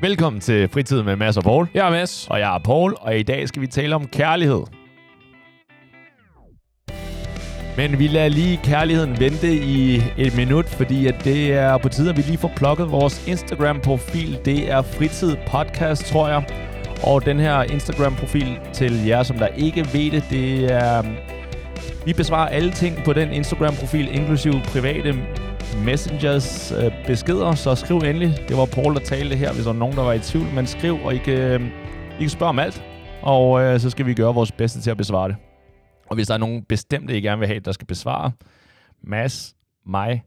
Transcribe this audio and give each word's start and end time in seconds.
Velkommen 0.00 0.40
til 0.40 0.68
Fritid 0.68 1.02
med 1.02 1.16
Mads 1.16 1.36
og 1.36 1.42
Paul. 1.42 1.68
Jeg 1.74 1.86
er 1.86 1.90
Mads. 1.90 2.26
Og 2.30 2.38
jeg 2.38 2.54
er 2.54 2.58
Paul, 2.58 2.94
og 3.00 3.18
i 3.18 3.22
dag 3.22 3.48
skal 3.48 3.62
vi 3.62 3.66
tale 3.66 3.94
om 3.94 4.06
kærlighed. 4.06 4.62
Men 7.76 7.98
vi 7.98 8.06
lader 8.06 8.28
lige 8.28 8.60
kærligheden 8.64 9.20
vente 9.20 9.54
i 9.54 10.02
et 10.18 10.36
minut, 10.36 10.66
fordi 10.66 11.06
at 11.06 11.24
det 11.24 11.52
er 11.52 11.78
på 11.78 11.88
tide, 11.88 12.10
at 12.10 12.16
vi 12.16 12.22
lige 12.22 12.38
får 12.38 12.52
plukket 12.56 12.90
vores 12.90 13.28
Instagram-profil. 13.28 14.38
Det 14.44 14.70
er 14.70 14.82
Fritid 14.82 15.36
Podcast, 15.46 16.06
tror 16.06 16.28
jeg. 16.28 16.44
Og 17.02 17.24
den 17.24 17.40
her 17.40 17.62
Instagram-profil 17.62 18.58
til 18.72 19.06
jer, 19.06 19.22
som 19.22 19.38
der 19.38 19.46
ikke 19.46 19.80
ved 19.92 20.10
det, 20.10 20.24
det 20.30 20.72
er... 20.72 21.02
Vi 22.06 22.12
besvarer 22.12 22.48
alle 22.48 22.72
ting 22.72 22.96
på 23.04 23.12
den 23.12 23.32
Instagram-profil, 23.32 24.14
inklusive 24.14 24.62
private 24.72 25.14
messengers 25.84 26.72
øh, 26.72 27.06
beskeder, 27.06 27.54
så 27.54 27.74
skriv 27.74 27.96
endelig. 27.96 28.34
Det 28.48 28.56
var 28.56 28.66
Paul, 28.66 28.94
der 28.94 29.00
talte 29.00 29.36
her, 29.36 29.52
hvis 29.52 29.64
der 29.64 29.72
var 29.72 29.78
nogen, 29.78 29.96
der 29.96 30.02
var 30.02 30.12
i 30.12 30.18
tvivl. 30.18 30.46
Men 30.54 30.66
skriv, 30.66 30.98
og 31.04 31.14
I 31.14 31.18
kan, 31.18 31.38
øh, 31.38 31.60
I 32.18 32.20
kan 32.20 32.28
spørge 32.28 32.48
om 32.48 32.58
alt. 32.58 32.84
Og 33.22 33.62
øh, 33.62 33.80
så 33.80 33.90
skal 33.90 34.06
vi 34.06 34.14
gøre 34.14 34.34
vores 34.34 34.52
bedste 34.52 34.80
til 34.80 34.90
at 34.90 34.96
besvare 34.96 35.28
det. 35.28 35.36
Og 36.06 36.14
hvis 36.14 36.26
der 36.26 36.34
er 36.34 36.38
nogen 36.38 36.62
bestemte, 36.62 37.18
I 37.18 37.20
gerne 37.20 37.38
vil 37.38 37.48
have, 37.48 37.60
der 37.60 37.72
skal 37.72 37.86
besvare, 37.86 38.32
Mads, 39.02 39.54
mig 39.86 40.24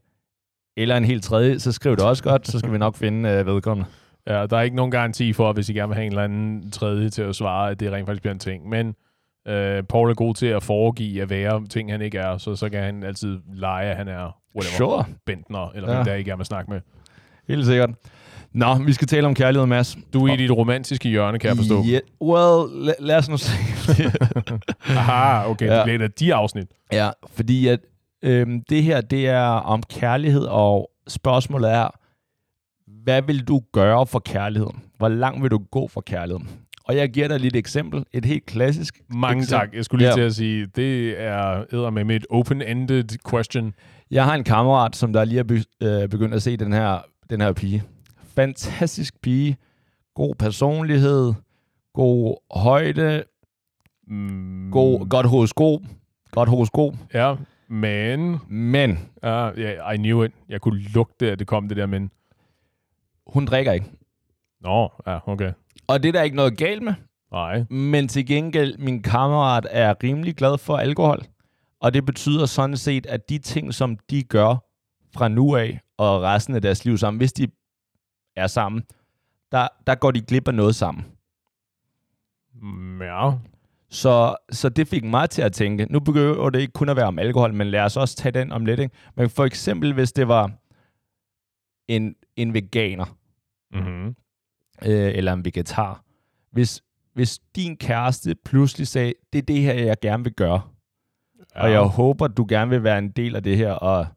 eller 0.77 0.97
en 0.97 1.05
helt 1.05 1.23
tredje, 1.23 1.59
så 1.59 1.71
skriv 1.71 1.95
det 1.95 2.05
også 2.05 2.23
godt, 2.23 2.47
så 2.47 2.59
skal 2.59 2.71
vi 2.71 2.77
nok 2.77 2.95
finde 2.95 3.29
øh, 3.29 3.45
vedkommende. 3.45 3.89
Ja, 4.27 4.45
der 4.45 4.57
er 4.57 4.61
ikke 4.61 4.75
nogen 4.75 4.91
garanti 4.91 5.33
for, 5.33 5.53
hvis 5.53 5.69
I 5.69 5.73
gerne 5.73 5.87
vil 5.87 5.95
have 5.95 6.05
en 6.05 6.11
eller 6.11 6.23
anden 6.23 6.71
tredje 6.71 7.09
til 7.09 7.21
at 7.21 7.35
svare, 7.35 7.71
at 7.71 7.79
det 7.79 7.91
rent 7.91 8.07
faktisk 8.07 8.21
bliver 8.21 8.33
en 8.33 8.39
ting. 8.39 8.69
Men 8.69 8.95
øh, 9.47 9.83
Paul 9.83 10.09
er 10.09 10.13
god 10.13 10.35
til 10.35 10.45
at 10.45 10.63
foregive 10.63 11.21
at 11.21 11.29
være 11.29 11.67
ting, 11.67 11.91
han 11.91 12.01
ikke 12.01 12.17
er, 12.17 12.37
så 12.37 12.55
så 12.55 12.69
kan 12.69 12.83
han 12.83 13.03
altid 13.03 13.39
lege, 13.53 13.89
at 13.89 13.97
han 13.97 14.07
er 14.07 14.37
whatever, 14.57 14.77
Sure. 14.77 15.05
Bentner, 15.25 15.71
eller 15.75 15.89
Ja. 15.89 15.95
hvem 15.95 16.05
der 16.05 16.13
I 16.15 16.23
gerne 16.23 16.37
vil 16.37 16.45
snakke 16.45 16.71
med. 16.71 16.81
Helt 17.47 17.65
sikkert. 17.65 17.89
Nå, 18.53 18.75
vi 18.75 18.93
skal 18.93 19.07
tale 19.07 19.27
om 19.27 19.33
kærlighed, 19.35 19.67
Mads. 19.67 19.97
Du 20.13 20.25
er 20.27 20.33
i 20.33 20.37
dit 20.37 20.51
romantiske 20.51 21.09
hjørne, 21.09 21.39
kan 21.39 21.47
jeg 21.47 21.57
forstå. 21.57 21.83
Yeah, 21.85 22.01
well, 22.21 22.89
la- 22.89 22.95
lad 23.05 23.17
os 23.17 23.29
nu 23.29 23.37
se. 23.37 23.51
Aha, 24.87 25.49
okay, 25.49 25.65
Ja. 25.67 25.75
det 25.75 25.83
bliver 25.83 26.07
de 26.07 26.33
afsnit. 26.33 26.67
Ja, 26.91 27.09
fordi 27.35 27.67
at 27.67 27.79
øhm, 28.23 28.63
det 28.69 28.83
her, 28.83 29.01
det 29.01 29.27
er 29.27 29.41
om 29.47 29.83
kærlighed, 29.83 30.43
og 30.43 30.89
spørgsmålet 31.07 31.71
er, 31.73 31.87
hvad 33.03 33.21
vil 33.21 33.43
du 33.47 33.61
gøre 33.73 34.05
for 34.07 34.19
kærligheden? 34.19 34.83
Hvor 34.97 35.07
langt 35.09 35.43
vil 35.43 35.51
du 35.51 35.57
gå 35.71 35.87
for 35.87 36.01
kærligheden? 36.01 36.49
Og 36.83 36.95
jeg 36.95 37.09
giver 37.09 37.27
dig 37.27 37.39
lige 37.39 37.47
et 37.49 37.55
eksempel. 37.55 38.03
Et 38.13 38.25
helt 38.25 38.45
klassisk 38.45 38.99
Mange 39.09 39.41
eksempel. 39.41 39.67
tak. 39.67 39.75
Jeg 39.75 39.85
skulle 39.85 39.99
lige 39.99 40.09
Ja. 40.09 40.15
til 40.15 40.21
at 40.21 40.35
sige, 40.35 40.65
det 40.75 41.21
er 41.21 41.89
med 41.89 42.15
et 42.15 42.25
open-ended 42.31 43.17
question. 43.29 43.73
Jeg 44.11 44.25
har 44.25 44.35
en 44.35 44.43
kammerat, 44.43 44.95
som 44.95 45.13
der 45.13 45.25
lige 45.25 45.39
er 45.39 45.63
øh, 45.81 46.09
begyndt 46.09 46.33
at 46.33 46.41
se 46.41 46.57
den 46.57 46.73
her, 46.73 46.99
den 47.29 47.41
her 47.41 47.53
pige. 47.53 47.83
Fantastisk 48.35 49.21
pige. 49.21 49.57
God 50.15 50.35
personlighed. 50.35 51.33
God 51.93 52.35
højde. 52.51 53.23
Mm, 54.07 54.71
God, 54.71 55.09
godt 55.09 55.25
horoskop. 55.29 55.81
Godt 56.31 56.49
horoskop. 56.49 56.93
Ja, 57.13 57.35
men... 57.67 58.37
Men 58.47 58.99
Uh, 59.23 59.59
yeah, 59.59 59.93
I 59.93 59.97
knew 59.97 60.23
it. 60.23 60.31
Jeg 60.49 60.61
kunne 60.61 60.79
lugte, 60.79 61.31
at 61.31 61.39
det 61.39 61.47
kom 61.47 61.67
det 61.67 61.77
der, 61.77 61.85
men... 61.85 62.11
hun 63.27 63.45
drikker 63.45 63.71
ikke. 63.71 63.85
Nå, 64.61 64.89
ja, 65.07 65.19
okay. 65.29 65.51
Og 65.87 66.03
det 66.03 66.09
er 66.09 66.13
der 66.13 66.21
ikke 66.21 66.35
noget 66.35 66.57
galt 66.57 66.83
med. 66.83 66.93
Nej. 67.31 67.63
Men 67.69 68.07
til 68.07 68.25
gengæld, 68.25 68.77
min 68.77 69.03
kammerat 69.03 69.67
er 69.71 69.93
rimelig 70.03 70.35
glad 70.35 70.57
for 70.57 70.77
alkohol. 70.77 71.23
Og 71.79 71.93
det 71.93 72.05
betyder 72.05 72.45
sådan 72.45 72.77
set, 72.77 73.05
at 73.05 73.29
de 73.29 73.37
ting, 73.39 73.73
som 73.73 73.97
de 74.09 74.23
gør 74.23 74.55
fra 75.13 75.27
nu 75.27 75.55
af 75.55 75.79
og 75.97 76.21
resten 76.21 76.55
af 76.55 76.61
deres 76.61 76.85
liv 76.85 76.97
sammen, 76.97 77.17
hvis 77.17 77.33
de 77.33 77.47
er 78.35 78.47
sammen, 78.47 78.83
der, 79.51 79.67
der 79.87 79.95
går 79.95 80.11
de 80.11 80.21
glip 80.21 80.47
af 80.47 80.53
noget 80.53 80.75
sammen. 80.75 81.05
Mm, 82.61 83.01
Ja. 83.01 83.31
Så, 83.89 84.35
så 84.51 84.69
det 84.69 84.87
fik 84.87 85.03
mig 85.03 85.29
til 85.29 85.41
at 85.41 85.53
tænke, 85.53 85.85
nu 85.85 85.99
begynder 85.99 86.49
det 86.49 86.59
ikke 86.59 86.73
kun 86.73 86.89
at 86.89 86.95
være 86.95 87.07
om 87.07 87.19
alkohol, 87.19 87.53
men 87.53 87.67
lad 87.67 87.81
os 87.81 87.97
også 87.97 88.15
tage 88.15 88.31
den 88.31 88.51
om 88.51 88.65
lidt. 88.65 88.79
Ikke? 88.79 88.95
Men 89.15 89.29
for 89.29 89.45
eksempel, 89.45 89.93
hvis 89.93 90.11
det 90.11 90.27
var 90.27 90.51
en, 91.87 92.15
en 92.35 92.53
veganer, 92.53 93.05
Mm-hmm. 93.73 94.07
øh, 94.85 95.11
eller 95.15 95.33
en 95.33 95.45
vegetar. 95.45 96.03
Hvis, 96.51 96.83
hvis 97.13 97.39
din 97.55 97.77
kæreste 97.77 98.35
pludselig 98.45 98.87
sagde, 98.87 99.13
det 99.33 99.39
er 99.39 99.43
det 99.43 99.61
her, 99.61 99.73
jeg 99.73 99.95
gerne 100.01 100.23
vil 100.23 100.33
gøre, 100.33 100.61
ja. 101.57 101.63
og 101.63 101.71
jeg 101.71 101.81
håber, 101.81 102.27
du 102.27 102.45
gerne 102.49 102.69
vil 102.69 102.83
være 102.83 102.97
en 102.97 103.09
del 103.09 103.35
af 103.35 103.43
det 103.43 103.57
her, 103.57 103.71
og 103.71 104.07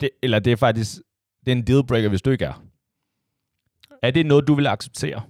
det, 0.00 0.10
eller 0.22 0.38
det 0.38 0.52
er 0.52 0.56
faktisk 0.56 0.96
det 1.46 1.52
er 1.52 1.56
en 1.56 1.66
dealbreaker, 1.66 2.08
hvis 2.08 2.22
du 2.22 2.30
ikke 2.30 2.44
er. 2.44 2.62
Er 4.02 4.10
det 4.10 4.26
noget, 4.26 4.46
du 4.48 4.54
vil 4.54 4.66
acceptere? 4.66 5.22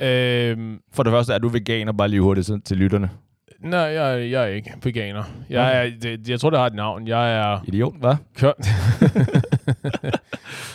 Øhm, 0.00 0.80
For 0.92 1.02
det 1.02 1.12
første, 1.12 1.32
er 1.32 1.38
du 1.38 1.48
veganer, 1.48 1.92
bare 1.92 2.08
lige 2.08 2.20
hurtigt 2.20 2.46
så- 2.46 2.60
til 2.64 2.76
lytterne. 2.76 3.10
nej, 3.60 3.78
jeg, 3.80 4.30
jeg 4.30 4.42
er 4.42 4.46
ikke 4.46 4.72
veganer. 4.82 5.24
Jeg, 5.50 5.86
er, 5.86 5.90
det, 6.02 6.28
jeg 6.28 6.40
tror, 6.40 6.50
det 6.50 6.58
har 6.58 6.66
et 6.66 6.74
navn. 6.74 7.08
Jeg 7.08 7.36
er... 7.38 7.60
Idiot, 7.64 7.96
hvad? 7.96 8.16
Kø- 8.34 8.52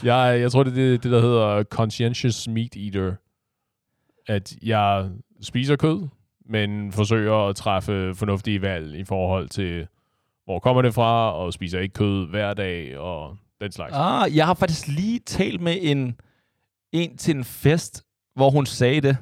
jeg, 0.10 0.40
jeg 0.42 0.52
tror, 0.52 0.64
det 0.64 0.72
er 0.72 0.76
det, 0.76 1.04
det, 1.04 1.12
der 1.12 1.22
hedder 1.22 1.64
conscientious 1.64 2.48
meat 2.48 2.76
eater. 2.76 3.16
At 4.28 4.56
jeg 4.64 5.10
spiser 5.42 5.76
kød, 5.76 6.08
men 6.50 6.92
forsøger 6.92 7.48
at 7.50 7.56
træffe 7.56 8.16
fornuftige 8.16 8.62
valg 8.62 8.96
i 8.96 9.04
forhold 9.04 9.50
til, 9.50 9.88
hvor 10.46 10.60
kommer 10.60 10.82
det 10.82 10.94
fra, 10.94 11.34
og 11.34 11.54
spiser 11.54 11.80
ikke 11.80 11.94
kød 11.94 12.30
hver 12.30 12.54
dag, 12.54 12.98
og 12.98 13.38
den 13.62 13.72
slags. 13.72 13.94
Ah, 13.96 14.36
jeg 14.38 14.46
har 14.46 14.54
faktisk 14.54 14.88
lige 14.88 15.20
talt 15.20 15.62
med 15.62 15.78
en, 15.82 16.16
en 16.92 17.18
til 17.18 17.36
en 17.36 17.44
fest, 17.44 18.04
hvor 18.36 18.50
hun 18.50 18.66
sagde 18.66 19.02
det, 19.02 19.18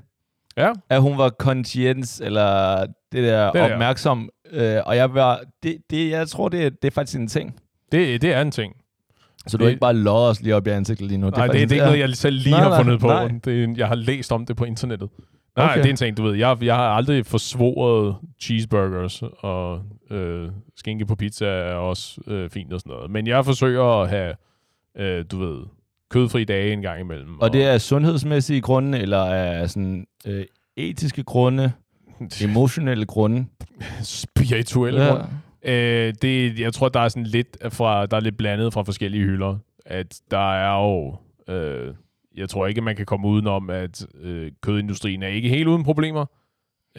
Ja, 0.57 0.71
at 0.89 1.01
hun 1.01 1.17
var 1.17 1.29
conscience, 1.29 2.25
eller 2.25 2.79
det 3.11 3.23
der 3.23 3.45
Det 3.51 3.53
der. 3.53 3.73
opmærksom. 3.73 4.29
Øh, 4.51 4.77
og 4.85 4.95
jeg 4.95 5.13
var, 5.13 5.41
det, 5.63 5.77
det, 5.89 6.09
jeg 6.09 6.27
tror, 6.27 6.49
det, 6.49 6.65
er- 6.65 6.69
det 6.69 6.87
er 6.87 6.91
faktisk 6.91 7.19
en 7.19 7.27
ting. 7.27 7.59
det, 7.91 8.21
det 8.21 8.33
er 8.33 8.41
en 8.41 8.51
ting. 8.51 8.73
Så 9.47 9.57
du 9.57 9.61
Det- 9.61 9.65
har 9.65 9.69
ikke 9.69 9.79
bare 9.79 9.93
lodder 9.93 10.29
os 10.29 10.41
lige 10.41 10.55
op 10.55 10.67
i 10.67 10.69
ansigtet 10.69 11.07
lige 11.07 11.17
nu. 11.17 11.29
Nej, 11.29 11.29
det, 11.29 11.37
faktisk 11.37 11.69
det 11.69 11.71
er 11.71 11.75
ikke 11.75 11.85
noget, 11.85 11.99
jeg 12.09 12.17
selv 12.17 12.35
lige 12.35 12.51
Nej, 12.51 12.59
har 12.61 12.69
nej, 12.69 12.77
fundet 12.83 12.99
på. 12.99 13.07
nej. 13.07 13.27
Det 13.45 13.63
er, 13.63 13.73
jeg 13.77 13.87
har 13.87 13.95
læst 13.95 14.31
om 14.31 14.45
det 14.45 14.55
på 14.57 14.65
internettet. 14.65 15.09
Nej, 15.57 15.65
Okay. 15.65 15.77
det 15.77 15.85
er 15.85 15.89
en 15.89 15.95
ting, 15.95 16.17
du 16.17 16.23
ved. 16.23 16.35
Jeg, 16.35 16.57
jeg 16.61 16.75
har 16.75 16.89
aldrig 16.89 17.25
forsvoret 17.25 18.15
cheeseburgers, 18.41 19.21
og 19.39 19.81
øh, 20.11 20.49
skinke 20.77 21.05
på 21.05 21.15
pizza 21.15 21.45
er 21.45 21.73
også 21.73 22.21
øh, 22.27 22.49
fint 22.49 22.73
og 22.73 22.79
sådan 22.79 22.91
noget. 22.91 23.11
Men 23.11 23.27
jeg 23.27 23.45
forsøger 23.45 24.01
at 24.01 24.09
have, 24.09 24.35
øh, 24.97 25.25
du 25.31 25.37
ved, 25.39 25.57
kødfri 26.09 26.43
dage 26.43 26.73
en 26.73 26.81
gang 26.81 26.99
imellem. 27.01 27.39
Og 27.39 27.53
det 27.53 27.63
er 27.65 27.77
sundhedsmæssige 27.77 28.61
grunde, 28.61 28.99
eller 28.99 29.23
er 29.23 29.67
sådan 29.67 30.07
øh, 30.25 30.45
etiske 30.77 31.23
grunde, 31.23 31.71
emotionelle 32.43 33.05
grunde. 33.05 33.45
spirituelle 34.03 35.03
ja. 35.03 35.21
Øh, 35.63 36.13
det, 36.21 36.59
jeg 36.59 36.73
tror, 36.73 36.89
der 36.89 36.99
er 36.99 37.07
sådan 37.09 37.23
lidt 37.23 37.57
fra, 37.69 38.05
der 38.05 38.17
er 38.17 38.21
lidt 38.21 38.37
blandet 38.37 38.73
fra 38.73 38.81
forskellige 38.83 39.23
hylder. 39.23 39.57
At 39.85 40.21
der 40.31 40.53
er 40.53 40.81
jo, 40.81 41.15
øh, 41.53 41.93
jeg 42.39 42.49
tror 42.49 42.67
ikke, 42.67 42.81
man 42.81 42.95
kan 42.95 43.05
komme 43.05 43.27
udenom, 43.27 43.69
at 43.69 44.07
øh, 44.21 44.51
kødindustrien 44.61 45.23
er 45.23 45.27
ikke 45.27 45.49
helt 45.49 45.67
uden 45.67 45.83
problemer. 45.83 46.25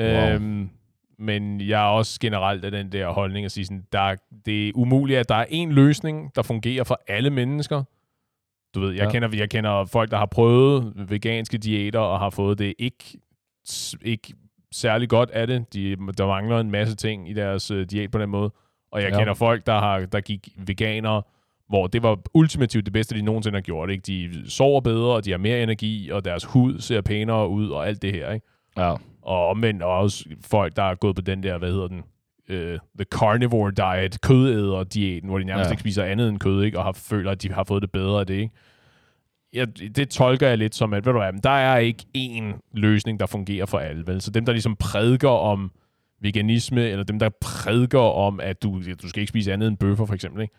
Wow. 0.00 0.06
Øhm, 0.06 0.70
men 1.18 1.60
jeg 1.60 1.80
er 1.80 1.88
også 1.90 2.20
generelt 2.20 2.64
af 2.64 2.70
den 2.70 2.92
der 2.92 3.08
holdning 3.08 3.44
at 3.44 3.52
sige, 3.52 3.64
sådan, 3.64 3.84
der, 3.92 4.14
det 4.46 4.68
er 4.68 4.72
umuligt, 4.74 5.18
at 5.18 5.28
der 5.28 5.34
er 5.34 5.46
en 5.48 5.72
løsning, 5.72 6.32
der 6.34 6.42
fungerer 6.42 6.84
for 6.84 7.00
alle 7.08 7.30
mennesker. 7.30 7.82
Du 8.74 8.80
ved, 8.80 8.92
jeg, 8.92 9.04
Ja. 9.04 9.10
kender, 9.10 9.28
jeg 9.36 9.50
kender 9.50 9.84
folk, 9.84 10.10
der 10.10 10.16
har 10.16 10.26
prøvet 10.26 10.92
veganske 11.10 11.58
diæter 11.58 11.98
og 11.98 12.18
har 12.18 12.30
fået 12.30 12.58
det 12.58 12.74
ikke, 12.78 13.04
ikke 14.02 14.32
særlig 14.72 15.08
godt 15.08 15.30
af 15.30 15.46
det. 15.46 15.74
De, 15.74 15.96
der 16.18 16.26
mangler 16.26 16.60
en 16.60 16.70
masse 16.70 16.96
ting 16.96 17.30
i 17.30 17.32
deres 17.32 17.70
øh, 17.70 17.86
diæt 17.90 18.10
på 18.10 18.18
den 18.18 18.30
måde. 18.30 18.52
Og 18.92 19.02
jeg 19.02 19.10
ja. 19.12 19.18
kender 19.18 19.34
folk, 19.34 19.66
der, 19.66 19.78
har, 19.78 20.00
der 20.00 20.20
gik 20.20 20.48
veganere, 20.56 21.22
hvor 21.70 21.86
det 21.86 22.02
var 22.02 22.18
ultimativt 22.34 22.84
det 22.84 22.92
bedste, 22.92 23.14
de 23.16 23.22
nogensinde 23.22 23.56
har 23.56 23.62
gjort. 23.62 23.90
Ikke? 23.90 24.02
De 24.02 24.50
sover 24.50 24.80
bedre, 24.80 25.14
og 25.14 25.24
de 25.24 25.30
har 25.30 25.38
mere 25.38 25.62
energi, 25.62 26.10
og 26.10 26.24
deres 26.24 26.44
hud 26.44 26.78
ser 26.78 27.00
pænere 27.00 27.48
ud, 27.48 27.68
og 27.68 27.88
alt 27.88 28.02
det 28.02 28.12
her. 28.12 28.32
Ikke? 28.32 28.46
Ja. 28.76 28.94
Og 29.22 29.46
omvendt 29.48 29.82
også 29.82 30.24
folk, 30.44 30.76
der 30.76 30.82
er 30.82 30.94
gået 30.94 31.16
på 31.16 31.22
den 31.22 31.42
der, 31.42 31.58
hvad 31.58 31.72
hedder 31.72 31.88
den, 31.88 31.98
uh, 32.50 32.78
the 32.98 33.04
carnivore 33.14 33.70
diet, 33.70 34.20
kødæder-diæten, 34.20 35.28
hvor 35.28 35.38
de 35.38 35.44
nærmest 35.44 35.68
Ja. 35.68 35.72
ikke 35.72 35.80
spiser 35.80 36.04
andet 36.04 36.28
end 36.28 36.38
kød, 36.38 36.62
ikke? 36.64 36.78
og 36.78 36.84
har, 36.84 36.92
føler, 36.92 37.30
at 37.30 37.42
de 37.42 37.52
har 37.52 37.64
fået 37.64 37.82
det 37.82 37.90
bedre 37.90 38.20
af 38.20 38.26
det. 38.26 38.34
Ikke? 38.34 38.54
Ja, 39.54 39.64
det 39.96 40.08
tolker 40.08 40.48
jeg 40.48 40.58
lidt 40.58 40.74
som, 40.74 40.94
at 40.94 41.06
ved 41.06 41.12
du 41.12 41.18
hvad, 41.18 41.32
men 41.32 41.40
der 41.42 41.50
er 41.50 41.78
ikke 41.78 42.04
én 42.16 42.70
løsning, 42.74 43.20
der 43.20 43.26
fungerer 43.26 43.66
for 43.66 43.78
alle. 43.78 44.06
Vel? 44.06 44.20
Så 44.20 44.30
dem, 44.30 44.44
der 44.44 44.52
ligesom 44.52 44.76
prædiker 44.76 45.28
om 45.28 45.70
veganisme, 46.20 46.88
eller 46.88 47.04
dem, 47.04 47.18
der 47.18 47.28
prædiker 47.40 47.98
om, 47.98 48.40
at 48.40 48.62
du, 48.62 48.82
du 49.02 49.08
skal 49.08 49.20
ikke 49.20 49.28
spise 49.30 49.52
andet 49.52 49.68
end 49.68 49.76
bøffer, 49.76 50.06
for 50.06 50.14
eksempel, 50.14 50.42
ikke? 50.42 50.54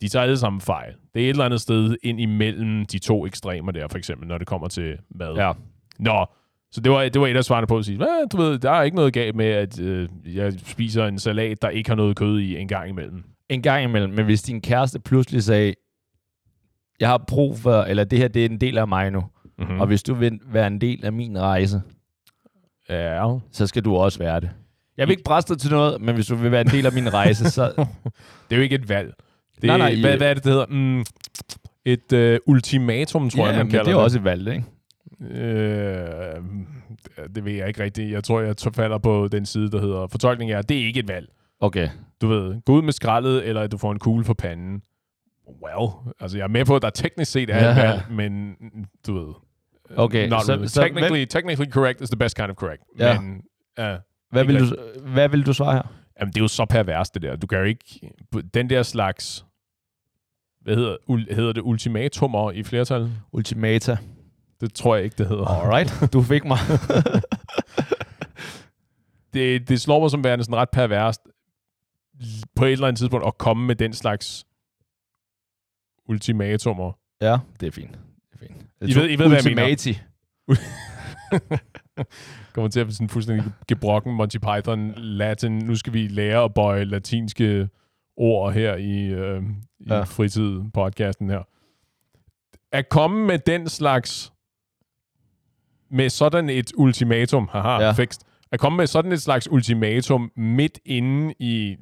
De 0.00 0.08
tager 0.08 0.22
alle 0.22 0.38
sammen 0.38 0.60
fejl. 0.60 0.92
Det 1.14 1.20
er 1.22 1.26
et 1.26 1.30
eller 1.30 1.44
andet 1.44 1.60
sted 1.60 1.96
ind 2.02 2.20
imellem 2.20 2.86
de 2.86 2.98
to 2.98 3.26
ekstremer 3.26 3.72
der, 3.72 3.88
for 3.88 3.98
eksempel, 3.98 4.28
når 4.28 4.38
det 4.38 4.46
kommer 4.46 4.68
til 4.68 4.96
mad. 5.14 5.34
Ja. 5.36 5.52
Nå, 5.98 6.26
så 6.72 6.80
det 6.80 6.92
var, 6.92 7.08
det 7.08 7.20
var 7.20 7.26
et 7.26 7.36
af 7.36 7.44
svarene 7.44 7.66
på 7.66 7.78
at 7.78 7.84
sige, 7.84 7.96
Hvad, 7.96 8.28
du 8.28 8.36
ved, 8.36 8.58
der 8.58 8.70
er 8.70 8.82
ikke 8.82 8.96
noget 8.96 9.12
galt 9.12 9.36
med, 9.36 9.46
at 9.46 9.80
øh, 9.80 10.08
jeg 10.24 10.52
spiser 10.66 11.06
en 11.06 11.18
salat, 11.18 11.62
der 11.62 11.68
ikke 11.68 11.90
har 11.90 11.96
noget 11.96 12.16
kød 12.16 12.38
i 12.40 12.56
en 12.56 12.68
gang 12.68 12.88
imellem. 12.88 13.24
En 13.48 13.62
gang 13.62 13.84
imellem, 13.84 14.12
men 14.12 14.24
hvis 14.24 14.42
din 14.42 14.60
kæreste 14.60 15.00
pludselig 15.00 15.42
sagde, 15.42 15.74
jeg 17.00 17.08
har 17.08 17.24
brug 17.28 17.58
for, 17.58 17.82
eller 17.82 18.04
det 18.04 18.18
her, 18.18 18.28
det 18.28 18.44
er 18.44 18.48
en 18.48 18.60
del 18.60 18.78
af 18.78 18.88
mig 18.88 19.10
nu. 19.10 19.24
Mm-hmm. 19.58 19.80
Og 19.80 19.86
hvis 19.86 20.02
du 20.02 20.14
vil 20.14 20.40
være 20.46 20.66
en 20.66 20.80
del 20.80 21.04
af 21.04 21.12
min 21.12 21.40
rejse, 21.40 21.82
Ja. 22.88 23.36
så 23.52 23.66
skal 23.66 23.84
du 23.84 23.96
også 23.96 24.18
være 24.18 24.40
det. 24.40 24.50
Jeg 24.96 25.06
vil 25.06 25.12
ikke 25.12 25.24
presse 25.24 25.54
dig 25.54 25.60
til 25.60 25.70
noget, 25.70 26.00
men 26.00 26.14
hvis 26.14 26.26
du 26.26 26.34
vil 26.34 26.50
være 26.50 26.60
en 26.60 26.66
del 26.66 26.86
af 26.86 26.92
min 26.92 27.14
rejse, 27.14 27.50
så... 27.50 27.72
Det 28.50 28.52
er 28.52 28.56
jo 28.56 28.62
ikke 28.62 28.74
et 28.74 28.88
valg. 28.88 29.14
Det, 29.54 29.64
Nej, 29.66 29.78
nej, 29.78 30.00
hvad, 30.00 30.12
øh, 30.12 30.16
hvad 30.18 30.30
er 30.30 30.34
det, 30.34 30.44
det 30.44 30.52
hedder? 30.52 30.66
Mm, 30.68 31.04
et 31.84 32.12
øh, 32.12 32.38
ultimatum, 32.46 33.30
tror 33.30 33.44
ja, 33.46 33.50
jeg, 33.50 33.58
man 33.58 33.70
kalder 33.70 33.84
det 33.84 33.90
er 33.92 33.96
jo 33.96 34.02
også 34.02 34.18
et 34.18 34.24
valg, 34.24 34.48
ikke? 34.48 34.64
Øh, 35.20 36.40
det 37.34 37.44
ved 37.44 37.52
jeg 37.52 37.68
ikke 37.68 37.82
rigtigt. 37.82 38.12
Jeg 38.12 38.24
tror, 38.24 38.40
jeg 38.40 38.54
falder 38.74 38.98
på 38.98 39.28
den 39.32 39.46
side, 39.46 39.70
der 39.70 39.80
hedder 39.80 40.06
fortolkning 40.06 40.50
er, 40.52 40.62
det 40.62 40.82
er 40.82 40.86
ikke 40.86 41.00
et 41.00 41.08
valg. 41.08 41.28
Okay. 41.60 41.88
Du 42.20 42.26
ved, 42.28 42.60
gå 42.64 42.72
ud 42.72 42.82
med 42.82 42.92
skraldet, 42.92 43.46
eller 43.48 43.62
at 43.62 43.72
du 43.72 43.78
får 43.78 43.92
en 43.92 43.98
kugle 43.98 44.24
for 44.24 44.34
panden. 44.34 44.82
Well, 45.64 45.90
altså 46.20 46.36
jeg 46.38 46.44
er 46.44 46.48
med 46.48 46.64
på, 46.64 46.76
at 46.76 46.82
der 46.82 46.90
teknisk 46.90 47.32
set 47.32 47.50
er 47.50 47.56
et 47.70 47.76
Ja. 47.76 47.86
valg, 47.88 48.02
men 48.10 48.54
du 49.06 49.18
ved... 49.24 49.34
Okay, 49.96 50.28
Not 50.28 50.42
så- 50.44 50.52
really. 50.52 50.66
så 50.66 50.80
technically, 50.82 51.24
technically 51.24 51.70
correct 51.70 52.00
is 52.00 52.08
the 52.10 52.16
best 52.16 52.36
kind 52.36 52.50
of 52.50 52.56
correct. 52.56 52.82
Ja. 52.98 53.20
Men 53.20 53.42
uh, 53.80 53.84
Hvad 54.30 54.44
vil, 54.44 54.60
du, 54.60 54.76
hvad 55.06 55.28
vil 55.28 55.46
du 55.46 55.52
svare 55.52 55.74
her? 55.74 55.82
jamen, 56.20 56.32
det 56.32 56.40
er 56.40 56.44
jo 56.44 56.48
så 56.48 56.64
pervers, 56.64 57.10
det 57.10 57.22
der. 57.22 57.36
Du 57.36 57.46
kan 57.46 57.58
jo 57.58 57.64
ikke... 57.64 58.10
Den 58.54 58.70
der 58.70 58.82
slags... 58.82 59.43
Hvad 60.64 60.76
hedder, 60.76 60.96
ul, 61.06 61.26
hedder 61.34 61.52
det? 61.52 61.60
Ultimatumer 61.60 62.50
i 62.50 62.62
flertal? 62.62 63.10
Ultimata. 63.32 63.96
Det 64.60 64.74
tror 64.74 64.94
jeg 64.94 65.04
ikke, 65.04 65.16
det 65.18 65.28
hedder. 65.28 65.44
Alright, 65.46 66.12
du 66.12 66.22
fik 66.22 66.44
mig. 66.44 66.58
det, 69.34 69.68
det 69.68 69.80
slår 69.80 70.00
mig 70.00 70.10
som 70.10 70.24
værende 70.24 70.44
sådan 70.44 70.56
ret 70.56 70.70
perverst 70.70 71.20
på 72.56 72.64
et 72.64 72.72
eller 72.72 72.86
andet 72.86 72.98
tidspunkt 72.98 73.26
at 73.26 73.38
komme 73.38 73.66
med 73.66 73.76
den 73.76 73.92
slags 73.92 74.46
ultimatumer. 76.08 76.92
ja, 77.20 77.38
det 77.60 77.66
er 77.66 77.70
fint. 77.70 77.98
Det 78.32 78.42
er 78.42 78.46
fint. 78.46 78.66
I 78.80 78.94
ved- 78.94 79.10
I 79.10 79.18
ved, 79.18 79.28
hvad 79.28 79.36
jeg 79.36 79.44
mener. 79.56 79.62
Ultimati. 79.62 79.98
Kommer 82.54 82.70
til 82.70 82.80
at 82.80 82.86
blive 82.86 82.94
sådan 82.94 83.08
fuldstændig 83.08 83.44
gebrokken 83.68 84.14
Monty 84.14 84.36
Python 84.38 84.92
Latin. 84.96 85.52
Nu 85.58 85.76
skal 85.76 85.92
vi 85.92 86.08
lære 86.08 86.44
at 86.44 86.54
bøje 86.54 86.84
latinske 86.84 87.68
ord 88.16 88.52
her 88.52 88.74
i, 88.76 89.04
øh, 89.06 89.42
i 89.80 89.84
Ja. 89.88 90.02
fritid-podcasten 90.02 91.30
her. 91.30 91.42
At 92.72 92.88
komme 92.88 93.26
med 93.26 93.38
den 93.38 93.68
slags 93.68 94.32
med 95.90 96.10
sådan 96.10 96.48
et 96.50 96.72
ultimatum, 96.76 97.48
haha, 97.52 97.82
Ja. 97.82 97.92
fikst, 97.92 98.26
at 98.52 98.60
komme 98.60 98.76
med 98.76 98.86
sådan 98.86 99.12
et 99.12 99.22
slags 99.22 99.50
ultimatum 99.50 100.32
midt 100.36 100.80
inde 100.84 101.34
i 101.38 101.76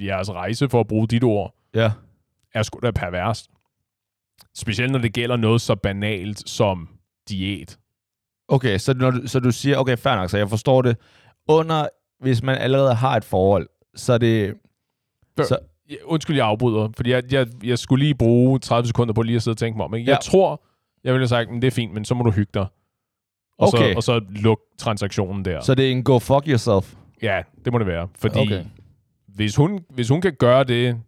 jeres 0.00 0.30
rejse, 0.30 0.68
for 0.68 0.80
at 0.80 0.86
bruge 0.86 1.06
dit 1.08 1.24
ord, 1.24 1.54
Ja. 1.74 1.92
er 2.54 2.62
sgu 2.62 2.80
da 2.82 2.90
perverst. 2.90 3.50
Specielt 4.54 4.92
når 4.92 4.98
det 4.98 5.12
gælder 5.14 5.36
noget 5.36 5.60
så 5.60 5.74
banalt 5.74 6.48
som 6.48 6.88
diæt. 7.28 7.78
Okay, 8.48 8.78
så, 8.78 8.94
når 8.94 9.10
du, 9.10 9.26
så 9.28 9.40
du 9.40 9.50
siger, 9.50 9.76
okay, 9.78 9.96
fair 9.96 10.16
nok, 10.16 10.30
så 10.30 10.38
jeg 10.38 10.48
forstår 10.50 10.82
det. 10.82 10.96
Under, 11.48 11.88
hvis 12.20 12.42
man 12.42 12.58
allerede 12.58 12.94
har 12.94 13.16
et 13.16 13.24
forhold, 13.24 13.68
så 13.94 14.12
er 14.12 14.18
det... 14.18 14.54
Så, 15.42 15.58
Undskyld, 16.04 16.36
jeg 16.36 16.46
afbryder, 16.46 16.88
fordi 16.96 17.10
jeg, 17.10 17.32
jeg, 17.32 17.46
jeg 17.64 17.78
skulle 17.78 18.04
lige 18.04 18.14
bruge 18.14 18.58
30 18.58 18.86
sekunder 18.86 19.14
på 19.14 19.22
lige 19.22 19.36
at 19.36 19.42
sidde 19.42 19.52
og 19.54 19.58
tænke 19.58 19.76
mig 19.76 19.84
om. 19.86 19.94
Ikke? 19.94 20.10
Jeg 20.10 20.18
Ja. 20.24 20.30
tror, 20.30 20.62
jeg 21.04 21.12
ville 21.12 21.22
have 21.22 21.28
sagt, 21.28 21.50
men 21.50 21.62
det 21.62 21.66
er 21.66 21.70
fint, 21.72 21.94
men 21.94 22.04
så 22.04 22.14
må 22.14 22.22
du 22.24 22.30
hygge 22.30 22.50
dig. 22.54 22.66
Og, 23.58 23.68
Okay. 23.68 23.92
så, 23.92 23.96
og 23.96 24.02
så 24.02 24.20
luk 24.28 24.60
transaktionen 24.78 25.44
der. 25.44 25.60
så 25.60 25.74
det 25.74 25.86
er 25.86 25.90
en 25.92 26.04
go 26.04 26.18
fuck 26.18 26.48
yourself. 26.48 26.94
Ja, 27.22 27.42
det 27.64 27.72
må 27.72 27.78
det 27.78 27.86
være. 27.86 28.08
Fordi 28.14 28.38
Okay. 28.38 28.64
hvis, 29.26 29.56
hun, 29.56 29.84
hvis 29.90 30.08
hun 30.08 30.20
kan 30.20 30.34
gøre 30.34 30.64
det 30.64 31.00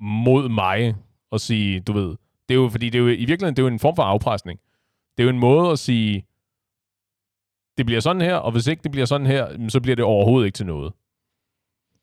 mod 0.00 0.48
mig 0.48 0.94
og 1.30 1.40
sige, 1.40 1.80
du 1.80 1.92
ved, 1.92 2.08
det 2.48 2.54
er 2.54 2.54
jo, 2.54 2.68
fordi 2.68 2.86
det 2.90 2.98
er 2.98 3.02
jo, 3.02 3.08
i 3.08 3.24
virkeligheden, 3.24 3.56
det 3.56 3.62
er 3.62 3.66
jo 3.66 3.72
en 3.72 3.78
form 3.78 3.96
for 3.96 4.02
afpresning. 4.02 4.58
Det 5.16 5.22
er 5.22 5.24
jo 5.24 5.30
en 5.30 5.38
måde 5.38 5.70
at 5.70 5.78
sige, 5.78 6.24
det 7.78 7.86
bliver 7.86 8.00
sådan 8.00 8.22
her, 8.22 8.36
og 8.36 8.52
hvis 8.52 8.66
ikke 8.66 8.82
det 8.82 8.90
bliver 8.90 9.04
sådan 9.06 9.26
her, 9.26 9.68
så 9.68 9.80
bliver 9.80 9.96
det 9.96 10.04
overhovedet 10.04 10.46
ikke 10.46 10.56
til 10.56 10.66
noget. 10.66 10.92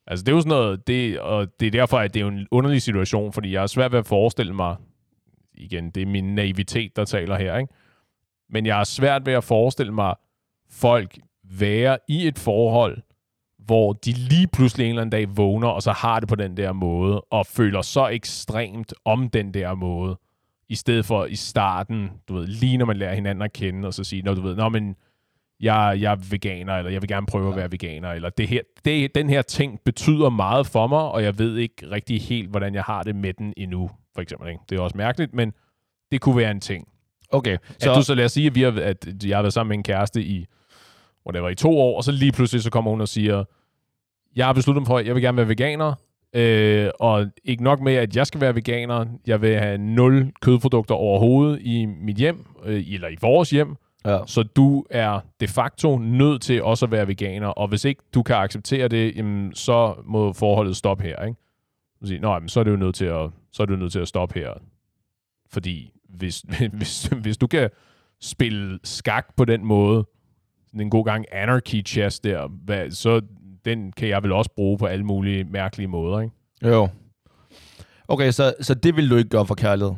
Altså, 0.06 0.24
det 0.24 0.32
er 0.32 0.36
jo 0.36 0.40
sådan 0.40 0.50
noget, 0.50 0.86
det, 0.86 1.20
og 1.20 1.60
det 1.60 1.66
er 1.66 1.70
derfor, 1.70 1.98
at 1.98 2.14
det 2.14 2.20
er 2.20 2.24
jo 2.24 2.30
en 2.30 2.46
underlig 2.50 2.82
situation, 2.82 3.32
fordi 3.32 3.52
jeg 3.52 3.62
er 3.62 3.66
svært 3.66 3.92
ved 3.92 3.98
at 3.98 4.06
forestille 4.06 4.54
mig, 4.54 4.76
igen, 5.54 5.90
det 5.90 6.02
er 6.02 6.06
min 6.06 6.34
naivitet, 6.34 6.96
der 6.96 7.04
taler 7.04 7.36
her, 7.36 7.56
ikke? 7.56 7.74
Men 8.50 8.66
jeg 8.66 8.80
er 8.80 8.84
svært 8.84 9.26
ved 9.26 9.32
at 9.32 9.44
forestille 9.44 9.92
mig 9.92 10.14
folk 10.70 11.18
være 11.44 11.98
i 12.08 12.26
et 12.26 12.38
forhold, 12.38 13.02
hvor 13.58 13.92
de 13.92 14.12
lige 14.12 14.48
pludselig 14.52 14.84
en 14.84 14.90
eller 14.90 15.02
anden 15.02 15.10
dag 15.10 15.36
vågner, 15.36 15.68
og 15.68 15.82
så 15.82 15.92
har 15.92 16.20
det 16.20 16.28
på 16.28 16.34
den 16.34 16.56
der 16.56 16.72
måde, 16.72 17.20
og 17.20 17.46
føler 17.46 17.82
så 17.82 18.08
ekstremt 18.08 18.94
om 19.04 19.30
den 19.30 19.54
der 19.54 19.74
måde, 19.74 20.18
i 20.68 20.74
stedet 20.74 21.04
for 21.04 21.24
i 21.24 21.36
starten, 21.36 22.10
du 22.28 22.34
ved, 22.34 22.46
lige 22.46 22.76
når 22.76 22.86
man 22.86 22.96
lærer 22.96 23.14
hinanden 23.14 23.42
at 23.42 23.52
kende, 23.52 23.88
og 23.88 23.94
så 23.94 24.04
sige, 24.04 24.22
når 24.22 24.34
du 24.34 24.40
ved, 24.40 24.56
nå, 24.56 24.68
men 24.68 24.96
jeg, 25.60 25.98
jeg 26.00 26.12
er 26.12 26.16
veganer, 26.30 26.74
eller 26.74 26.90
jeg 26.90 27.02
vil 27.02 27.08
gerne 27.08 27.26
prøve 27.26 27.48
at 27.48 27.56
være 27.56 27.72
veganer, 27.72 28.12
eller 28.12 28.30
det 28.30 28.48
her, 28.48 28.60
det, 28.84 29.14
den 29.14 29.30
her 29.30 29.42
ting 29.42 29.80
betyder 29.84 30.30
meget 30.30 30.66
for 30.66 30.86
mig, 30.86 31.02
og 31.02 31.22
jeg 31.22 31.38
ved 31.38 31.56
ikke 31.56 31.90
rigtig 31.90 32.20
helt, 32.22 32.50
hvordan 32.50 32.74
jeg 32.74 32.82
har 32.82 33.02
det 33.02 33.16
med 33.16 33.32
den 33.32 33.54
endnu, 33.56 33.90
for 34.14 34.22
eksempel. 34.22 34.48
Ikke? 34.48 34.60
Det 34.70 34.78
er 34.78 34.82
også 34.82 34.96
mærkeligt, 34.96 35.34
men 35.34 35.52
det 36.12 36.20
kunne 36.20 36.36
være 36.36 36.50
en 36.50 36.60
ting. 36.60 36.88
Okay, 37.32 37.56
Så, 37.62 37.74
så... 37.80 37.90
at 37.90 37.96
du 37.96 38.02
så 38.02 38.14
lad 38.14 38.24
os 38.24 38.32
sige, 38.32 38.46
at, 38.46 38.54
vi 38.54 38.62
har, 38.62 38.80
at 38.82 39.24
jeg 39.24 39.36
har 39.36 39.42
været 39.42 39.52
sammen 39.52 39.68
med 39.68 39.76
en 39.76 39.82
kæreste 39.82 40.22
i, 40.22 40.46
whatever, 41.26 41.48
i 41.48 41.54
to 41.54 41.78
år, 41.78 41.96
og 41.96 42.04
så 42.04 42.12
lige 42.12 42.32
pludselig 42.32 42.62
så 42.62 42.70
kommer 42.70 42.90
hun 42.90 43.00
og 43.00 43.08
siger, 43.08 43.44
jeg 44.36 44.46
har 44.46 44.52
besluttet 44.52 44.80
mig 44.80 44.86
for, 44.86 44.98
at 44.98 45.06
jeg 45.06 45.14
vil 45.14 45.22
gerne 45.22 45.36
være 45.36 45.48
veganer, 45.48 45.94
øh, 46.34 46.90
og 47.00 47.26
ikke 47.44 47.64
nok 47.64 47.80
med, 47.80 47.94
at 47.94 48.16
jeg 48.16 48.26
skal 48.26 48.40
være 48.40 48.54
veganer, 48.54 49.06
jeg 49.26 49.42
vil 49.42 49.58
have 49.58 49.78
nul 49.78 50.32
kødprodukter 50.42 50.94
overhovedet 50.94 51.58
i 51.62 51.86
mit 51.86 52.16
hjem, 52.16 52.46
øh, 52.64 52.92
eller 52.92 53.08
i 53.08 53.16
vores 53.20 53.50
hjem, 53.50 53.76
ja. 54.04 54.18
så 54.26 54.42
du 54.42 54.84
er 54.90 55.20
de 55.40 55.48
facto 55.48 55.98
nødt 55.98 56.42
til 56.42 56.62
også 56.62 56.86
at 56.86 56.90
være 56.90 57.08
veganer, 57.08 57.46
og 57.46 57.68
hvis 57.68 57.84
ikke 57.84 58.02
du 58.14 58.22
kan 58.22 58.36
acceptere 58.36 58.88
det, 58.88 59.16
jamen, 59.16 59.54
så 59.54 59.94
må 60.04 60.32
forholdet 60.32 60.76
stoppe 60.76 61.04
her, 61.04 61.24
ikke? 61.24 61.40
Så, 62.00 62.06
sige, 62.06 62.20
Nå, 62.20 62.32
jamen, 62.32 62.48
så 62.48 62.60
er 62.60 62.64
det 62.64 62.70
jo 62.70 62.76
nødt 62.76 62.94
til 62.94 63.04
at, 63.04 63.30
så 63.52 63.62
er 63.62 63.66
det 63.66 63.72
jo 63.72 63.78
nødt 63.78 63.92
til 63.92 63.98
at 63.98 64.08
stoppe 64.08 64.40
her. 64.40 64.52
Fordi 65.50 65.92
hvis, 66.08 66.44
hvis, 66.78 67.04
hvis 67.04 67.36
du 67.36 67.46
kan 67.46 67.70
spille 68.20 68.78
skak 68.84 69.26
på 69.36 69.44
den 69.44 69.64
måde, 69.64 70.04
en 70.74 70.90
god 70.90 71.04
gang 71.04 71.24
anarchy 71.32 71.86
chess 71.86 72.20
der, 72.20 72.48
hvad, 72.48 72.90
så 72.90 73.20
den 73.64 73.92
kan 73.92 74.08
jeg 74.08 74.22
vel 74.22 74.32
også 74.32 74.50
bruge 74.56 74.78
på 74.78 74.86
alle 74.86 75.04
mulige 75.04 75.44
mærkelige 75.44 75.88
måder, 75.88 76.20
ikke? 76.20 76.34
Jo. 76.64 76.88
Okay, 78.08 78.30
så, 78.30 78.54
så 78.60 78.74
det 78.74 78.96
vil 78.96 79.10
du 79.10 79.16
ikke 79.16 79.30
gøre 79.30 79.46
for 79.46 79.54
kærlighed? 79.54 79.94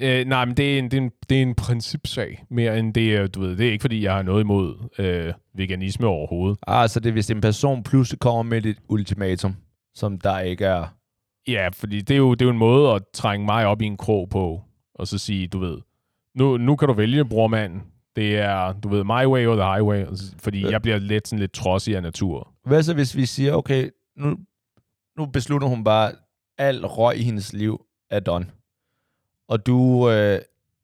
Øh, 0.00 0.24
nej, 0.26 0.44
men 0.44 0.56
det 0.56 0.74
er, 0.74 0.78
en, 0.78 0.84
det, 0.84 0.94
er 0.94 1.02
en, 1.02 1.10
det 1.30 1.38
er 1.38 1.42
en 1.42 1.54
principsag, 1.54 2.44
mere 2.50 2.78
end 2.78 2.94
det 2.94 3.16
er, 3.16 3.26
du 3.26 3.40
ved, 3.40 3.56
det 3.56 3.68
er 3.68 3.72
ikke 3.72 3.82
fordi, 3.82 4.02
jeg 4.04 4.14
har 4.14 4.22
noget 4.22 4.40
imod 4.40 4.88
øh, 4.98 5.32
veganisme 5.54 6.06
overhovedet. 6.06 6.58
Ah, 6.66 6.88
så 6.88 7.00
det 7.00 7.08
er, 7.08 7.12
hvis 7.12 7.30
en 7.30 7.40
person 7.40 7.82
pludselig 7.82 8.20
kommer 8.20 8.42
med 8.42 8.66
et 8.66 8.78
ultimatum, 8.88 9.56
som 9.94 10.18
der 10.18 10.38
ikke 10.40 10.64
er... 10.64 10.94
Ja, 11.48 11.68
fordi 11.72 12.00
det 12.00 12.14
er, 12.14 12.18
jo, 12.18 12.30
det 12.34 12.42
er 12.42 12.46
jo 12.46 12.52
en 12.52 12.58
måde 12.58 12.94
at 12.94 13.02
trænge 13.14 13.46
mig 13.46 13.66
op 13.66 13.82
i 13.82 13.84
en 13.86 13.96
krog 13.96 14.28
på, 14.28 14.60
og 14.94 15.06
så 15.06 15.18
sige, 15.18 15.48
du 15.48 15.58
ved, 15.58 15.78
nu, 16.34 16.56
nu 16.56 16.76
kan 16.76 16.88
du 16.88 16.94
vælge, 16.94 17.24
brormand. 17.24 17.80
Det 18.16 18.38
er, 18.38 18.72
du 18.72 18.88
ved, 18.88 19.04
my 19.04 19.26
way 19.26 19.46
or 19.46 19.54
the 19.56 19.64
highway, 19.64 20.04
fordi 20.38 20.60
Ja. 20.60 20.70
jeg 20.70 20.82
bliver 20.82 20.98
lidt 20.98 21.28
sådan 21.28 21.38
lidt 21.40 21.52
trodsig 21.52 21.96
af 21.96 22.02
natur. 22.02 22.52
Hvad 22.66 22.82
så, 22.82 22.94
hvis 22.94 23.16
vi 23.16 23.26
siger, 23.26 23.52
okay, 23.54 23.90
nu, 24.16 24.36
nu 25.18 25.26
beslutter 25.26 25.68
hun 25.68 25.84
bare, 25.84 26.08
at 26.08 26.14
al 26.58 26.86
røg 26.86 27.16
i 27.18 27.22
hendes 27.22 27.52
liv 27.52 27.80
er 28.10 28.20
done. 28.20 28.46
Og 29.48 29.66
du, 29.66 30.10
øh, 30.10 30.38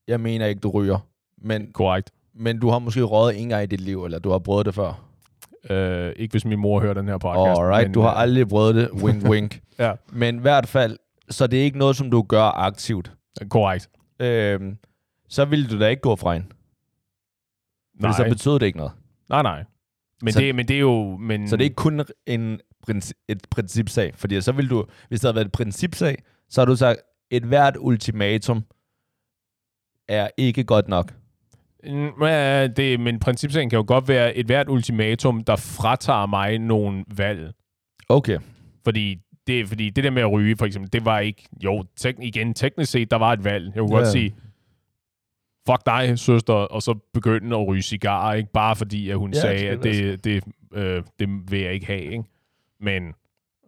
jeg 0.09 0.21
mener 0.21 0.47
ikke, 0.47 0.61
du 0.61 0.71
ryger, 0.71 0.99
men, 1.39 1.73
Korrekt. 1.73 2.11
men 2.35 2.61
du 2.61 2.69
har 2.69 2.79
måske 2.79 3.03
røget 3.03 3.41
en 3.43 3.49
gang 3.49 3.63
i 3.63 3.67
dit 3.67 3.81
liv, 3.81 4.05
eller 4.05 4.19
du 4.19 4.31
har 4.31 4.39
prøvet 4.39 4.67
det 4.67 4.75
før. 4.75 5.11
Øh, 5.71 6.13
ikke 6.17 6.33
hvis 6.33 6.45
min 6.45 6.59
mor 6.59 6.81
hører 6.81 6.95
den 6.95 7.09
her 7.09 7.19
podcast. 7.19 7.61
Alright, 7.61 7.89
men, 7.89 7.95
du 7.95 8.01
har 8.01 8.15
øh, 8.15 8.21
aldrig 8.21 8.49
prøvet 8.49 8.75
det, 8.75 8.91
wink 9.05 9.25
wink. 9.25 9.61
Ja. 9.79 9.93
Men 10.13 10.37
i 10.37 10.41
hvert 10.41 10.69
fald, 10.69 10.99
så 11.31 11.47
det 11.47 11.61
er 11.61 11.65
ikke 11.65 11.79
noget, 11.79 11.97
som 11.97 12.11
du 12.11 12.23
gør 12.23 12.43
aktivt. 12.43 13.13
Korrekt. 13.51 13.89
Øhm, 14.21 14.77
så 15.29 15.45
vil 15.45 15.71
du 15.71 15.79
da 15.81 15.89
ikke 15.89 16.03
gå 16.03 16.17
fra 16.17 16.33
hende. 16.33 16.47
Nej, 18.01 18.11
For 18.13 18.17
så 18.17 18.29
betyder 18.29 18.59
det 18.59 18.67
ikke 18.67 18.79
noget. 18.79 18.93
nej, 19.29 19.43
nej. 19.43 19.65
Men, 20.23 20.33
Så- 20.33 20.41
det, 20.41 20.55
men 20.55 20.69
det 20.69 20.77
er 20.77 20.81
jo... 20.81 21.17
Men, 21.17 21.49
Så 21.49 21.57
det 21.57 21.63
er 21.63 21.65
ikke 21.65 21.75
kun 21.77 22.05
en 22.27 22.61
princi- 22.91 23.25
et 23.29 23.47
principsag. 23.51 24.13
Fordi 24.15 24.41
så 24.41 24.53
vil 24.53 24.71
du, 24.71 24.85
hvis 25.09 25.21
det 25.21 25.27
havde 25.29 25.35
været 25.35 25.47
et 25.47 25.53
principsag, 25.53 26.17
så 26.49 26.61
har 26.61 26.67
du 26.67 26.77
sagt, 26.77 27.01
et 27.37 27.43
hvert 27.43 27.77
ultimatum 27.81 28.65
er 30.09 30.29
ikke 30.37 30.65
godt 30.65 30.89
nok. 30.89 31.13
Ja, 32.21 32.67
det, 32.67 33.01
men 33.01 33.19
principsagen 33.21 33.71
kan 33.71 33.77
jo 33.77 33.85
godt 33.87 34.09
være 34.09 34.37
et 34.37 34.47
hvert 34.47 34.69
ultimatum, 34.69 35.45
der 35.45 35.57
fratager 35.57 36.27
mig 36.27 36.59
nogle 36.59 37.05
valg. 37.17 37.53
Okay. 38.09 38.39
Fordi 38.85 39.19
det, 39.47 39.69
fordi 39.69 39.91
det 39.91 40.05
der 40.05 40.11
med 40.11 40.23
at 40.23 40.33
ryge, 40.33 40.57
for 40.57 40.67
eksempel, 40.67 40.93
det 40.93 41.05
var 41.05 41.19
ikke... 41.19 41.49
Jo, 41.65 41.85
tek, 41.97 42.15
igen, 42.23 42.55
teknisk 42.55 42.93
set, 42.93 43.11
der 43.11 43.17
var 43.17 43.33
et 43.33 43.45
valg. 43.45 43.65
Jeg 43.75 43.81
kunne 43.81 43.97
Ja. 43.97 43.99
godt 44.03 44.13
sige, 44.13 44.35
fuck 45.69 45.87
dig, 45.87 46.19
søster, 46.19 46.55
og 46.55 46.83
så 46.83 46.95
begynde 47.15 47.57
at 47.57 47.67
ryge 47.69 47.83
cigarer, 47.83 48.35
ikke? 48.35 48.53
Bare 48.53 48.77
fordi, 48.77 49.11
at 49.11 49.17
hun 49.19 49.33
Ja, 49.35 49.41
sagde, 49.41 49.69
at 49.69 49.83
det, 49.83 50.25
det, 50.25 50.45
øh, 50.75 51.03
det 51.21 51.29
vil 51.51 51.61
jeg 51.61 51.73
ikke 51.75 51.87
have, 51.87 52.03
ikke? 52.03 52.25
Men 52.81 53.03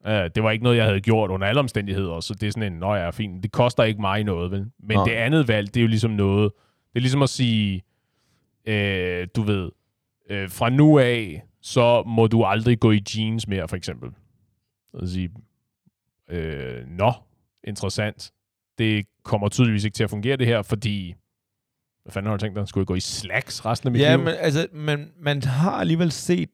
øh, 0.07 0.31
det 0.35 0.43
var 0.43 0.51
ikke 0.51 0.65
noget, 0.65 0.77
jeg 0.77 0.85
havde 0.85 1.01
gjort 1.01 1.31
under 1.31 1.47
alle 1.47 1.61
omstændigheder, 1.61 2.21
så 2.21 2.35
det 2.35 2.47
er 2.47 2.51
sådan 2.51 2.73
en, 2.73 2.79
nå 2.79 2.95
ja, 2.95 3.11
fint, 3.11 3.43
det 3.43 3.53
koster 3.53 3.83
ikke 3.85 4.01
mig 4.01 4.25
noget, 4.25 4.51
vel? 4.51 4.67
Men 4.81 4.97
Nej. 4.97 5.05
det 5.05 5.13
andet 5.13 5.49
valg, 5.49 5.75
det 5.75 5.81
er 5.81 5.83
jo 5.83 5.89
ligesom 5.89 6.11
noget, 6.11 6.53
Det 6.93 6.99
er 6.99 7.01
ligesom 7.01 7.23
at 7.23 7.29
sige, 7.31 7.83
øh, 8.67 9.29
du 9.37 9.43
ved, 9.43 9.71
øh, 10.31 10.51
fra 10.51 10.71
nu 10.71 10.99
af, 10.99 11.43
så 11.63 12.03
må 12.07 12.27
du 12.27 12.45
aldrig 12.45 12.81
gå 12.81 12.91
i 12.93 13.03
jeans 13.17 13.49
mere, 13.49 13.69
for 13.69 13.77
eksempel. 13.77 14.11
Og 14.93 15.09
sige, 15.09 15.31
øh, 16.31 16.87
nå, 16.89 17.13
interessant. 17.65 18.33
Det 18.79 19.07
kommer 19.25 19.49
tydeligvis 19.49 19.85
ikke 19.85 19.95
til 19.95 20.05
at 20.05 20.11
fungere 20.11 20.37
det 20.37 20.47
her, 20.47 20.63
fordi 20.63 21.15
hvad 22.03 22.13
fanden 22.13 22.31
har 22.31 22.37
du 22.37 22.41
tænkt 22.41 22.57
dig? 22.57 22.69
Skulle 22.69 22.83
jeg 22.83 22.87
gå 22.87 22.95
i 22.95 23.01
slacks 23.01 23.67
resten 23.67 23.87
af 23.89 23.93
mit 23.93 24.01
Ja, 24.01 24.17
liv? 24.17 24.25
men 24.25 24.35
altså, 24.39 24.67
man, 24.73 25.11
man 25.21 25.43
har 25.43 25.73
alligevel 25.73 26.13
set 26.13 26.49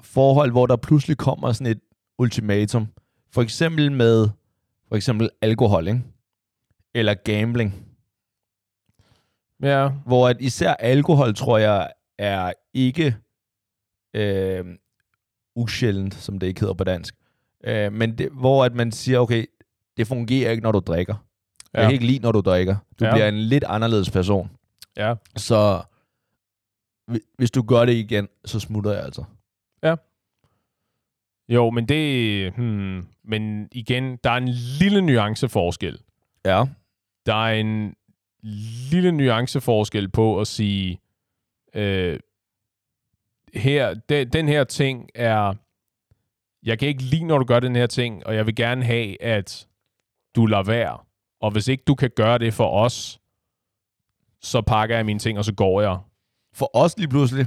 forhold, 0.00 0.50
hvor 0.50 0.66
der 0.66 0.76
pludselig 0.76 1.16
kommer 1.16 1.52
sådan 1.52 1.72
et 1.72 1.80
ultimatum. 2.18 2.86
For 3.32 3.42
eksempel 3.42 3.92
med 3.92 4.28
for 4.88 4.96
eksempel 4.96 5.30
alkohol, 5.42 5.88
ikke? 5.88 6.02
Eller 6.94 7.14
gambling. 7.14 7.84
Ja, 9.62 9.88
Hvor 10.06 10.28
at 10.28 10.36
især 10.40 10.74
alkohol, 10.74 11.34
tror 11.34 11.58
jeg, 11.58 11.92
er 12.18 12.52
ikke 12.74 13.16
øh, 14.14 14.64
usjældent, 15.56 16.14
som 16.14 16.38
det 16.38 16.46
ikke 16.46 16.60
hedder 16.60 16.74
på 16.74 16.84
dansk. 16.84 17.14
Øh, 17.64 17.92
men 17.92 18.18
det, 18.18 18.28
hvor 18.32 18.64
at 18.64 18.74
man 18.74 18.92
siger, 18.92 19.18
okay, 19.18 19.46
det 19.96 20.06
fungerer 20.06 20.50
ikke, 20.50 20.62
når 20.62 20.72
du 20.72 20.78
drikker. 20.78 21.14
Ja. 21.74 21.78
Jeg 21.80 21.86
kan 21.86 21.92
ikke 21.92 22.06
lide, 22.06 22.18
når 22.18 22.32
du 22.32 22.40
drikker. 22.40 22.76
Du 23.00 23.04
Ja. 23.04 23.12
bliver 23.12 23.28
en 23.28 23.38
lidt 23.38 23.64
anderledes 23.64 24.10
person. 24.10 24.50
ja. 24.96 25.14
Så 25.36 25.82
hvi- 27.10 27.34
hvis 27.36 27.50
du 27.50 27.62
gør 27.62 27.84
det 27.84 27.92
igen, 27.92 28.28
så 28.44 28.60
smutter 28.60 28.92
jeg 28.92 29.04
altså. 29.04 29.24
Jo, 31.48 31.70
men 31.70 31.88
det... 31.88 32.52
Hmm, 32.56 33.06
men 33.24 33.68
igen, 33.72 34.16
der 34.24 34.30
er 34.30 34.36
en 34.36 34.48
lille 34.80 35.02
nuanceforskel. 35.02 36.00
Ja. 36.44 36.64
Der 37.26 37.34
er 37.34 37.54
en 37.54 37.94
lille 38.90 39.12
nuanceforskel 39.12 40.08
på 40.10 40.40
at 40.40 40.46
sige, 40.46 41.00
øh, 41.74 42.20
her, 43.54 43.94
de, 43.94 44.24
den 44.24 44.48
her 44.48 44.64
ting 44.64 45.08
er, 45.14 45.54
jeg 46.62 46.78
kan 46.78 46.88
ikke 46.88 47.02
lide, 47.02 47.24
når 47.24 47.38
du 47.38 47.44
gør 47.44 47.60
den 47.60 47.76
her 47.76 47.86
ting, 47.86 48.26
og 48.26 48.34
jeg 48.34 48.46
vil 48.46 48.54
gerne 48.54 48.84
have, 48.84 49.22
at 49.22 49.68
du 50.36 50.46
lader 50.46 50.62
være. 50.62 50.98
Og 51.40 51.50
hvis 51.50 51.68
ikke 51.68 51.84
du 51.86 51.94
kan 51.94 52.10
gøre 52.16 52.38
det 52.38 52.54
for 52.54 52.70
os, 52.70 53.20
så 54.40 54.60
pakker 54.60 54.96
jeg 54.96 55.06
mine 55.06 55.18
ting, 55.18 55.38
og 55.38 55.44
så 55.44 55.54
går 55.54 55.80
jeg. 55.80 55.98
For 56.54 56.70
os 56.76 56.98
lige 56.98 57.08
pludselig, 57.08 57.46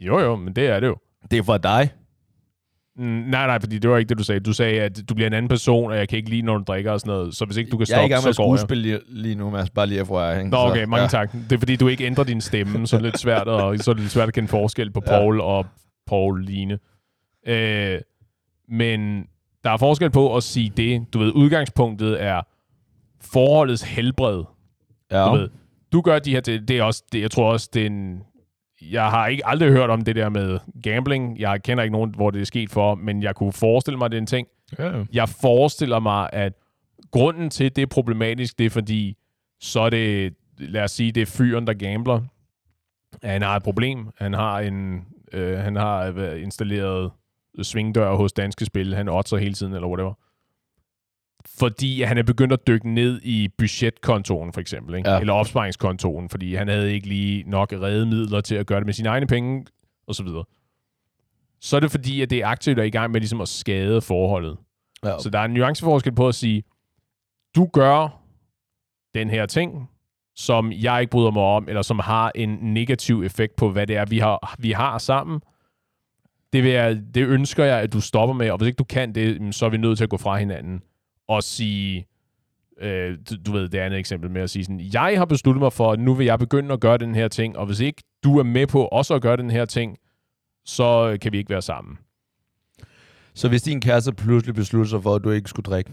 Jo, 0.00 0.18
jo, 0.18 0.36
men 0.36 0.56
det 0.56 0.66
er 0.66 0.80
det 0.80 0.86
jo. 0.86 0.96
det 1.30 1.38
er 1.38 1.42
for 1.42 1.58
dig. 1.58 1.92
Mm, 2.96 3.04
nej, 3.04 3.46
nej, 3.46 3.60
fordi 3.60 3.78
det 3.78 3.90
var 3.90 3.96
ikke 3.98 4.08
det, 4.08 4.18
du 4.18 4.24
sagde. 4.24 4.40
Du 4.40 4.52
sagde, 4.52 4.80
at 4.80 5.08
du 5.08 5.14
bliver 5.14 5.26
en 5.26 5.32
anden 5.32 5.48
person, 5.48 5.90
og 5.90 5.96
jeg 5.98 6.08
kan 6.08 6.16
ikke 6.16 6.30
lide, 6.30 6.42
når 6.42 6.58
du 6.58 6.64
drikker 6.66 6.92
og 6.92 7.00
sådan 7.00 7.14
noget. 7.14 7.34
Så 7.34 7.44
hvis 7.44 7.56
ikke 7.56 7.70
du 7.70 7.76
kan 7.76 7.86
jeg 7.90 7.94
er 7.94 7.98
i 7.98 8.08
stoppe, 8.08 8.14
gang 8.14 8.24
med 8.26 8.32
så 8.32 8.42
at 8.42 8.46
går 8.46 8.52
jeg. 8.54 8.58
skuespille 8.58 8.82
lige, 8.82 8.98
lige 9.08 9.34
nu, 9.34 9.50
Mads. 9.50 9.70
Bare 9.70 9.86
lige 9.86 10.06
FYI. 10.06 10.38
Ikke? 10.38 10.50
Nå, 10.50 10.56
okay, 10.56 10.84
Så, 10.84 10.90
mange 10.90 11.02
ja. 11.02 11.08
tak. 11.08 11.32
Det 11.32 11.52
er 11.52 11.58
fordi, 11.58 11.76
du 11.76 11.88
ikke 11.88 12.04
ændrer 12.06 12.24
din 12.24 12.40
stemme, 12.40 12.86
så 12.86 12.96
er 12.96 13.00
det 13.00 13.06
lidt 13.06 13.18
svært 13.18 13.48
at, 13.48 13.84
så 13.84 13.90
er 13.90 13.94
det 13.94 14.00
lidt 14.02 14.12
svært 14.12 14.28
at 14.28 14.34
kende 14.34 14.48
forskel 14.48 14.90
på 14.90 15.02
Ja. 15.06 15.10
Paul 15.10 15.40
og 15.40 15.66
Paul 16.06 16.44
Line. 16.44 16.78
Øh, 17.46 18.00
men 18.68 19.26
der 19.64 19.70
er 19.70 19.76
forskel 19.76 20.10
på 20.10 20.36
at 20.36 20.42
sige 20.42 20.72
det. 20.76 21.06
Du 21.12 21.18
ved, 21.18 21.32
udgangspunktet 21.32 22.22
er 22.22 22.42
forholdets 23.20 23.82
helbred. 23.82 24.44
Ja. 25.10 25.24
Du 25.26 25.32
ved, 25.36 25.48
du 25.92 26.00
gør 26.00 26.18
de 26.18 26.30
her, 26.30 26.40
det, 26.40 26.68
det 26.68 26.78
er 26.78 26.82
også, 26.82 27.02
det, 27.12 27.20
jeg 27.20 27.30
tror 27.30 27.52
også, 27.52 27.68
det 27.74 27.82
er 27.82 27.86
en, 27.86 28.18
jeg 28.82 29.10
har 29.10 29.26
ikke 29.26 29.46
aldrig 29.46 29.70
hørt 29.70 29.90
om 29.90 30.00
det 30.00 30.16
der 30.16 30.28
med 30.28 30.58
gambling. 30.82 31.38
Jeg 31.38 31.62
kender 31.62 31.84
ikke 31.84 31.92
nogen, 31.92 32.14
hvor 32.14 32.30
det 32.30 32.40
er 32.40 32.44
sket 32.44 32.70
for, 32.70 32.94
men 32.94 33.22
jeg 33.22 33.34
kunne 33.34 33.52
forestille 33.52 33.98
mig, 33.98 34.04
at 34.04 34.10
det 34.10 34.18
er 34.18 34.20
en 34.20 34.26
ting. 34.26 34.46
Ja. 34.78 35.04
Jeg 35.12 35.28
forestiller 35.28 35.98
mig, 35.98 36.30
at 36.32 36.52
grunden 37.10 37.50
til, 37.50 37.64
at 37.64 37.76
det 37.76 37.82
er 37.82 37.86
problematisk, 37.86 38.58
det 38.58 38.66
er 38.66 38.70
fordi, 38.70 39.16
så 39.60 39.80
er 39.80 39.90
det, 39.90 40.34
lad 40.58 40.82
os 40.82 40.90
sige, 40.90 41.12
det 41.12 41.20
er 41.20 41.26
fyren, 41.26 41.66
der 41.66 41.72
gambler. 41.72 42.20
Han 43.22 43.42
har 43.42 43.56
et 43.56 43.62
problem. 43.62 44.08
Han 44.18 44.32
har 44.32 44.60
en, 44.60 45.04
øh, 45.32 45.58
han 45.58 45.76
har 45.76 46.20
installeret 46.34 47.10
svingdør 47.62 48.14
hos 48.14 48.32
Danske 48.32 48.64
Spil. 48.64 48.94
Han 48.94 49.08
otter 49.08 49.36
hele 49.36 49.54
tiden, 49.54 49.72
eller 49.72 49.88
whatever. 49.88 50.14
Fordi 51.58 52.02
han 52.02 52.18
er 52.18 52.22
begyndt 52.22 52.52
at 52.52 52.66
dykke 52.66 52.94
ned 52.94 53.20
i 53.22 53.48
budgetkontoen, 53.58 54.52
for 54.52 54.60
eksempel. 54.60 54.94
Ikke? 54.94 55.10
Ja. 55.10 55.20
Eller 55.20 55.32
opsparingskontoen, 55.32 56.28
fordi 56.28 56.54
han 56.54 56.68
havde 56.68 56.92
ikke 56.92 57.06
lige 57.06 57.50
nok 57.50 57.72
redemidler 57.72 58.40
til 58.40 58.54
at 58.54 58.66
gøre 58.66 58.78
det 58.78 58.86
med 58.86 58.94
sine 58.94 59.08
egne 59.08 59.26
penge, 59.26 59.66
og 60.06 60.14
så 60.14 60.22
videre. 60.22 60.44
Så 61.60 61.76
er 61.76 61.80
det 61.80 61.90
fordi, 61.90 62.22
at 62.22 62.30
det 62.30 62.38
er 62.38 62.46
aktivt 62.46 62.78
er 62.78 62.82
i 62.82 62.90
gang 62.90 63.12
med 63.12 63.20
ligesom 63.20 63.40
at 63.40 63.48
skade 63.48 64.00
forholdet. 64.00 64.56
ja. 65.04 65.18
Så 65.18 65.30
der 65.30 65.38
er 65.38 65.44
en 65.44 65.50
nuanceforskel 65.50 66.14
på 66.14 66.28
at 66.28 66.34
sige, 66.34 66.62
du 67.56 67.68
gør 67.72 68.20
den 69.14 69.30
her 69.30 69.46
ting, 69.46 69.90
som 70.36 70.72
jeg 70.72 71.00
ikke 71.00 71.10
bryder 71.10 71.30
mig 71.30 71.42
om, 71.42 71.68
eller 71.68 71.82
som 71.82 71.98
har 71.98 72.32
en 72.34 72.58
negativ 72.62 73.22
effekt 73.22 73.56
på, 73.56 73.70
hvad 73.70 73.86
det 73.86 73.96
er, 73.96 74.04
vi 74.04 74.18
har, 74.18 74.56
vi 74.58 74.70
har 74.70 74.98
sammen. 74.98 75.40
Det, 76.52 76.62
vil 76.62 76.72
jeg, 76.72 77.02
det 77.14 77.26
ønsker 77.26 77.64
jeg, 77.64 77.80
at 77.80 77.92
du 77.92 78.00
stopper 78.00 78.34
med, 78.34 78.50
og 78.50 78.58
hvis 78.58 78.66
ikke 78.66 78.76
du 78.76 78.84
kan 78.84 79.14
det, 79.14 79.54
så 79.54 79.66
er 79.66 79.70
vi 79.70 79.76
nødt 79.76 79.96
til 79.98 80.04
at 80.04 80.10
gå 80.10 80.16
fra 80.16 80.38
hinanden 80.38 80.82
og 81.28 81.42
sige, 81.42 82.06
øh, 82.80 83.18
du, 83.46 83.52
ved, 83.52 83.68
det 83.68 83.78
andet 83.78 83.98
eksempel 83.98 84.30
med 84.30 84.42
at 84.42 84.50
sige 84.50 84.64
sådan, 84.64 84.80
jeg 84.92 85.18
har 85.18 85.24
besluttet 85.24 85.62
mig 85.62 85.72
for, 85.72 85.92
at 85.92 86.00
nu 86.00 86.14
vil 86.14 86.24
jeg 86.24 86.38
begynde 86.38 86.72
at 86.72 86.80
gøre 86.80 86.98
den 86.98 87.14
her 87.14 87.28
ting, 87.28 87.58
og 87.58 87.66
hvis 87.66 87.80
ikke 87.80 88.02
du 88.24 88.38
er 88.38 88.42
med 88.42 88.66
på 88.66 88.84
også 88.84 89.14
at 89.14 89.22
gøre 89.22 89.36
den 89.36 89.50
her 89.50 89.64
ting, 89.64 89.98
så 90.64 91.18
kan 91.20 91.32
vi 91.32 91.38
ikke 91.38 91.50
være 91.50 91.62
sammen. 91.62 91.98
Så 93.34 93.48
hvis 93.48 93.62
din 93.62 93.80
kæreste 93.80 94.12
pludselig 94.12 94.54
beslutter 94.54 94.90
sig 94.90 95.02
for, 95.02 95.14
at 95.14 95.24
du 95.24 95.30
ikke 95.30 95.48
skulle 95.48 95.64
drikke, 95.64 95.92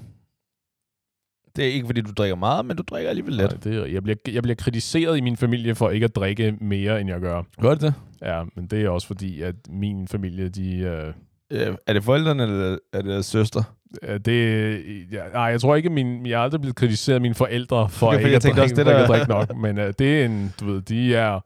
det 1.56 1.66
er 1.66 1.74
ikke, 1.74 1.86
fordi 1.86 2.02
du 2.02 2.12
drikker 2.12 2.36
meget, 2.36 2.66
men 2.66 2.78
du 2.78 2.84
drikker 2.84 3.10
alligevel 3.10 3.34
lidt. 3.34 3.66
Nej, 3.66 3.74
det, 3.82 3.94
jeg, 3.94 4.04
bliver, 4.04 4.16
jeg 4.28 4.44
bliver 4.44 4.56
kritiseret 4.56 5.18
i 5.18 5.22
min 5.22 5.38
familie 5.38 5.76
for 5.76 5.90
ikke 5.90 6.04
at 6.04 6.16
drikke 6.16 6.52
mere, 6.52 7.02
end 7.02 7.10
jeg 7.10 7.20
gør. 7.20 7.44
Gør 7.62 7.70
det 7.70 7.82
det? 7.82 7.94
Ja, 8.22 8.44
men 8.56 8.68
det 8.68 8.82
er 8.82 8.90
også 8.90 9.08
fordi, 9.08 9.42
at 9.42 9.56
min 9.70 10.08
familie, 10.08 10.50
de... 10.50 10.78
Øh, 10.78 11.14
Øh, 11.52 11.76
er 11.88 11.94
det 11.94 12.04
forældrene, 12.04 12.44
eller 12.44 12.78
er 12.94 13.02
det 13.02 13.26
søster? 13.26 13.64
Øh, 14.04 14.20
det, 14.20 14.74
ja, 15.12 15.22
nej, 15.34 15.42
jeg 15.44 15.62
tror 15.62 15.76
ikke, 15.76 15.90
min, 15.90 16.26
jeg 16.26 16.34
er 16.40 16.44
aldrig 16.44 16.62
blevet 16.62 16.76
kritiseret 16.76 17.16
af 17.16 17.22
mine 17.22 17.36
forældre 17.36 17.90
for 17.90 18.08
Okay, 18.08 18.16
for 18.16 18.20
ikke, 18.20 18.30
jeg 18.30 18.36
at 18.36 18.44
drikke, 18.44 18.62
også, 18.62 18.76
det 18.76 18.86
der- 18.86 18.98
at 19.04 19.08
drikke 19.10 19.30
nok. 19.30 19.56
Men 19.58 19.78
øh, 19.78 19.94
det 20.00 20.22
er 20.22 20.26
en, 20.26 20.54
du 20.60 20.66
ved, 20.66 20.82
de 20.82 21.16
er 21.16 21.40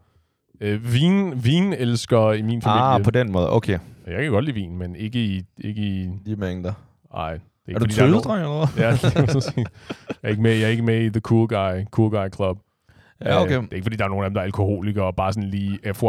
øh, 0.62 0.94
vin, 0.94 1.46
vinelskere 1.46 2.40
i 2.40 2.42
min 2.42 2.62
familie. 2.62 2.82
Ah, 2.82 3.04
på 3.04 3.12
den 3.12 3.32
måde. 3.32 3.52
Okay. 3.52 3.80
Jeg 4.08 4.24
kan 4.24 4.32
godt 4.32 4.46
lide 4.46 4.56
vin, 4.56 4.78
men 4.78 4.96
ikke 4.96 5.20
i... 5.26 5.44
Ikke 5.60 5.82
i 5.82 6.10
De 6.26 6.36
mængder. 6.36 6.74
ej, 7.16 7.32
det 7.34 7.40
er, 7.68 7.70
ikke, 7.70 7.76
Er 7.76 7.80
du 7.80 7.86
tøsedreng, 7.86 8.42
eller 8.42 8.66
hvad? 8.76 8.84
Ja, 8.84 8.90
jeg, 9.58 9.66
er 10.24 10.30
ikke 10.30 10.42
med, 10.42 10.52
jeg 10.52 10.64
er 10.66 10.70
ikke 10.70 10.84
med 10.84 11.02
i 11.06 11.10
The 11.10 11.20
Cool 11.20 11.48
Guy, 11.48 11.86
cool 11.92 12.10
guy 12.12 12.36
Club. 12.36 12.58
Ja, 13.26 13.42
okay. 13.42 13.58
Øh, 13.58 13.62
det 13.64 13.72
er 13.72 13.76
ikke, 13.76 13.84
fordi 13.86 13.96
der 13.96 14.04
er 14.06 14.10
nogen 14.10 14.24
af 14.24 14.30
dem, 14.30 14.34
der 14.34 14.42
er 14.42 14.46
alkoholikere, 14.46 15.06
og 15.06 15.16
bare 15.16 15.34
sådan 15.34 15.50
lige 15.50 15.80
FYI. 15.94 16.06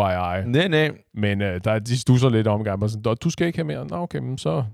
Nej, 0.46 0.68
nej. 0.68 0.90
Men 1.14 1.42
øh, 1.42 1.60
der, 1.64 1.78
de 1.78 1.98
stusser 1.98 2.28
lidt 2.28 2.46
om 2.46 2.64
gang. 2.64 2.80
Bare 2.80 2.90
sådan, 2.90 3.02
"Nå, 3.04 3.14
du 3.14 3.30
skal 3.30 3.46
ikke 3.46 3.58
have 3.58 3.66
mere. 3.66 3.86
Nå, 3.86 3.96
okay, 3.96 4.18
men 4.18 4.38
så... 4.38 4.64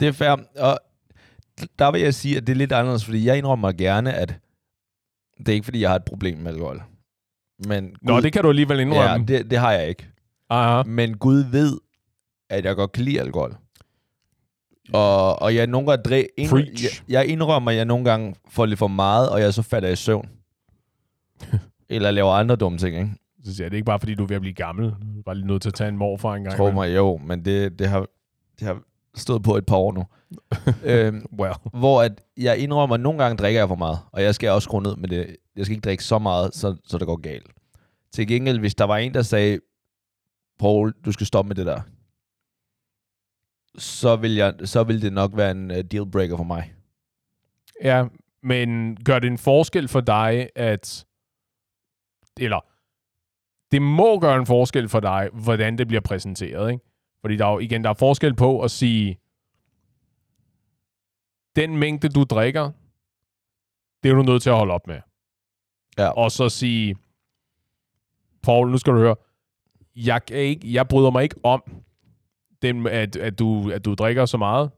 Det 0.00 0.08
er 0.08 0.12
fair. 0.12 0.36
Og 0.58 0.78
der 1.78 1.90
vil 1.90 2.00
jeg 2.00 2.14
sige, 2.14 2.36
at 2.36 2.46
det 2.46 2.52
er 2.52 2.56
lidt 2.56 2.72
anderledes, 2.72 3.04
fordi 3.04 3.26
jeg 3.26 3.38
indrømmer 3.38 3.72
gerne, 3.72 4.14
at 4.14 4.38
det 5.38 5.48
er 5.48 5.52
ikke, 5.52 5.64
fordi 5.64 5.80
jeg 5.80 5.90
har 5.90 5.96
et 5.96 6.04
problem 6.04 6.38
med 6.38 6.52
alkohol. 6.52 6.82
Men 7.66 7.96
Nå, 8.02 8.14
Gud, 8.14 8.22
det 8.22 8.32
kan 8.32 8.42
du 8.42 8.48
alligevel 8.48 8.80
indrømme. 8.80 9.10
ja, 9.10 9.18
det, 9.18 9.50
det 9.50 9.58
har 9.58 9.72
jeg 9.72 9.88
ikke. 9.88 10.08
Aha. 10.50 10.82
Men 10.82 11.16
Gud 11.18 11.44
ved, 11.50 11.78
at 12.50 12.64
jeg 12.64 12.76
godt 12.76 12.92
kan 12.92 13.04
lide 13.04 13.20
alkohol. 13.20 13.56
Og, 14.92 15.42
og 15.42 15.54
jeg 15.54 15.66
nogle 15.66 15.90
gange 15.90 16.02
dræ, 16.02 16.24
ind, 16.36 16.56
jeg, 16.56 16.90
jeg 17.08 17.26
indrømmer, 17.26 17.70
at 17.70 17.76
jeg 17.76 17.84
nogle 17.84 18.04
gange 18.04 18.34
får 18.48 18.66
lidt 18.66 18.78
for 18.78 18.88
meget, 18.88 19.30
og 19.30 19.40
jeg 19.40 19.54
så 19.54 19.62
falder 19.62 19.88
i 19.88 19.96
søvn. 19.96 20.28
Eller 21.88 22.10
laver 22.10 22.32
andre 22.32 22.56
dumme 22.56 22.78
ting, 22.78 22.96
ikke? 22.96 23.10
Så 23.44 23.54
siger 23.54 23.64
jeg, 23.64 23.70
det 23.70 23.76
er 23.76 23.78
ikke 23.78 23.86
bare, 23.86 23.98
fordi 23.98 24.14
du 24.14 24.22
er 24.22 24.26
ved 24.26 24.36
at 24.36 24.42
blive 24.42 24.54
gammel. 24.54 24.84
Du 24.84 25.18
er 25.18 25.22
bare 25.24 25.34
lige 25.34 25.46
nødt 25.46 25.62
til 25.62 25.68
at 25.68 25.74
tage 25.74 25.88
en 25.88 25.96
morfar 25.96 26.34
en 26.34 26.42
gang. 26.42 26.56
Tror 26.56 26.68
imellem. 26.68 26.90
mig, 26.90 26.96
jo, 26.96 27.16
men 27.16 27.44
det, 27.44 27.78
det, 27.78 27.88
har, 27.88 28.06
det 28.58 28.66
har 28.66 28.82
stået 29.14 29.42
på 29.42 29.56
et 29.56 29.66
par 29.66 29.76
år 29.76 29.92
nu. 29.92 30.04
øhm, 30.84 31.26
Well. 31.38 31.54
hvor 31.72 32.02
at 32.02 32.22
jeg 32.36 32.58
indrømmer, 32.58 32.94
at 32.94 33.00
nogle 33.00 33.22
gange 33.22 33.36
drikker 33.36 33.60
jeg 33.60 33.68
for 33.68 33.76
meget, 33.76 33.98
og 34.12 34.22
jeg 34.22 34.34
skal 34.34 34.50
også 34.50 34.64
skrue 34.64 34.82
ned 34.82 34.96
med 34.96 35.08
det. 35.08 35.36
Jeg 35.56 35.64
skal 35.64 35.72
ikke 35.76 35.84
drikke 35.84 36.04
så 36.04 36.18
meget, 36.18 36.54
så, 36.54 36.76
så 36.84 36.98
det 36.98 37.06
går 37.06 37.16
galt. 37.16 37.46
Til 38.12 38.26
gengæld, 38.26 38.58
hvis 38.58 38.74
der 38.74 38.84
var 38.84 38.96
en, 38.96 39.14
der 39.14 39.22
sagde, 39.22 39.60
Paul, 40.58 40.94
du 41.04 41.12
skal 41.12 41.26
stoppe 41.26 41.48
med 41.48 41.56
det 41.56 41.66
der, 41.66 41.80
så 43.78 44.16
vil, 44.16 44.34
jeg, 44.34 44.54
så 44.64 44.82
vil 44.82 45.02
det 45.02 45.12
nok 45.12 45.36
være 45.36 45.50
en 45.50 45.70
uh, 45.70 45.76
dealbreaker 45.76 46.36
for 46.36 46.44
mig. 46.44 46.74
Ja, 47.84 48.04
men 48.42 48.96
gør 49.04 49.18
det 49.18 49.26
en 49.26 49.38
forskel 49.38 49.88
for 49.88 50.00
dig, 50.00 50.48
at... 50.56 51.06
Eller, 52.40 52.60
det 53.72 53.82
må 53.82 54.20
gøre 54.20 54.36
en 54.36 54.46
forskel 54.46 54.88
for 54.88 55.00
dig, 55.00 55.28
hvordan 55.32 55.78
det 55.78 55.88
bliver 55.88 56.00
præsenteret, 56.00 56.70
ikke? 56.72 56.84
Fordi 57.20 57.36
der 57.36 57.46
er 57.46 57.52
jo, 57.52 57.58
igen, 57.58 57.84
der 57.84 57.90
er 57.90 57.94
forskel 57.94 58.34
på 58.34 58.60
at 58.60 58.70
sige, 58.70 59.18
den 61.56 61.76
mængde, 61.76 62.08
du 62.08 62.24
drikker, 62.24 62.70
det 64.02 64.10
er 64.10 64.14
du 64.14 64.22
nødt 64.22 64.42
til 64.42 64.50
at 64.50 64.56
holde 64.56 64.72
op 64.72 64.86
med. 64.86 65.00
Ja. 65.98 66.08
Og 66.08 66.30
så 66.30 66.48
sige, 66.48 66.96
Paul, 68.42 68.70
nu 68.70 68.78
skal 68.78 68.92
du 68.92 68.98
høre, 68.98 69.16
jeg, 69.96 70.24
kan 70.24 70.36
ikke, 70.36 70.72
jeg 70.72 70.88
bryder 70.88 71.10
mig 71.10 71.22
ikke 71.22 71.36
om, 71.42 71.62
den, 72.62 72.86
at, 72.86 73.16
at, 73.16 73.38
du, 73.38 73.70
at 73.70 73.84
du 73.84 73.94
drikker 73.94 74.26
så 74.26 74.36
meget, 74.36 74.70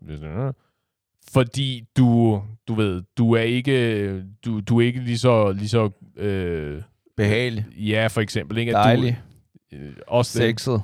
fordi 1.29 1.85
du, 1.97 2.43
du 2.69 2.75
ved, 2.75 3.03
du 3.17 3.33
er 3.33 3.43
ikke, 3.43 4.23
du, 4.45 4.61
du 4.61 4.81
er 4.81 4.87
ikke 4.87 5.01
lige 5.01 5.19
så, 5.19 5.53
lige 5.53 5.69
så 5.69 5.91
Øh, 6.17 6.83
Behagelig. 7.17 7.67
ja, 7.77 8.07
for 8.07 8.21
eksempel. 8.21 8.59
Ikke? 8.59 8.77
At 8.77 8.85
Dejlig. 8.85 9.21
Du, 9.73 9.77
øh, 9.77 9.97
også 10.07 10.39
Sexet. 10.39 10.83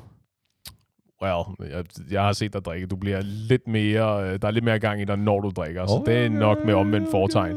Well, 1.23 1.71
jeg, 1.71 1.85
jeg 2.11 2.23
har 2.23 2.33
set 2.33 2.53
dig 2.53 2.65
drikke. 2.65 2.87
Du 2.87 2.97
bliver 2.97 3.21
lidt 3.23 3.69
mere, 3.69 4.25
øh, 4.25 4.39
der 4.43 4.49
er 4.49 4.53
lidt 4.53 4.65
mere 4.65 4.79
gang 4.79 5.01
i 5.01 5.05
dig, 5.05 5.17
når 5.17 5.41
du 5.41 5.51
drikker. 5.51 5.87
Så 5.87 6.03
det 6.07 6.25
er 6.25 6.29
nok 6.29 6.65
med 6.65 6.75
omvendt 6.75 7.11
foretegn. 7.11 7.57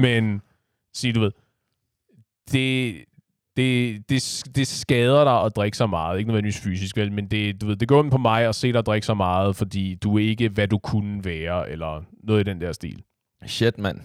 Men, 0.00 0.42
sig 0.94 1.14
du 1.14 1.20
ved, 1.20 1.30
det, 2.52 3.04
det, 3.56 4.02
det, 4.08 4.42
det 4.54 4.66
skader 4.66 5.24
dig 5.24 5.42
at 5.44 5.56
drikke 5.56 5.76
så 5.76 5.86
meget. 5.86 6.18
Ikke 6.18 6.28
nødvendigvis 6.28 6.60
fysisk, 6.60 6.96
vel, 6.96 7.12
men 7.12 7.26
det, 7.26 7.60
du 7.60 7.66
ved, 7.66 7.76
det 7.76 7.88
går 7.88 8.02
ind 8.02 8.10
på 8.10 8.18
mig 8.18 8.44
at 8.44 8.54
se 8.54 8.72
dig 8.72 8.86
drikke 8.86 9.06
så 9.06 9.14
meget, 9.14 9.56
fordi 9.56 9.94
du 9.94 10.18
er 10.18 10.22
ikke, 10.22 10.48
hvad 10.48 10.68
du 10.68 10.78
kunne 10.78 11.24
være, 11.24 11.70
eller 11.70 12.02
noget 12.22 12.40
i 12.40 12.50
den 12.50 12.60
der 12.60 12.72
stil. 12.72 13.02
Shit, 13.46 13.78
mand. 13.78 14.00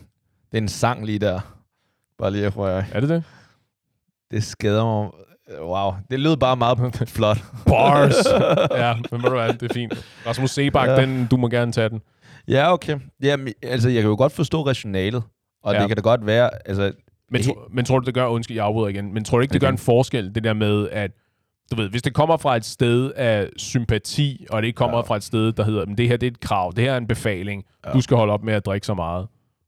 Det 0.51 0.58
er 0.58 0.62
en 0.62 0.67
sang 0.67 1.05
lige 1.05 1.20
der. 1.20 1.39
Bare 2.17 2.32
lige 2.32 2.46
at 2.46 2.53
jeg. 2.67 2.86
Er 2.91 3.00
det 3.00 3.10
det? 3.10 3.24
Det 4.32 4.43
skader 4.43 4.86
mig. 4.86 5.12
Wow. 5.62 5.92
Det 6.12 6.20
lød 6.20 6.38
bare 6.38 6.56
meget 6.56 6.78
flot. 7.16 7.38
Bars! 7.68 8.16
ja, 8.82 8.94
men 9.12 9.24
ved 9.24 9.30
du 9.30 9.36
hvad, 9.36 9.54
det 9.54 9.70
er 9.70 9.74
fint. 9.74 10.06
Rasmus 10.28 10.52
Sebak, 10.52 10.88
Ja. 10.90 11.02
den, 11.02 11.28
du 11.32 11.38
må 11.38 11.48
gerne 11.48 11.72
tage 11.72 11.90
den. 11.90 12.02
Ja, 12.48 12.74
okay. 12.74 13.00
Jamen, 13.24 13.54
altså, 13.64 13.90
jeg 13.90 14.02
kan 14.02 14.10
jo 14.10 14.16
godt 14.18 14.32
forstå 14.34 14.66
rationalet. 14.68 15.24
Og 15.64 15.74
ja. 15.74 15.80
Det 15.80 15.88
kan 15.88 15.98
da 15.98 16.02
godt 16.02 16.26
være, 16.26 16.50
altså... 16.66 16.92
Men, 17.32 17.44
tro, 17.44 17.54
men 17.72 17.86
tror 17.86 18.00
du, 18.00 18.06
det 18.06 18.14
gør, 18.14 18.26
undskyld, 18.28 18.58
jeg 18.58 18.66
afbryder 18.66 18.88
igen, 18.88 19.14
men 19.14 19.24
tror 19.24 19.38
du 19.38 19.42
ikke, 19.42 19.54
det 19.54 19.60
Okay. 19.60 19.68
gør 19.68 19.72
en 19.72 19.78
forskel, 19.78 20.36
det 20.36 20.44
der 20.44 20.54
med, 20.54 20.90
at 20.92 21.12
du 21.72 21.76
ved, 21.76 21.90
hvis 21.90 22.02
det 22.02 22.14
kommer 22.14 22.38
fra 22.38 22.56
et 22.56 22.66
sted 22.66 23.12
af 23.16 23.50
sympati, 23.58 24.46
og 24.50 24.62
det 24.62 24.68
ikke 24.68 24.78
kommer 24.78 24.98
Ja. 24.98 25.02
fra 25.04 25.16
et 25.16 25.24
sted, 25.24 25.52
der 25.52 25.64
hedder, 25.64 25.86
men 25.86 25.98
det 25.98 26.08
her 26.08 26.18
det 26.18 26.28
er 26.28 26.32
et 26.32 26.40
krav, 26.40 26.74
det 26.76 26.84
her 26.84 26.94
er 26.94 26.98
en 26.98 27.08
befaling, 27.08 27.64
ja. 27.86 27.92
du 27.92 28.02
skal 28.02 28.18
holde 28.18 28.34
op 28.34 28.44
med 28.44 28.54
at 28.54 28.66
drikke 28.66 28.88
så 28.88 28.94
meget. 28.94 29.28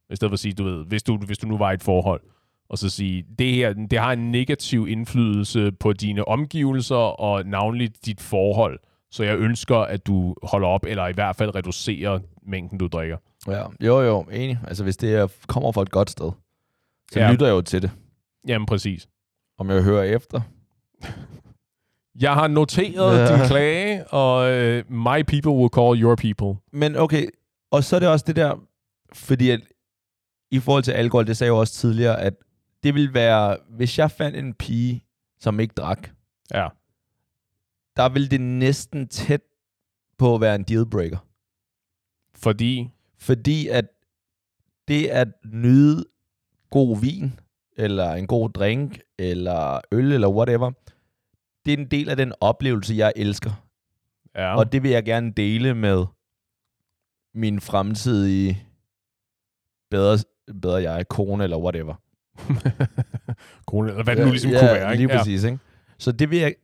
I 0.10 0.15
stedet 0.15 0.32
for 0.32 0.34
at 0.34 0.39
sige, 0.39 0.53
du 0.53 0.63
ved, 0.63 0.86
hvis 0.86 1.03
du, 1.03 1.17
hvis 1.17 1.38
du 1.38 1.48
nu 1.48 1.58
var 1.58 1.72
i 1.72 1.74
et 1.74 1.84
forhold, 1.84 2.22
og 2.69 2.77
så 2.77 2.89
sige, 2.89 3.25
det 3.39 3.53
her, 3.53 3.74
det 3.74 4.00
har 4.00 4.13
en 4.13 4.31
negativ 4.31 4.88
indflydelse 4.88 5.72
på 5.72 5.93
dine 5.93 6.27
omgivelser, 6.27 6.95
og 6.95 7.45
navnligt 7.45 8.05
dit 8.05 8.22
forhold. 8.22 8.79
Så 9.12 9.24
jeg 9.24 9.38
ønsker, 9.38 9.77
at 9.77 10.07
du 10.07 10.36
holder 10.43 10.67
op, 10.67 10.86
eller 10.86 11.07
i 11.07 11.13
hvert 11.13 11.36
fald 11.36 11.55
reducerer 11.55 12.19
mængden, 12.48 12.77
du 12.77 12.88
drikker. 12.88 13.17
Ja, 13.48 13.63
jo, 13.81 14.01
jo, 14.01 14.22
enig. 14.22 14.60
Altså, 14.67 14.84
hvis 14.84 14.98
det 14.98 15.15
er, 15.15 15.27
kommer 15.48 15.72
fra 15.72 15.81
et 15.81 15.91
godt 15.91 16.10
sted, 16.10 16.31
så 17.12 17.19
ja. 17.19 17.31
Lytter 17.31 17.45
jeg 17.45 17.53
jo 17.53 17.62
til 17.62 17.81
det. 17.81 17.91
Jamen 18.48 18.65
præcis. 18.65 19.07
Om 19.60 19.69
jeg 19.69 19.84
hører 19.84 20.03
efter. 20.03 20.41
Jeg 22.19 22.34
har 22.34 22.48
noteret 22.48 23.19
ja. 23.19 23.38
din 23.38 23.45
klage, 23.48 24.07
og 24.07 24.38
uh, 24.39 24.91
my 24.91 25.24
people 25.27 25.51
will 25.51 25.69
call 25.74 26.01
your 26.01 26.15
people. 26.15 26.62
Men 26.74 26.95
okay, 26.95 27.27
og 27.72 27.84
så 27.84 27.95
er 27.95 28.00
det 28.00 28.10
også 28.10 28.25
det 28.27 28.36
der, 28.36 28.55
fordi 29.13 29.50
at, 29.50 29.62
i 30.51 30.60
forhold 30.60 30.84
til 30.84 30.91
alkohol, 30.91 31.27
det 31.27 31.38
sagde 31.38 31.48
jeg 31.48 31.55
jo 31.55 31.60
også 31.60 31.74
tidligere, 31.74 32.22
at 32.22 32.34
det 32.85 32.93
vil 32.95 33.13
være, 33.13 33.57
hvis 33.69 33.97
jeg 33.99 34.11
fandt 34.11 34.37
en 34.37 34.53
pige, 34.53 35.05
som 35.39 35.59
ikke 35.59 35.73
drak, 35.77 36.09
Ja. 36.53 36.67
der 37.97 38.09
vil 38.09 38.31
det 38.31 38.41
næsten 38.41 39.07
tæt 39.07 39.41
på 40.17 40.35
at 40.35 40.41
være 40.41 40.55
en 40.55 40.63
dealbreaker. 40.63 41.17
Fordi, 42.35 42.89
Fordi 43.17 43.67
at 43.67 43.85
det 44.87 45.07
at 45.07 45.27
nyde 45.45 46.05
god 46.69 46.99
vin, 47.01 47.39
eller 47.77 48.13
en 48.13 48.27
god 48.27 48.49
drink, 48.49 48.99
eller 49.17 49.81
øl, 49.91 50.11
eller 50.11 50.27
whatever, 50.29 50.71
det 51.65 51.73
er 51.73 51.77
en 51.77 51.91
del 51.91 52.09
af 52.09 52.17
den 52.17 52.33
oplevelse, 52.39 52.93
jeg 52.95 53.13
elsker. 53.15 53.51
ja, 54.35 54.55
Og 54.57 54.71
det 54.71 54.83
vil 54.83 54.91
jeg 54.91 55.05
gerne 55.05 55.31
dele 55.31 55.73
med 55.75 56.05
min 57.33 57.61
fremtidige 57.61 58.67
bedre, 59.89 60.17
bedre 60.61 60.81
jeg, 60.91 61.07
kone, 61.07 61.43
eller 61.43 61.57
whatever. 61.57 61.95
kone, 63.67 63.89
eller 63.89 64.03
hvad 64.03 64.15
det 64.15 64.25
nu 64.25 64.31
ligesom 64.31 64.51
kunne 64.51 64.61
være. 64.61 64.91
Ikke? 64.91 65.05
lige 65.05 65.17
præcis, 65.17 65.43
ikke? 65.43 65.59
Så 65.97 66.11
det 66.11 66.29
vil 66.29 66.39
jeg, 66.39 66.55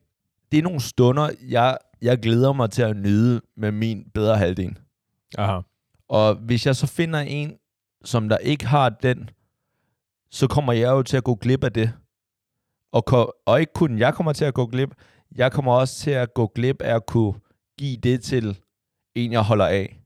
det 0.51 0.57
er 0.57 0.63
nogle 0.63 0.79
stunder, 0.81 1.29
jeg, 1.49 1.77
jeg 2.01 2.19
glæder 2.19 2.53
mig 2.53 2.71
til 2.71 2.81
at 2.81 2.97
nyde 2.97 3.41
med 3.57 3.71
min 3.71 4.05
bedre 4.13 4.37
halvdel. 4.37 4.77
Ja. 5.37 5.43
Aha. 5.43 5.61
Og 6.09 6.35
hvis 6.35 6.65
jeg 6.65 6.75
så 6.75 6.87
finder 6.87 7.19
en, 7.19 7.53
som 8.03 8.29
der 8.29 8.37
ikke 8.37 8.65
har 8.67 8.89
den, 8.89 9.29
så 10.31 10.47
kommer 10.47 10.73
jeg 10.73 10.89
jo 10.89 11.03
til 11.03 11.17
at 11.17 11.23
gå 11.23 11.35
glip 11.35 11.63
af 11.63 11.73
det. 11.73 11.93
Og, 12.91 13.05
ko- 13.05 13.31
og 13.45 13.59
ikke 13.59 13.73
kun 13.73 13.97
jeg 13.99 14.13
kommer 14.13 14.33
til 14.33 14.45
at 14.45 14.53
gå 14.53 14.65
glip, 14.65 14.89
jeg 15.35 15.51
kommer 15.51 15.73
også 15.73 15.99
til 15.99 16.11
at 16.11 16.33
gå 16.33 16.51
glip 16.55 16.81
af 16.81 16.95
at 16.95 17.05
kunne 17.05 17.33
give 17.77 17.97
det 17.97 18.21
til 18.23 18.59
en, 19.15 19.31
jeg 19.31 19.41
holder 19.41 19.65
af. 19.67 20.01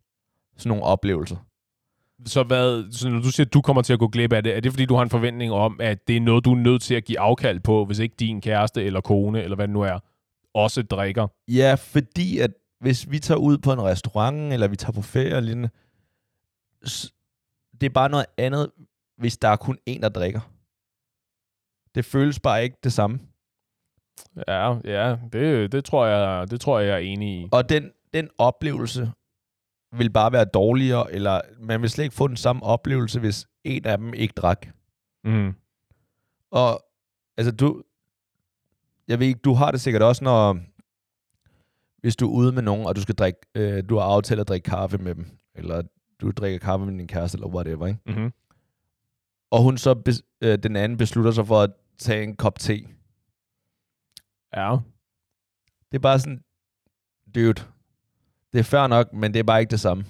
Sådan 0.57 0.69
nogle 0.69 0.83
oplevelser. 0.83 1.35
Så, 2.25 2.43
hvad, 2.43 2.91
så 2.91 3.09
når 3.09 3.21
du 3.21 3.31
siger, 3.31 3.45
at 3.45 3.53
du 3.53 3.61
kommer 3.61 3.81
til 3.81 3.93
at 3.93 3.99
gå 3.99 4.07
glip 4.07 4.33
af 4.33 4.43
det, 4.43 4.55
er 4.55 4.59
det 4.59 4.71
fordi, 4.71 4.85
du 4.85 4.95
har 4.95 5.03
en 5.03 5.09
forventning 5.09 5.51
om, 5.51 5.79
at 5.81 6.07
det 6.07 6.17
er 6.17 6.21
noget, 6.21 6.45
du 6.45 6.51
er 6.51 6.57
nødt 6.57 6.81
til 6.81 6.95
at 6.95 7.05
give 7.05 7.19
afkald 7.19 7.59
på, 7.59 7.85
hvis 7.85 7.99
ikke 7.99 8.15
din 8.19 8.41
kæreste 8.41 8.83
eller 8.83 9.01
kone, 9.01 9.43
eller 9.43 9.55
hvad 9.55 9.67
det 9.67 9.73
nu 9.73 9.81
er, 9.81 9.99
også 10.53 10.81
drikker? 10.81 11.27
Ja, 11.47 11.75
fordi 11.79 12.39
at 12.39 12.51
hvis 12.79 13.11
vi 13.11 13.19
tager 13.19 13.37
ud 13.37 13.57
på 13.57 13.73
en 13.73 13.81
restaurant, 13.81 14.53
eller 14.53 14.67
vi 14.67 14.75
tager 14.75 14.91
på 14.91 15.01
ferie 15.01 15.25
eller 15.25 15.39
lignende, 15.39 15.69
det 17.81 17.85
er 17.85 17.93
bare 17.93 18.09
noget 18.09 18.25
andet, 18.37 18.71
hvis 19.17 19.37
der 19.37 19.47
er 19.47 19.55
kun 19.55 19.77
en, 19.85 20.01
der 20.01 20.09
drikker. 20.09 20.39
Det 21.95 22.05
føles 22.05 22.39
bare 22.39 22.63
ikke 22.63 22.77
det 22.83 22.93
samme. 22.93 23.19
Ja, 24.47 24.77
ja 24.83 25.17
det, 25.33 25.71
det, 25.71 25.85
tror 25.85 26.05
jeg, 26.05 26.51
det 26.51 26.61
tror 26.61 26.79
jeg, 26.79 26.87
jeg 26.87 26.95
er 26.95 26.99
enig 26.99 27.41
i. 27.41 27.49
Og 27.51 27.69
den, 27.69 27.91
den 28.13 28.29
oplevelse 28.37 29.11
vil 29.97 30.09
bare 30.09 30.31
være 30.31 30.45
dårligere, 30.45 31.11
eller 31.11 31.41
man 31.59 31.81
vil 31.81 31.89
slet 31.89 32.03
ikke 32.03 32.15
få 32.15 32.27
den 32.27 32.37
samme 32.37 32.63
oplevelse, 32.63 33.19
hvis 33.19 33.47
en 33.63 33.85
af 33.85 33.97
dem 33.97 34.13
ikke 34.13 34.33
drak. 34.37 34.67
Mm. 35.23 35.53
Og 36.51 36.85
altså 37.37 37.51
du, 37.51 37.83
jeg 39.07 39.19
ved 39.19 39.27
ikke, 39.27 39.39
du 39.39 39.53
har 39.53 39.71
det 39.71 39.81
sikkert 39.81 40.01
også, 40.01 40.23
når 40.23 40.59
hvis 42.01 42.15
du 42.15 42.27
er 42.27 42.33
ude 42.33 42.51
med 42.51 42.61
nogen, 42.61 42.85
og 42.85 42.95
du 42.95 43.01
skal 43.01 43.15
drikke, 43.15 43.39
øh, 43.55 43.83
du 43.89 43.97
har 43.97 44.03
aftalt 44.03 44.39
at 44.39 44.47
drikke 44.47 44.69
kaffe 44.69 44.97
med 44.97 45.15
dem, 45.15 45.25
eller 45.55 45.81
du 46.21 46.31
drikker 46.31 46.59
kaffe 46.59 46.85
med 46.85 46.99
din 46.99 47.07
kæreste, 47.07 47.35
eller 47.35 47.47
whatever, 47.47 47.87
ikke? 47.87 47.99
Mm-hmm. 48.05 48.33
Og 49.51 49.63
hun 49.63 49.77
så, 49.77 49.95
bes, 49.95 50.23
øh, 50.41 50.57
den 50.57 50.75
anden 50.75 50.97
beslutter 50.97 51.31
sig 51.31 51.47
for 51.47 51.61
at 51.61 51.71
tage 51.97 52.23
en 52.23 52.35
kop 52.35 52.59
te. 52.59 52.87
Ja. 54.55 54.77
Det 55.91 55.97
er 55.97 55.99
bare 55.99 56.19
sådan, 56.19 56.43
dude, 57.35 57.61
det 58.55 58.59
er 58.59 58.63
fair 58.63 58.87
nok, 58.87 59.13
men 59.13 59.33
det 59.33 59.39
er 59.39 59.43
bare 59.43 59.59
ikke 59.59 59.71
det 59.71 59.79
samme. 59.79 60.05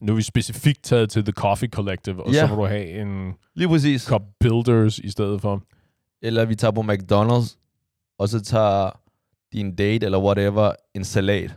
Nu 0.00 0.12
er 0.12 0.16
vi 0.16 0.22
specifikt 0.22 0.82
taget 0.82 1.10
til 1.10 1.24
The 1.24 1.32
Coffee 1.32 1.68
Collective, 1.68 2.22
og 2.24 2.32
Ja. 2.32 2.48
så 2.48 2.54
må 2.54 2.62
du 2.62 2.68
have 2.68 2.88
en 2.88 3.34
Lige 3.54 3.68
præcis. 3.68 4.08
kop 4.08 4.22
Builders 4.40 4.98
i 4.98 5.10
stedet 5.10 5.40
for. 5.40 5.62
Eller 6.22 6.44
vi 6.44 6.54
tager 6.54 6.72
på 6.72 6.80
McDonald's, 6.80 7.56
og 8.18 8.28
så 8.28 8.40
tager 8.40 8.90
din 9.52 9.74
date, 9.76 10.04
eller 10.06 10.18
whatever, 10.22 10.72
en 10.94 11.04
salat. 11.04 11.56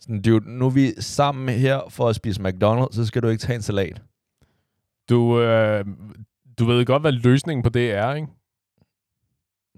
Sådan, 0.00 0.22
dude, 0.22 0.50
nu 0.58 0.66
er 0.66 0.70
vi 0.70 0.92
sammen 0.98 1.48
her 1.58 1.80
for 1.88 2.08
at 2.08 2.16
spise 2.16 2.40
McDonald's, 2.42 2.92
så 2.92 3.04
skal 3.06 3.22
du 3.22 3.28
ikke 3.28 3.40
tage 3.40 3.56
en 3.56 3.62
salat. 3.62 4.02
Du, 5.08 5.40
øh, 5.40 5.84
du 6.58 6.64
ved 6.64 6.84
godt, 6.86 7.02
hvad 7.02 7.12
løsningen 7.12 7.62
på 7.62 7.68
det 7.68 7.90
er, 7.92 8.14
ikke? 8.14 8.28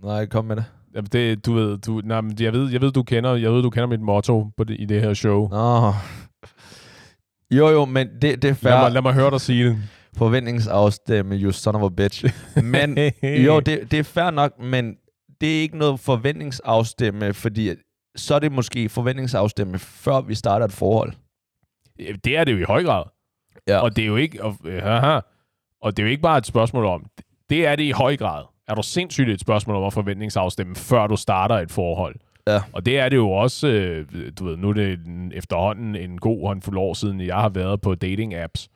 Nej, 0.03 0.27
kom 0.27 0.45
med 0.45 0.57
det. 0.57 0.65
Det, 1.13 1.47
du 1.47 1.53
ved, 1.53 1.79
du, 1.79 2.01
nej, 2.05 2.21
men 2.21 2.37
jeg 2.41 2.53
ved, 2.53 2.71
jeg 2.71 2.81
ved, 2.81 2.93
du 2.93 3.03
kender, 3.03 3.35
jeg 3.35 3.53
ved, 3.53 3.63
du 3.63 3.71
kender 3.71 3.87
mit 3.87 4.01
motto 4.01 4.51
på 4.57 4.65
det, 4.65 4.77
i 4.81 4.85
det 4.85 5.01
her 5.03 5.15
show. 5.15 5.49
Nå. 5.49 5.93
Jo, 7.51 7.69
jo, 7.69 7.85
men 7.85 8.09
det, 8.09 8.23
det 8.23 8.45
er 8.45 8.49
Lad 8.49 8.55
fair. 8.55 8.81
mig, 8.81 8.93
lad 8.93 9.03
mig 9.03 9.15
høre 9.15 9.31
dig 9.31 9.41
sige 9.41 9.65
det. 9.69 9.79
Forventningsafstemme, 10.17 11.35
you 11.37 11.53
son 11.53 11.75
of 11.75 11.83
a 11.83 11.89
bitch. 11.89 12.25
Men 12.63 12.99
jo, 13.47 13.61
det, 13.61 13.91
det 13.91 13.99
er 13.99 14.03
fair 14.03 14.31
nok, 14.31 14.53
men 14.63 14.95
det 15.41 15.57
er 15.59 15.63
ikke 15.63 15.79
noget 15.79 16.01
forventningsafstemme, 16.01 17.35
fordi 17.35 17.71
så 18.17 18.35
er 18.35 18.39
det 18.39 18.53
måske 18.53 18.89
forventningsafstemme, 18.89 19.79
før 19.79 20.21
vi 20.21 20.35
starter 20.35 20.67
et 20.67 20.73
forhold. 20.73 21.13
det 22.25 22.37
er 22.37 22.45
det 22.45 22.53
jo 22.53 22.59
i 22.59 22.63
høj 22.63 22.83
grad. 22.85 23.05
Ja. 23.69 23.79
Og 23.79 23.97
det 23.97 24.03
er 24.03 24.07
jo 24.07 24.17
ikke, 24.17 24.45
og, 24.45 24.57
øh, 24.65 24.83
haha, 24.83 25.21
og 25.83 25.97
det 25.97 26.03
er 26.03 26.07
jo 26.07 26.11
ikke 26.11 26.23
bare 26.23 26.39
et 26.39 26.47
spørgsmål 26.47 26.85
om, 26.85 27.07
det 27.51 27.67
er 27.67 27.77
det 27.77 27.83
i 27.83 27.91
høj 27.91 28.17
grad. 28.17 28.45
Er 28.71 28.75
du 28.75 28.83
sindssygt 28.83 29.29
et 29.31 29.41
spørgsmål 29.41 29.77
om 29.77 29.85
at 29.85 29.93
forventningsafstemme, 29.93 30.77
før 30.77 31.07
du 31.07 31.17
starter 31.17 31.55
et 31.55 31.71
forhold? 31.71 32.15
Ja. 32.49 32.61
Og 32.73 32.87
det 32.87 32.99
er 32.99 33.09
det 33.09 33.17
jo 33.17 33.31
også, 33.31 33.69
øh, 33.69 34.07
du 34.39 34.45
ved, 34.45 34.57
nu 34.57 34.69
er 34.69 34.73
det 34.73 34.99
en- 35.07 35.33
efterhånden 35.35 35.97
en 35.97 36.19
god 36.19 36.47
håndfuld 36.47 36.79
år 36.79 36.95
siden, 36.95 37.21
jeg 37.21 37.37
har 37.37 37.49
været 37.49 37.81
på 37.81 37.95
dating-apps. 38.05 38.69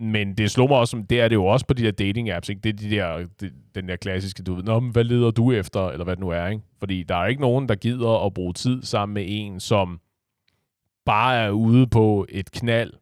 Men 0.00 0.34
det 0.34 0.50
slår 0.50 0.66
mig 0.68 0.76
også, 0.78 0.90
som 0.90 1.04
det 1.06 1.20
er 1.20 1.28
det 1.28 1.34
jo 1.34 1.46
også 1.46 1.66
på 1.66 1.74
de 1.74 1.82
der 1.82 1.92
dating-apps, 2.04 2.48
ikke? 2.50 2.60
Det 2.60 2.68
er 2.68 2.72
de 2.88 2.90
der, 2.90 3.26
det, 3.40 3.52
den 3.74 3.88
der 3.88 3.96
klassiske, 3.96 4.42
du 4.42 4.54
ved, 4.54 4.62
Nå, 4.64 4.80
men 4.80 4.90
hvad 4.90 5.04
leder 5.04 5.30
du 5.30 5.52
efter, 5.52 5.88
eller 5.88 6.04
hvad 6.04 6.16
det 6.16 6.20
nu 6.20 6.28
er, 6.28 6.46
ikke? 6.46 6.62
Fordi 6.78 7.02
der 7.02 7.16
er 7.16 7.26
ikke 7.26 7.40
nogen, 7.40 7.68
der 7.68 7.74
gider 7.74 8.26
at 8.26 8.34
bruge 8.34 8.52
tid 8.52 8.82
sammen 8.82 9.14
med 9.14 9.24
en, 9.28 9.60
som 9.60 10.00
bare 11.06 11.36
er 11.36 11.50
ude 11.50 11.86
på 11.86 12.26
et 12.28 12.50
knald, 12.50 12.92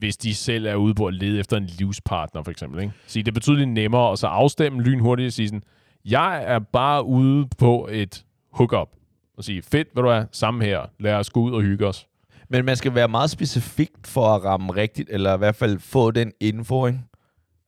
hvis 0.00 0.16
de 0.16 0.34
selv 0.34 0.66
er 0.66 0.74
ude 0.74 0.94
på 0.94 1.06
at 1.06 1.14
lede 1.14 1.38
efter 1.40 1.56
en 1.56 1.64
livspartner, 1.66 2.42
for 2.42 2.50
eksempel. 2.50 2.80
Ikke? 2.82 2.92
Så 3.06 3.18
det 3.18 3.28
er 3.28 3.32
betydeligt 3.32 3.68
nemmere 3.70 4.12
at 4.12 4.18
så 4.18 4.26
afstemme 4.26 4.82
lynhurtigt 4.82 5.26
og 5.26 5.32
sige 5.32 5.48
sådan, 5.48 5.62
jeg 6.04 6.44
er 6.46 6.58
bare 6.58 7.04
ude 7.04 7.48
på 7.58 7.88
et 7.92 8.24
hookup. 8.52 8.88
Og 9.36 9.44
sige, 9.44 9.62
fedt, 9.62 9.88
hvad 9.92 10.02
du 10.02 10.08
er, 10.08 10.24
sammen 10.32 10.62
her. 10.62 10.80
Lad 11.00 11.14
os 11.14 11.30
gå 11.30 11.40
ud 11.40 11.52
og 11.52 11.62
hygge 11.62 11.86
os. 11.86 12.06
Men 12.48 12.64
man 12.64 12.76
skal 12.76 12.94
være 12.94 13.08
meget 13.08 13.30
specifikt 13.30 14.06
for 14.06 14.26
at 14.34 14.44
ramme 14.44 14.72
rigtigt, 14.72 15.08
eller 15.12 15.34
i 15.34 15.38
hvert 15.38 15.54
fald 15.56 15.78
få 15.78 16.10
den 16.10 16.32
info, 16.40 16.86
ikke? 16.86 17.00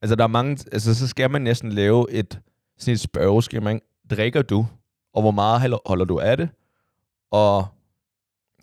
Altså, 0.01 0.15
der 0.15 0.23
er 0.23 0.27
mange, 0.27 0.51
altså, 0.71 0.95
så 0.95 1.07
skal 1.07 1.31
man 1.31 1.41
næsten 1.41 1.71
lave 1.71 2.11
et, 2.11 2.39
sådan 2.77 2.93
et 2.93 2.99
spørgeskema. 2.99 3.69
ikke? 3.69 3.85
Drikker 4.11 4.41
du? 4.41 4.65
Og 5.13 5.21
hvor 5.21 5.31
meget 5.31 5.61
holder- 5.61 5.77
holder 5.85 6.05
du 6.05 6.19
af 6.19 6.37
det? 6.37 6.49
Og 7.31 7.67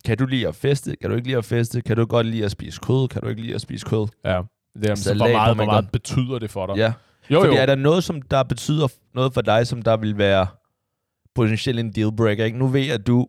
kan 0.05 0.19
du 0.19 0.27
lide 0.27 0.49
at 0.49 0.55
feste? 0.55 0.97
Kan 0.97 1.11
du 1.11 1.17
ikke 1.17 1.29
lide 1.29 1.39
at 1.39 1.45
feste? 1.45 1.81
Kan 1.83 1.97
du 1.97 2.05
godt 2.07 2.27
lide 2.27 2.45
at 2.45 2.51
spise 2.51 2.81
kød? 2.83 3.09
Kan 3.09 3.23
du 3.23 3.29
ikke 3.29 3.43
lide 3.43 3.55
at 3.55 3.61
spise 3.61 3.87
kød? 3.87 4.07
Ja. 4.25 4.43
Det 4.75 4.91
er, 4.91 4.95
så 4.95 5.15
hvor 5.15 5.29
meget, 5.29 5.57
hvor 5.57 5.65
meget 5.65 5.91
betyder 5.93 6.39
det 6.39 6.51
for 6.51 6.67
dig? 6.67 6.77
Ja. 6.77 6.93
Jo, 7.31 7.41
Fordi 7.41 7.55
jo. 7.55 7.61
er 7.63 7.67
der 7.67 7.75
noget, 7.75 8.05
som 8.05 8.23
der 8.23 8.43
betyder 8.43 8.89
noget 9.15 9.35
for 9.35 9.41
dig, 9.41 9.67
som 9.67 9.83
der 9.83 9.97
vil 9.97 10.19
være 10.19 10.47
potentielt 11.35 11.81
en 11.81 11.93
dealbreaker? 11.93 12.45
Ikke? 12.45 12.59
Nu 12.59 12.67
ved 12.67 12.81
jeg, 12.81 12.95
at 12.95 13.07
du, 13.07 13.27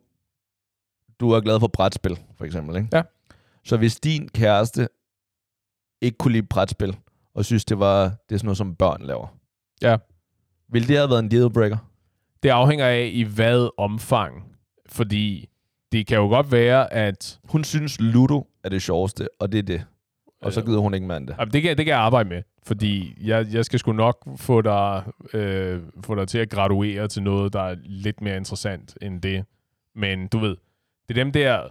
du 1.20 1.30
er 1.30 1.40
glad 1.40 1.60
for 1.60 1.66
brætspil, 1.66 2.18
for 2.38 2.44
eksempel. 2.44 2.76
Ikke? 2.76 2.88
Ja. 2.92 3.02
Så 3.64 3.76
hvis 3.76 3.96
din 4.00 4.28
kæreste 4.28 4.88
ikke 6.00 6.18
kunne 6.18 6.32
lide 6.32 6.46
brætspil, 6.46 6.96
og 7.34 7.44
synes, 7.44 7.64
det 7.64 7.78
var 7.78 8.02
det 8.04 8.34
er 8.34 8.38
sådan 8.38 8.46
noget, 8.46 8.58
som 8.58 8.74
børn 8.76 9.02
laver, 9.02 9.36
Ja. 9.82 9.96
ville 10.68 10.88
det 10.88 10.96
have 10.96 11.10
været 11.10 11.18
en 11.18 11.30
dealbreaker? 11.30 11.76
Det 12.42 12.48
afhænger 12.48 12.86
af, 12.86 13.10
i 13.12 13.22
hvad 13.22 13.68
omfang. 13.78 14.44
Fordi 14.88 15.48
det 15.92 16.06
kan 16.06 16.16
jo 16.16 16.26
godt 16.28 16.52
være, 16.52 16.92
at... 16.92 17.38
Hun 17.44 17.64
synes, 17.64 18.00
Ludo 18.00 18.46
er 18.64 18.68
det 18.68 18.82
sjoveste, 18.82 19.28
og 19.38 19.52
det 19.52 19.58
er 19.58 19.62
det. 19.62 19.84
Og 20.42 20.52
så 20.52 20.62
gider 20.62 20.78
hun 20.78 20.94
ikke 20.94 21.08
det. 21.08 21.34
Jamen, 21.38 21.52
det, 21.52 21.62
kan, 21.62 21.76
det 21.76 21.84
kan 21.86 21.92
jeg 21.92 21.98
arbejde 22.00 22.28
med, 22.28 22.42
fordi 22.66 23.14
jeg, 23.26 23.46
jeg 23.52 23.64
skal 23.64 23.78
sgu 23.78 23.92
nok 23.92 24.28
få 24.36 24.60
dig, 24.62 25.02
øh, 25.34 25.80
få 26.04 26.14
dig 26.14 26.28
til 26.28 26.38
at 26.38 26.50
graduere 26.50 27.08
til 27.08 27.22
noget, 27.22 27.52
der 27.52 27.60
er 27.62 27.76
lidt 27.84 28.20
mere 28.20 28.36
interessant 28.36 28.98
end 29.02 29.22
det. 29.22 29.44
Men 29.94 30.26
du 30.28 30.38
ved, 30.38 30.56
det 31.08 31.18
er 31.18 31.24
dem 31.24 31.32
der, 31.32 31.62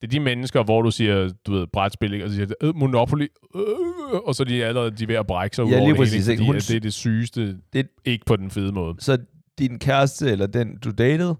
det 0.00 0.06
er 0.06 0.10
de 0.10 0.20
mennesker, 0.20 0.62
hvor 0.62 0.82
du 0.82 0.90
siger, 0.90 1.30
du 1.46 1.52
ved, 1.52 1.66
brætspil, 1.66 2.12
ikke? 2.12 2.24
og 2.24 2.30
så 2.30 2.36
siger, 2.36 2.48
øh, 2.62 2.76
Monopoly, 2.76 3.26
øh, 3.54 3.62
og 4.24 4.34
så 4.34 4.42
er 4.42 4.44
de 4.44 4.64
allerede 4.64 4.90
de 4.90 5.02
er 5.02 5.06
ved 5.06 5.14
at 5.16 5.26
brække 5.26 5.56
sig 5.56 5.64
ud 5.64 5.70
Ja, 5.70 5.76
over 5.76 5.84
lige 5.86 5.92
det 5.92 5.98
præcis, 5.98 6.40
Hun 6.46 6.54
det 6.54 6.70
er 6.76 6.80
det 6.80 6.94
sygeste, 6.94 7.58
Det- 7.72 7.88
ikke 8.04 8.24
på 8.24 8.36
den 8.36 8.50
fede 8.50 8.72
måde. 8.72 8.94
Så 8.98 9.18
din 9.58 9.78
kæreste, 9.78 10.30
eller 10.30 10.46
den 10.46 10.78
du 10.78 10.90
datede, 10.90 11.36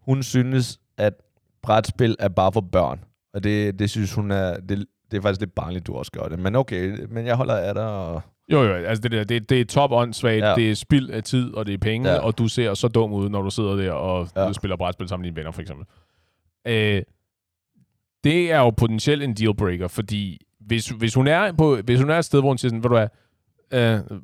hun 0.00 0.22
synes, 0.22 0.80
at 0.96 1.14
brætspil 1.62 2.16
er 2.18 2.28
bare 2.28 2.52
for 2.52 2.60
børn. 2.60 3.04
Og 3.34 3.44
det, 3.44 3.78
det 3.78 3.90
synes 3.90 4.14
hun 4.14 4.30
er... 4.30 4.60
Det, 4.60 4.86
det 5.10 5.16
er 5.16 5.20
faktisk 5.22 5.40
lidt 5.40 5.54
barnligt, 5.54 5.86
du 5.86 5.94
også 5.94 6.12
gør 6.12 6.28
det. 6.28 6.38
Men 6.38 6.56
okay, 6.56 7.06
men 7.10 7.26
jeg 7.26 7.36
holder 7.36 7.54
af 7.56 7.74
dig, 7.74 7.86
og... 7.88 8.22
Jo, 8.52 8.62
jo, 8.62 8.74
altså 8.74 9.02
det 9.02 9.10
der, 9.10 9.24
det, 9.24 9.50
det 9.50 9.60
er 9.60 9.64
top 9.64 9.92
åndssvagt, 9.92 10.44
Ja. 10.44 10.54
det 10.54 10.70
er 10.70 10.74
spild 10.74 11.10
af 11.10 11.22
tid, 11.22 11.54
og 11.54 11.66
det 11.66 11.74
er 11.74 11.78
penge, 11.78 12.10
Ja. 12.10 12.18
og 12.18 12.38
du 12.38 12.48
ser 12.48 12.74
så 12.74 12.88
dum 12.88 13.12
ud, 13.12 13.28
når 13.28 13.42
du 13.42 13.50
sidder 13.50 13.74
der 13.76 13.92
og 13.92 14.28
Ja. 14.36 14.46
ja. 14.46 14.52
spiller 14.52 14.76
brætspil 14.76 15.08
sammen 15.08 15.22
med 15.22 15.30
dine 15.30 15.36
venner, 15.36 15.50
for 15.52 15.60
eksempel. 15.60 15.86
Øh, 16.66 17.02
det 18.24 18.52
er 18.52 18.58
jo 18.58 18.70
potentielt 18.70 19.22
en 19.22 19.34
dealbreaker, 19.34 19.88
fordi 19.88 20.40
hvis, 20.60 20.88
hvis, 20.88 21.14
hun 21.14 21.26
er 21.26 21.52
på, 21.52 21.76
hvis 21.84 22.00
hun 22.00 22.10
er 22.10 22.18
et 22.18 22.24
sted, 22.24 22.40
hvor 22.40 22.48
hun 22.50 22.58
siger 22.58 22.70
sådan, 22.70 22.82
ved 22.82 22.90
du 22.90 22.96
hvad, 22.96 23.08
øh, 23.72 24.18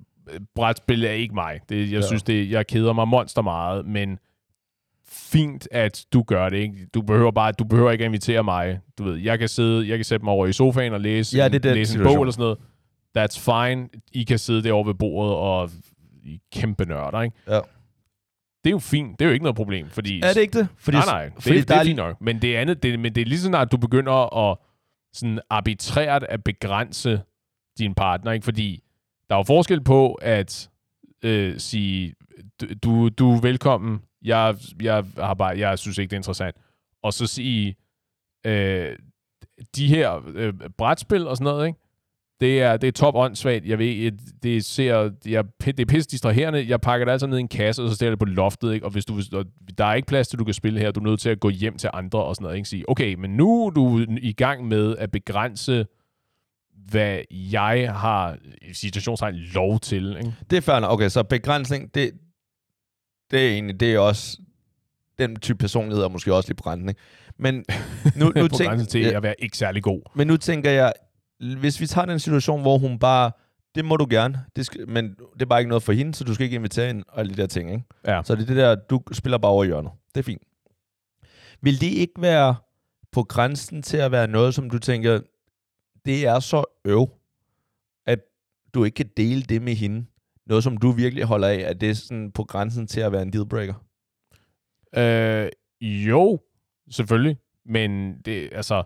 brætspil 0.55 1.05
er 1.05 1.11
ikke 1.11 1.35
mig. 1.35 1.61
Det, 1.69 1.81
jeg 1.93 2.01
ja. 2.01 2.07
synes, 2.07 2.23
det, 2.23 2.51
jeg 2.51 2.67
keder 2.67 2.93
mig 2.93 3.09
monster 3.09 3.43
meget, 3.43 3.87
men 3.87 4.19
fint, 5.09 5.69
at 5.71 6.05
du 6.13 6.23
gør 6.23 6.49
det. 6.49 6.57
Ikke? 6.57 6.87
Du 6.95 7.03
behøver 7.03 7.31
bare, 7.31 7.53
du 7.53 7.65
behøver 7.65 7.91
ikke 7.91 8.05
at 8.05 8.09
invitere 8.09 8.45
mig. 8.45 8.81
Du 8.99 9.05
ved, 9.05 9.17
jeg 9.17 9.39
kan 9.39 9.49
sidde, 9.49 9.89
jeg 9.89 9.99
kan 9.99 10.05
sætte 10.05 10.25
mig 10.25 10.33
over 10.33 10.47
i 10.47 10.53
sofaen 10.53 10.93
og 10.93 11.01
læse, 11.01 11.37
Ja, 11.37 11.47
en- 11.47 11.53
det 11.53 11.59
er 11.65 11.69
den 11.69 11.75
læse 11.79 11.99
en 11.99 12.05
bog 12.05 12.23
eller 12.23 12.33
sådan 12.33 12.43
noget. 12.43 12.59
That's 13.19 13.41
fine. 13.41 13.89
I 14.13 14.23
kan 14.25 14.39
sidde 14.39 14.63
derovre 14.63 14.89
ved 14.89 14.95
bordet 14.95 15.35
og 15.35 15.71
I 16.25 16.41
kæmpe 16.53 16.85
nørder, 16.85 17.23
ikke? 17.23 17.37
Ja. 17.49 17.55
Det 18.65 18.71
er 18.71 18.75
jo 18.75 18.79
fint. 18.79 19.19
Det 19.19 19.25
er 19.25 19.29
jo 19.29 19.33
ikke 19.33 19.43
noget 19.45 19.57
problem, 19.57 19.89
fordi... 19.89 20.21
Er 20.23 20.33
det 20.33 20.41
ikke 20.41 20.59
det? 20.59 20.69
Fordi, 20.79 20.97
nej, 20.97 21.07
nej. 21.07 21.25
Det, 21.25 21.43
fordi 21.43 21.59
det 21.59 21.69
der 21.69 21.75
er 21.77 21.85
fint 21.85 21.97
nok. 21.97 22.21
Men 22.21 22.43
det 22.43 22.55
andet, 22.57 22.83
det, 22.83 22.99
men 23.01 23.15
det 23.15 23.21
er 23.21 23.25
lige 23.25 23.39
så 23.39 23.47
snart, 23.47 23.73
du 23.73 23.77
begynder 23.77 24.35
at 24.51 24.57
sådan 25.13 25.41
arbitrært 25.51 26.23
at 26.29 26.45
begrænse 26.45 27.21
din 27.79 27.95
partner, 27.95 28.33
ikke? 28.33 28.45
Fordi 28.45 28.83
der 29.29 29.35
er 29.35 29.39
jo 29.39 29.43
forskel 29.43 29.81
på 29.85 30.13
at 30.15 30.71
øh, 31.23 31.59
sige, 31.59 32.15
du- 32.61 32.67
du, 32.83 33.09
du 33.09 33.33
er 33.37 33.41
velkommen, 33.41 34.01
jeg, 34.27 34.57
jeg, 34.83 35.05
har 35.19 35.35
bare, 35.35 35.59
jeg 35.59 35.79
synes 35.79 35.99
ikke, 35.99 36.11
det 36.11 36.17
er 36.17 36.21
interessant. 36.21 36.57
Og 37.03 37.13
så 37.13 37.27
sige, 37.27 37.77
øh, 38.47 38.97
de 39.77 39.89
her 39.89 40.23
øh, 40.35 40.53
brætspil 40.79 41.27
og 41.27 41.37
sådan 41.37 41.45
noget, 41.45 41.67
ikke? 41.67 41.79
Det 42.41 42.63
er, 42.63 42.77
det 42.77 42.89
er 42.89 42.93
top 42.93 43.15
åndssvagt. 43.15 43.67
Jeg 43.67 43.79
ved, 43.79 44.11
det, 44.11 44.21
det, 44.43 44.65
ser, 44.65 45.11
jeg, 45.27 45.45
det 45.65 45.81
er 45.81 45.85
pisse 45.85 46.11
distraherende. 46.11 46.69
Jeg 46.69 46.81
pakker 46.81 47.05
det 47.05 47.13
altså 47.13 47.27
ned 47.27 47.39
i 47.39 47.41
en 47.41 47.49
kasse, 47.49 47.83
og 47.83 47.89
så 47.89 47.95
stiller 47.95 48.11
det 48.11 48.19
på 48.19 48.25
loftet. 48.25 48.75
Ikke? 48.75 48.87
Og 48.87 48.93
hvis 48.93 49.05
du, 49.05 49.21
og 49.33 49.45
der 49.79 49.85
er 49.85 49.95
ikke 49.95 50.09
plads 50.09 50.29
til, 50.29 50.39
du 50.39 50.45
kan 50.45 50.55
spille 50.55 50.81
her, 50.81 50.91
du 50.91 51.01
er 51.01 51.05
nødt 51.05 51.21
til 51.21 51.31
at 51.31 51.41
gå 51.41 51.49
hjem 51.49 51.79
til 51.79 51.91
andre 51.93 52.25
og 52.25 52.35
sådan 52.35 52.45
noget. 52.45 52.57
Ikke? 52.57 52.69
Sige, 52.69 52.91
okay, 52.91 53.15
men 53.15 53.31
nu 53.31 53.67
er 53.67 53.71
du 53.71 54.07
i 54.21 54.33
gang 54.33 54.69
med 54.69 54.97
at 54.97 55.11
begrænse, 55.11 55.87
hvad 56.91 57.19
jeg 57.31 57.93
har 57.95 58.37
i 58.63 58.75
situationstegn 58.75 59.35
lov 59.35 59.81
til. 59.81 60.17
Ikke? 60.19 60.35
Det 60.51 60.57
er 60.57 60.61
fair 60.61 60.81
nok. 60.81 60.93
Okay, 60.93 61.09
så 61.09 61.23
begrænsning, 61.23 61.95
det, 61.95 62.11
det 63.31 63.47
er 63.47 63.53
egentlig, 63.53 63.81
det 63.81 63.95
er 63.95 63.99
også... 63.99 64.39
Den 65.19 65.37
type 65.37 65.59
personlighed 65.59 66.05
er 66.05 66.09
måske 66.09 66.35
også 66.35 66.51
lidt 66.51 66.89
ikke? 66.89 67.01
Men 67.39 67.55
nu, 68.21 68.33
nu, 68.37 68.49
grænsen 68.49 68.89
til 68.89 69.01
ja, 69.01 69.17
at 69.17 69.23
være 69.23 69.35
ikke 69.39 69.59
særlig 69.59 69.83
god. 69.83 70.01
men 70.15 70.27
nu 70.27 70.37
tænker 70.37 70.71
jeg, 70.71 70.93
hvis 71.39 71.81
vi 71.81 71.87
tager 71.87 72.05
den 72.05 72.19
situation, 72.19 72.63
hvor 72.63 72.79
hun 72.79 72.99
bare, 72.99 73.31
det 73.75 73.85
må 73.85 73.97
du 73.97 74.07
gerne, 74.11 74.45
det 74.57 74.67
skal, 74.67 74.89
men 74.89 75.09
det 75.35 75.43
er 75.43 75.47
bare 75.47 75.61
ikke 75.61 75.69
noget 75.69 75.83
for 75.83 75.93
hende, 75.93 76.15
så 76.15 76.25
du 76.25 76.35
skal 76.35 76.45
ikke 76.45 76.55
invitere 76.55 76.87
hende 76.87 77.05
og 77.09 77.21
alle 77.21 77.35
de 77.35 77.43
der 77.43 77.47
ting, 77.47 77.71
ikke? 77.71 77.85
Ja. 78.07 78.23
Så 78.25 78.35
det 78.35 78.43
er 78.43 78.47
det 78.47 78.57
der, 78.57 78.75
du 78.75 79.01
spiller 79.13 79.39
bare 79.39 79.53
over 79.53 79.65
hjørnet. 79.65 79.93
Det 80.15 80.21
er 80.21 80.25
fint. 80.25 80.43
Vil 81.61 81.81
det 81.81 81.87
ikke 81.87 82.23
være 82.23 82.57
på 83.13 83.23
grænsen 83.23 83.83
til 83.83 83.97
at 83.97 84.13
være 84.13 84.27
noget, 84.27 84.55
som 84.55 84.71
du 84.71 84.79
tænker, 84.79 85.21
det 86.05 86.27
er 86.27 86.41
så 86.41 86.65
øv, 86.85 87.09
at 88.07 88.19
du 88.75 88.85
ikke 88.85 88.95
kan 88.95 89.11
dele 89.17 89.43
det 89.43 89.63
med 89.63 89.75
hende? 89.75 90.07
Noget, 90.47 90.65
som 90.65 90.77
du 90.77 90.91
virkelig 90.91 91.25
holder 91.25 91.49
af, 91.49 91.59
at 91.59 91.81
det 91.81 91.91
er 91.91 91.95
sådan 91.95 92.33
på 92.33 92.45
grænsen 92.45 92.87
til 92.87 93.01
at 93.01 93.13
være 93.13 93.23
en 93.23 93.33
dealbreaker? 93.33 93.75
Øh, 94.97 95.49
jo, 95.81 96.39
selvfølgelig. 96.91 97.37
Men 97.65 98.19
det, 98.25 98.49
altså, 98.53 98.83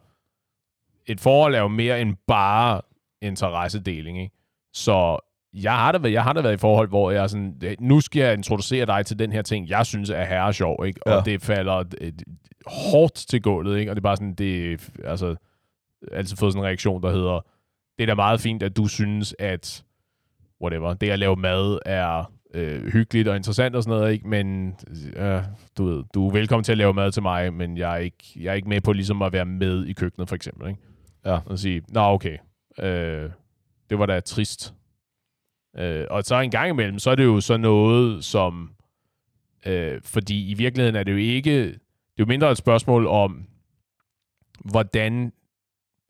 et 1.07 1.21
forhold 1.21 1.55
er 1.55 1.59
jo 1.61 1.69
mere 1.69 2.01
end 2.01 2.17
bare 2.27 2.81
interessedeling, 3.23 4.23
ikke? 4.23 4.35
Så 4.75 5.19
jeg 5.53 5.73
har, 5.73 5.93
da, 5.93 5.99
været- 5.99 6.13
jeg 6.13 6.23
har 6.23 6.33
da 6.33 6.41
været 6.41 6.55
i 6.55 6.57
forhold, 6.57 6.89
hvor 6.89 7.11
jeg 7.11 7.23
er 7.23 7.27
sådan, 7.27 7.61
"Øh, 7.65 7.77
nu 7.81 8.01
skal 8.01 8.21
jeg 8.21 8.35
introducere 8.35 8.87
dig 8.87 9.07
til 9.07 9.19
den 9.19 9.33
her 9.33 9.43
ting, 9.43 9.69
jeg 9.69 9.87
synes 9.87 10.11
er 10.11 10.25
herre 10.25 10.53
sjov, 10.53 10.87
ikke? 10.87 11.07
Og 11.07 11.13
Ja. 11.13 11.21
det 11.33 11.43
falder 11.43 11.85
øh, 12.01 12.13
hårdt 12.67 13.15
til 13.15 13.43
gulvet, 13.43 13.79
ikke? 13.79 13.91
Og 13.93 13.97
det 13.97 14.01
er 14.01 14.03
bare 14.03 14.17
sådan, 14.17 14.35
det 14.35 14.91
altså, 15.05 15.37
altid 16.13 16.37
fået 16.37 16.53
sådan 16.53 16.63
en 16.63 16.67
reaktion, 16.67 17.03
der 17.03 17.11
hedder, 17.13 17.41
det 17.99 18.03
er 18.03 18.07
da 18.07 18.15
meget 18.15 18.41
fint, 18.41 18.63
at 18.63 18.77
du 18.77 18.87
synes, 18.87 19.35
at 19.39 19.85
whatever, 20.63 20.95
det 20.95 21.11
at 21.11 21.19
lave 21.19 21.37
mad 21.37 21.79
er 21.87 22.33
øh, 22.55 22.93
hyggeligt 22.93 23.29
og 23.29 23.37
interessant 23.37 23.77
og 23.77 23.83
sådan 23.83 23.99
noget, 23.99 24.13
ikke? 24.13 24.29
Men 24.29 24.77
øh, 25.17 25.43
du 25.79 25.85
ved, 25.85 26.05
du 26.15 26.29
er 26.29 26.33
velkommen 26.33 26.65
til 26.65 26.73
at 26.73 26.79
lave 26.79 26.95
mad 26.95 27.13
til 27.13 27.23
mig, 27.23 27.55
men 27.55 27.79
jeg 27.79 27.93
er 27.93 27.97
ikke, 27.97 28.33
jeg 28.37 28.51
er 28.51 28.55
ikke 28.55 28.69
med 28.69 28.81
på 28.81 28.93
ligesom 28.93 29.23
at 29.23 29.33
være 29.33 29.45
med 29.45 29.87
i 29.87 29.93
køkkenet, 29.93 30.29
for 30.29 30.37
eksempel, 30.37 30.69
ikke? 30.69 30.81
Ja. 31.27 31.39
Og 31.47 31.59
sige, 31.59 31.83
nå 31.89 32.01
okay, 32.01 32.39
øh, 32.81 33.31
det 33.91 33.99
var 33.99 34.07
da 34.07 34.21
trist. 34.21 34.75
Øh, 35.79 36.07
og 36.11 36.23
så 36.23 36.41
en 36.41 36.51
gang 36.51 36.71
imellem, 36.71 36.99
så 36.99 37.11
er 37.11 37.15
det 37.15 37.25
jo 37.25 37.41
så 37.41 37.57
noget, 37.57 38.25
som, 38.25 38.71
øh, 39.67 40.01
fordi 40.05 40.51
i 40.51 40.55
virkeligheden 40.55 40.97
er 40.97 41.03
det 41.03 41.13
jo 41.13 41.17
ikke, 41.17 41.65
det 41.65 42.23
er 42.23 42.25
jo 42.25 42.27
mindre 42.27 42.51
et 42.51 42.59
spørgsmål 42.59 43.07
om, 43.07 43.47
hvordan 44.65 45.33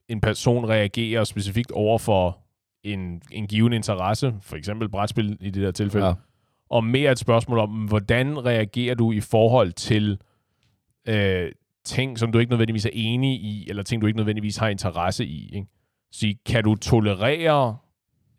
en 0.07 0.21
person 0.21 0.69
reagerer 0.69 1.23
specifikt 1.23 1.71
over 1.71 1.97
for 1.97 2.40
en, 2.83 3.21
en 3.31 3.47
given 3.47 3.73
interesse, 3.73 4.33
for 4.41 4.55
eksempel 4.55 4.89
brætspil 4.89 5.37
i 5.41 5.49
det 5.49 5.63
der 5.63 5.71
tilfælde, 5.71 6.07
Ja. 6.07 6.13
og 6.69 6.83
mere 6.83 7.11
et 7.11 7.19
spørgsmål 7.19 7.59
om, 7.59 7.69
hvordan 7.69 8.45
reagerer 8.45 8.95
du 8.95 9.11
i 9.11 9.19
forhold 9.19 9.71
til 9.71 10.19
øh, 11.07 11.51
ting, 11.85 12.19
som 12.19 12.31
du 12.31 12.39
ikke 12.39 12.49
nødvendigvis 12.51 12.85
er 12.85 12.89
enig 12.93 13.41
i, 13.41 13.65
eller 13.69 13.83
ting, 13.83 14.01
du 14.01 14.07
ikke 14.07 14.17
nødvendigvis 14.17 14.57
har 14.57 14.67
interesse 14.67 15.25
i. 15.25 15.49
Ikke? 15.55 15.67
Så 16.11 16.33
kan 16.45 16.63
du 16.63 16.75
tolerere, 16.75 17.77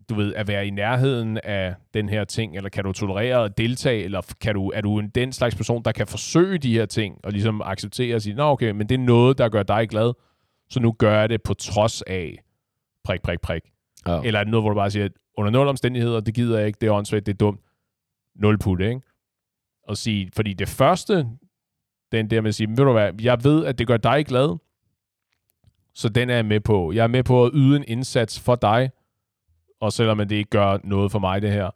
du 0.09 0.15
ved, 0.15 0.35
at 0.35 0.49
være 0.49 0.67
i 0.67 0.71
nærheden 0.71 1.39
af 1.45 1.75
den 1.95 2.09
her 2.09 2.25
ting, 2.25 2.57
eller 2.57 2.71
kan 2.71 2.85
du 2.85 2.93
tolerere 2.93 3.45
at 3.45 3.59
deltage, 3.59 4.05
eller 4.05 4.35
kan 4.41 4.55
du, 4.55 4.69
er 4.69 4.81
du 4.81 4.99
en 4.99 5.09
den 5.09 5.33
slags 5.33 5.55
person, 5.55 5.83
der 5.85 5.93
kan 5.93 6.07
forsøge 6.07 6.59
de 6.59 6.73
her 6.73 6.87
ting, 6.87 7.17
og 7.25 7.33
ligesom 7.33 7.63
acceptere 7.65 8.15
og 8.15 8.23
sige, 8.23 8.35
nå 8.35 8.43
okay, 8.51 8.71
men 8.71 8.89
det 8.89 8.95
er 8.95 8.99
noget, 8.99 9.39
der 9.39 9.49
gør 9.49 9.63
dig 9.63 9.89
glad, 9.89 10.13
så 10.71 10.81
nu 10.81 10.93
gør 10.93 11.21
jeg 11.21 11.29
det 11.29 11.43
på 11.43 11.55
trods 11.55 12.03
af 12.03 12.39
prik, 13.05 13.23
prik, 13.23 13.41
prik. 13.41 13.63
Ja. 14.07 14.21
Eller 14.23 14.41
er 14.41 14.45
det 14.45 14.51
noget, 14.51 14.63
hvor 14.63 14.71
du 14.71 14.75
bare 14.75 14.91
siger, 14.91 15.09
under 15.37 15.51
nul 15.51 15.69
omstændigheder, 15.69 16.21
det 16.21 16.35
gider 16.35 16.59
jeg 16.59 16.67
ikke, 16.67 16.79
det 16.81 16.87
er 16.87 16.93
åndssvagt, 16.93 17.27
det 17.27 17.33
er 17.33 17.37
dumt. 17.37 17.61
Nul 18.35 18.59
putte, 18.59 18.89
ikke? 18.89 19.01
Og 19.89 19.97
sige, 19.97 20.31
fordi 20.37 20.53
det 20.53 20.69
første, 20.69 21.29
den 22.13 22.31
der 22.31 22.41
med 22.41 22.49
at 22.49 22.55
sige, 22.55 22.69
ved 22.69 22.77
du 22.77 22.93
hvad, 22.93 23.13
jeg 23.23 23.45
ved, 23.45 23.65
at 23.65 23.79
det 23.79 23.87
gør 23.87 23.97
dig 23.97 24.27
glad, 24.27 24.59
så 25.95 26.09
den 26.09 26.31
er 26.31 26.35
jeg 26.35 26.45
med 26.45 26.61
på. 26.61 26.93
Jeg 26.93 27.03
er 27.03 27.09
med 27.09 27.23
på 27.23 27.45
at 27.45 27.51
yde 27.55 27.77
en 27.77 27.85
indsats 27.87 28.41
for 28.41 28.55
dig, 28.55 28.91
og 29.81 29.93
selvom 29.93 30.19
det 30.19 30.33
ikke 30.33 30.51
gør 30.51 30.79
noget 30.85 31.13
for 31.13 31.19
mig, 31.19 31.43
det 31.43 31.53
her. 31.53 31.71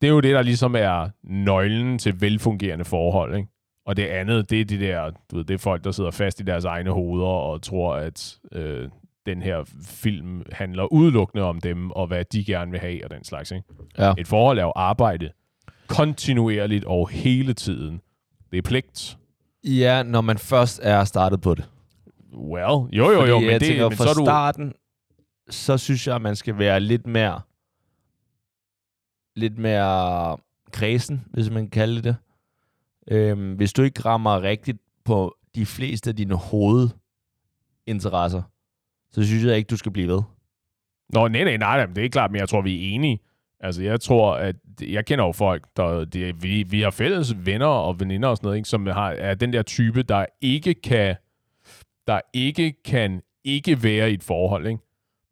Det 0.00 0.06
er 0.06 0.12
jo 0.12 0.20
det, 0.20 0.34
der 0.34 0.42
ligesom 0.42 0.74
er 0.76 1.08
nøglen 1.22 1.98
til 1.98 2.20
velfungerende 2.20 2.84
forhold, 2.84 3.36
ikke? 3.36 3.48
Og 3.86 3.96
det 3.96 4.06
andet, 4.06 4.50
det 4.50 4.60
er 4.60 4.64
de 4.64 4.80
der, 4.80 5.10
du 5.30 5.36
ved, 5.36 5.44
det 5.44 5.54
er 5.54 5.58
folk, 5.58 5.84
der 5.84 5.90
sidder 5.90 6.10
fast 6.10 6.40
i 6.40 6.42
deres 6.42 6.64
egne 6.64 6.90
hoveder 6.90 7.26
og 7.26 7.62
tror, 7.62 7.94
at 7.94 8.38
øh, 8.52 8.88
den 9.26 9.42
her 9.42 9.64
film 9.84 10.42
handler 10.52 10.92
udelukkende 10.92 11.44
om 11.44 11.60
dem, 11.60 11.90
og 11.90 12.06
hvad 12.06 12.24
de 12.24 12.44
gerne 12.44 12.70
vil 12.70 12.80
have, 12.80 13.04
og 13.04 13.10
den 13.10 13.24
slags. 13.24 13.50
Ikke? 13.50 13.64
Ja. 13.98 14.14
Et 14.18 14.28
forhold 14.28 14.58
er 14.58 14.62
jo 14.62 14.72
arbejde. 14.76 15.30
kontinuerligt 15.86 16.84
og 16.84 17.08
hele 17.08 17.54
tiden. 17.54 18.00
Det 18.50 18.58
er 18.58 18.62
pligt. 18.62 19.18
Ja, 19.64 20.02
når 20.02 20.20
man 20.20 20.38
først 20.38 20.80
er 20.82 21.04
startet 21.04 21.40
på 21.40 21.54
det. 21.54 21.68
Well, 22.34 22.64
jo, 22.64 22.88
jo, 22.92 23.10
jo, 23.10 23.18
Fordi 23.20 23.32
men, 23.32 23.44
jeg 23.50 23.60
det, 23.60 23.68
tænker, 23.68 23.88
men 23.88 23.98
fra 23.98 24.06
så 24.06 24.14
du... 24.20 24.24
starten, 24.24 24.72
så 25.50 25.78
synes 25.78 26.06
jeg, 26.06 26.14
at 26.14 26.22
man 26.22 26.36
skal 26.36 26.58
være 26.58 26.80
lidt 26.80 27.06
mere 27.06 27.40
lidt 29.36 29.58
mere 29.58 30.36
kredsen, 30.72 31.24
hvis 31.30 31.50
man 31.50 31.62
kan 31.62 31.70
kalde 31.70 32.02
det. 32.02 32.16
Øhm, 33.08 33.54
hvis 33.54 33.72
du 33.72 33.82
ikke 33.82 34.00
rammer 34.00 34.42
rigtigt 34.42 34.78
på 35.04 35.36
de 35.54 35.66
fleste 35.66 36.10
af 36.10 36.16
dine 36.16 36.34
hovedinteresser, 36.34 38.42
så 39.12 39.24
synes 39.24 39.44
jeg 39.44 39.56
ikke, 39.56 39.68
du 39.68 39.76
skal 39.76 39.92
blive 39.92 40.08
ved. 40.08 40.22
Nå, 41.12 41.28
nej, 41.28 41.44
nej, 41.44 41.56
nej, 41.56 41.76
nej, 41.76 41.86
det 41.86 42.04
er 42.04 42.08
klart, 42.08 42.30
men 42.30 42.40
jeg 42.40 42.48
tror, 42.48 42.60
vi 42.60 42.74
er 42.90 42.94
enige. 42.94 43.20
Altså, 43.60 43.82
jeg 43.82 44.00
tror, 44.00 44.34
at 44.34 44.56
jeg 44.82 45.04
kender 45.06 45.24
jo 45.24 45.32
folk, 45.32 45.64
der 45.76 46.04
det, 46.04 46.42
vi, 46.42 46.62
vi 46.62 46.80
har 46.80 46.90
fælles 46.90 47.46
venner 47.46 47.66
og 47.66 48.00
veninder 48.00 48.28
og 48.28 48.36
sådan 48.36 48.46
noget, 48.46 48.56
ikke, 48.56 48.68
som 48.68 48.86
har, 48.86 49.10
er 49.10 49.34
den 49.34 49.52
der 49.52 49.62
type, 49.62 50.02
der 50.02 50.26
ikke 50.40 50.74
kan, 50.74 51.16
der 52.06 52.20
ikke 52.34 52.74
kan 52.84 53.22
ikke 53.44 53.82
være 53.82 54.10
i 54.10 54.14
et 54.14 54.22
forhold, 54.22 54.66
ikke? 54.66 54.78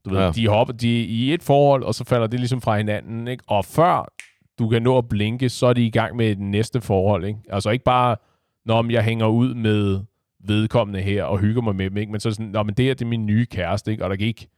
Du 0.05 0.11
ved, 0.11 0.19
Ja. 0.19 0.31
de 0.31 0.49
hopper 0.49 0.75
de 0.75 1.01
er 1.01 1.07
i 1.09 1.35
et 1.35 1.43
forhold, 1.43 1.83
og 1.83 1.95
så 1.95 2.05
falder 2.05 2.27
det 2.27 2.41
ligesom 2.41 2.61
fra 2.61 2.77
hinanden, 2.77 3.29
ikke? 3.29 3.45
Og 3.47 3.65
før 3.65 4.13
du 4.59 4.69
kan 4.69 4.83
nå 4.83 4.99
at 4.99 5.09
blinke, 5.09 5.49
så 5.49 5.67
er 5.67 5.73
de 5.73 5.87
i 5.87 5.91
gang 5.91 6.17
med 6.17 6.29
det 6.29 6.39
næste 6.39 6.81
forhold, 6.81 7.25
ikke? 7.25 7.39
Altså 7.49 7.71
ikke 7.71 7.85
bare, 7.85 8.17
når 8.67 8.91
jeg 8.91 9.05
hænger 9.05 9.27
ud 9.27 9.55
med 9.55 10.01
vedkommende 10.45 11.01
her 11.01 11.25
og 11.25 11.39
hygger 11.39 11.63
mig 11.63 11.77
med 11.77 11.91
dem, 11.91 11.97
ikke? 11.97 12.13
Men 12.13 12.21
så 12.21 12.29
er 12.29 12.31
det 12.31 12.37
sådan, 12.37 12.51
Nå, 12.51 12.63
men 12.63 12.75
det 12.75 12.85
her 12.85 12.95
det 12.95 13.03
er 13.05 13.09
min 13.09 13.27
nye 13.27 13.47
kæreste, 13.47 13.91
ikke? 13.91 14.05
Og 14.05 14.11
der 14.11 14.17
gik 14.17 14.49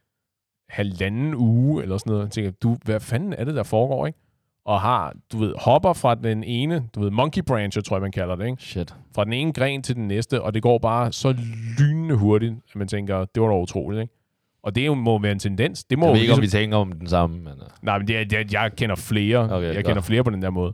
halvanden 0.69 1.35
uge 1.35 1.81
eller 1.83 1.97
sådan 1.97 2.11
noget. 2.11 2.23
Jeg 2.23 2.31
tænker, 2.31 2.51
du, 2.51 2.77
hvad 2.85 2.99
fanden 2.99 3.33
er 3.33 3.43
det, 3.45 3.55
der 3.55 3.63
foregår, 3.63 4.07
ikke? 4.07 4.19
Og 4.65 4.81
har, 4.81 5.13
du 5.31 5.37
ved, 5.37 5.53
hopper 5.57 5.93
fra 5.93 6.15
den 6.15 6.43
ene, 6.43 6.83
du 6.95 6.99
ved, 6.99 7.11
monkey 7.11 7.41
brancher, 7.41 7.81
tror 7.81 7.95
jeg, 7.95 8.01
man 8.01 8.11
kalder 8.11 8.35
det, 8.35 8.45
ikke? 8.45 8.63
Shit. 8.63 8.95
Fra 9.15 9.23
den 9.25 9.33
ene 9.33 9.53
gren 9.53 9.81
til 9.83 9.95
den 9.95 10.07
næste, 10.07 10.41
og 10.41 10.53
det 10.53 10.61
går 10.61 10.77
bare 10.77 11.11
så 11.11 11.35
lynende 11.79 12.15
hurtigt, 12.15 12.53
at 12.69 12.75
man 12.75 12.87
tænker, 12.87 13.25
det 13.25 13.41
var 13.43 13.49
da 13.49 13.57
utroligt, 13.59 14.01
ikke? 14.01 14.13
Og 14.63 14.75
det 14.75 14.85
er 14.85 14.93
må 14.93 15.19
være 15.19 15.31
en 15.31 15.39
tendens. 15.39 15.83
Det 15.83 15.99
må 15.99 16.05
Jeg 16.05 16.13
ved 16.13 16.21
ikke, 16.21 16.33
om 16.33 16.39
ligesom- 16.39 16.59
vi 16.59 16.61
tænker 16.63 16.77
om 16.77 16.91
den 16.91 17.07
samme, 17.07 17.37
men... 17.37 17.47
uh, 17.53 17.67
Nej, 17.81 17.97
men 17.97 18.07
det 18.07 18.17
er, 18.17 18.25
jeg, 18.31 18.53
jeg 18.53 18.71
kender 18.77 18.95
flere. 18.95 19.43
Okay, 19.53 19.65
jeg 19.67 19.75
godt. 19.75 19.85
kender 19.85 20.01
flere 20.01 20.23
på 20.23 20.29
den 20.29 20.41
der 20.41 20.49
måde. 20.49 20.73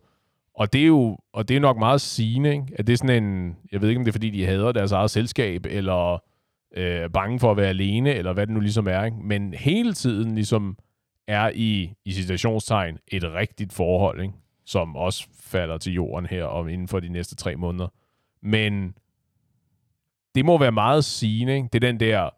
Og 0.59 0.73
det 0.73 0.81
er 0.81 0.85
jo 0.85 1.17
og 1.33 1.47
det 1.47 1.55
er 1.55 1.59
nok 1.59 1.77
meget 1.77 2.01
sigende, 2.01 2.51
ikke? 2.51 2.65
At 2.75 2.87
det 2.87 2.93
er 2.93 2.97
sådan 2.97 3.23
en... 3.23 3.57
Jeg 3.71 3.81
ved 3.81 3.89
ikke, 3.89 3.99
om 3.99 4.05
det 4.05 4.11
er, 4.11 4.13
fordi 4.13 4.29
de 4.29 4.45
hader 4.45 4.71
deres 4.71 4.91
eget 4.91 5.11
selskab, 5.11 5.65
eller 5.65 6.13
øh, 6.77 6.83
er 6.83 7.07
bange 7.07 7.39
for 7.39 7.51
at 7.51 7.57
være 7.57 7.67
alene, 7.67 8.13
eller 8.13 8.33
hvad 8.33 8.47
det 8.47 8.53
nu 8.53 8.59
ligesom 8.59 8.87
er, 8.87 9.03
ikke? 9.03 9.17
Men 9.23 9.53
hele 9.53 9.93
tiden 9.93 10.35
ligesom 10.35 10.77
er 11.27 11.51
i, 11.55 11.93
i 12.05 12.11
citationstegn 12.11 12.97
et 13.07 13.23
rigtigt 13.23 13.73
forhold, 13.73 14.21
ikke? 14.21 14.33
Som 14.65 14.95
også 14.95 15.27
falder 15.39 15.77
til 15.77 15.93
jorden 15.93 16.25
her 16.25 16.43
om 16.43 16.67
inden 16.67 16.87
for 16.87 16.99
de 16.99 17.09
næste 17.09 17.35
tre 17.35 17.55
måneder. 17.55 17.87
Men 18.41 18.93
det 20.35 20.45
må 20.45 20.57
være 20.57 20.71
meget 20.71 21.05
sigende, 21.05 21.55
ikke? 21.55 21.69
Det 21.73 21.83
er 21.83 21.87
den 21.91 21.99
der... 21.99 22.29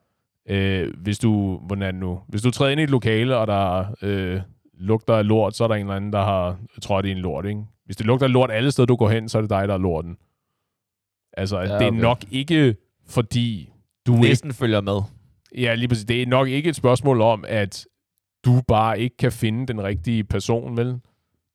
Øh, 0.49 0.93
hvis 0.97 1.19
du, 1.19 1.57
hvordan 1.57 1.95
nu? 1.95 2.19
Hvis 2.27 2.41
du 2.41 2.51
træder 2.51 2.71
ind 2.71 2.79
i 2.79 2.84
et 2.84 2.89
lokale, 2.89 3.38
og 3.38 3.47
der 3.47 3.95
øh, 4.01 4.41
lugter 4.82 5.13
af 5.13 5.28
lort, 5.28 5.56
så 5.56 5.63
er 5.63 5.67
der 5.67 5.76
en 5.76 5.82
eller 5.82 5.96
anden, 5.96 6.13
der 6.13 6.24
har 6.24 6.58
trådt 6.82 7.06
i 7.06 7.12
en 7.12 7.17
lort, 7.17 7.46
ikke? 7.46 7.62
Hvis 7.86 7.96
det 7.96 8.06
lugter 8.06 8.26
af 8.26 8.34
lort 8.34 8.52
alle 8.52 8.72
steder, 8.72 8.86
du 8.86 8.96
går 8.96 9.10
hen, 9.10 9.30
så 9.30 9.38
er 9.38 9.41
det 9.41 9.50
dig, 9.50 9.67
der 9.67 9.74
er 9.74 9.78
lorten. 9.78 10.17
Altså, 11.34 11.60
Ja, 11.60 11.74
ja, 11.74 11.80
det 11.80 11.84
er 11.84 11.91
okay. 11.91 12.00
nok 12.00 12.24
ikke, 12.32 12.76
fordi 13.08 13.70
du 14.08 14.13
ikke... 14.13 14.28
Næsten 14.28 14.54
følger 14.54 14.82
med. 14.82 15.02
Ja, 15.58 15.76
lige 15.76 15.88
præcis. 15.88 16.06
Det 16.06 16.22
er 16.22 16.26
nok 16.26 16.48
ikke 16.48 16.70
et 16.70 16.76
spørgsmål 16.76 17.22
om, 17.22 17.46
at 17.48 17.86
du 18.46 18.62
bare 18.67 19.00
ikke 19.00 19.17
kan 19.17 19.32
finde 19.32 19.67
den 19.67 19.84
rigtige 19.84 20.24
person, 20.24 20.78
vel? 20.78 21.00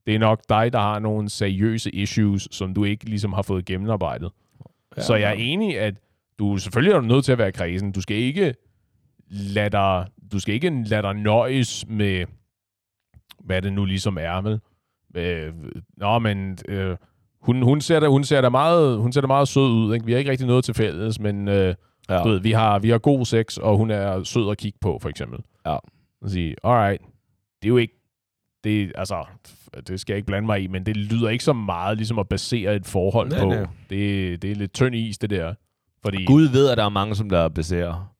Det 0.06 0.14
er 0.14 0.18
nok 0.18 0.40
dig, 0.48 0.72
der 0.72 0.78
har 0.78 0.98
nogle 0.98 1.28
seriøse 1.28 1.90
issues, 1.90 2.48
som 2.50 2.74
du 2.74 2.84
ikke 2.84 3.04
ligesom 3.04 3.32
har 3.32 3.42
fået 3.42 3.64
gennemarbejdet. 3.64 4.30
Ja, 4.96 5.02
så 5.02 5.14
jeg 5.14 5.30
er 5.30 5.34
enig, 5.34 5.78
at 5.80 5.94
du 6.38 6.58
selvfølgelig 6.58 6.92
er 6.92 7.00
du 7.00 7.06
nødt 7.06 7.24
til 7.24 7.32
at 7.32 7.38
være 7.38 7.52
kredsen. 7.52 7.92
Du 7.92 8.00
skal 8.00 8.16
ikke 8.16 8.54
lade 9.30 9.70
dig, 9.70 10.06
du 10.32 10.38
skal 10.38 10.54
ikke 10.54 10.82
lade 10.86 11.02
dig 11.02 11.14
nøjes 11.14 11.84
med, 11.88 12.24
hvad 13.46 13.62
det 13.62 13.72
nu 13.72 13.84
ligesom 13.84 14.18
er, 14.20 14.40
vel? 14.40 14.60
Øh, 15.14 15.52
nå, 15.96 16.18
men 16.18 16.58
øh, 16.68 16.96
hun, 17.40 17.62
hun, 17.62 17.80
ser 17.80 18.00
da, 18.00 18.06
hun, 18.08 18.24
ser 18.24 18.40
da 18.40 18.48
meget, 18.48 18.98
hun 18.98 19.12
ser 19.12 19.20
da 19.20 19.26
meget 19.26 19.48
sød 19.48 19.70
ud. 19.70 19.94
Ikke? 19.94 20.06
Vi 20.06 20.12
har 20.12 20.18
ikke 20.18 20.30
rigtig 20.30 20.46
noget 20.46 20.64
til 20.64 20.74
fælles, 20.74 21.20
men 21.20 21.48
øh, 21.48 21.74
Ja. 22.08 22.22
du 22.22 22.28
ved, 22.28 22.40
vi, 22.40 22.52
har, 22.52 22.78
vi 22.78 22.90
har 22.90 22.98
god 22.98 23.24
sex, 23.24 23.56
og 23.56 23.76
hun 23.76 23.90
er 23.90 24.22
sød 24.24 24.50
at 24.50 24.58
kigge 24.58 24.78
på, 24.80 24.98
for 25.02 25.08
eksempel. 25.08 25.38
Ja. 25.66 25.76
Og 26.22 26.30
sige, 26.30 26.56
alright, 26.64 27.02
det 27.62 27.64
er 27.64 27.68
jo 27.68 27.76
ikke, 27.76 27.94
det, 28.64 28.92
altså, 28.94 29.24
det 29.88 30.00
skal 30.00 30.12
jeg 30.12 30.16
ikke 30.16 30.26
blande 30.26 30.46
mig 30.46 30.62
i, 30.62 30.66
men 30.66 30.86
det 30.86 30.96
lyder 30.96 31.28
ikke 31.28 31.44
så 31.44 31.52
meget 31.52 31.96
ligesom 31.96 32.18
at 32.18 32.28
basere 32.28 32.76
et 32.76 32.86
forhold 32.86 33.28
Nej, 33.30 33.40
på. 33.40 33.48
nej. 33.48 33.66
Det, 33.90 34.42
det 34.42 34.50
er 34.50 34.54
lidt 34.54 34.72
tynd 34.72 34.94
is, 34.94 35.18
det 35.18 35.30
der. 35.30 35.54
Fordi 36.04 36.24
Gud 36.24 36.42
ved, 36.48 36.68
at 36.68 36.78
der 36.78 36.84
er 36.84 36.88
mange, 36.88 37.14
som 37.14 37.28
der 37.28 37.48
baserer 37.48 38.12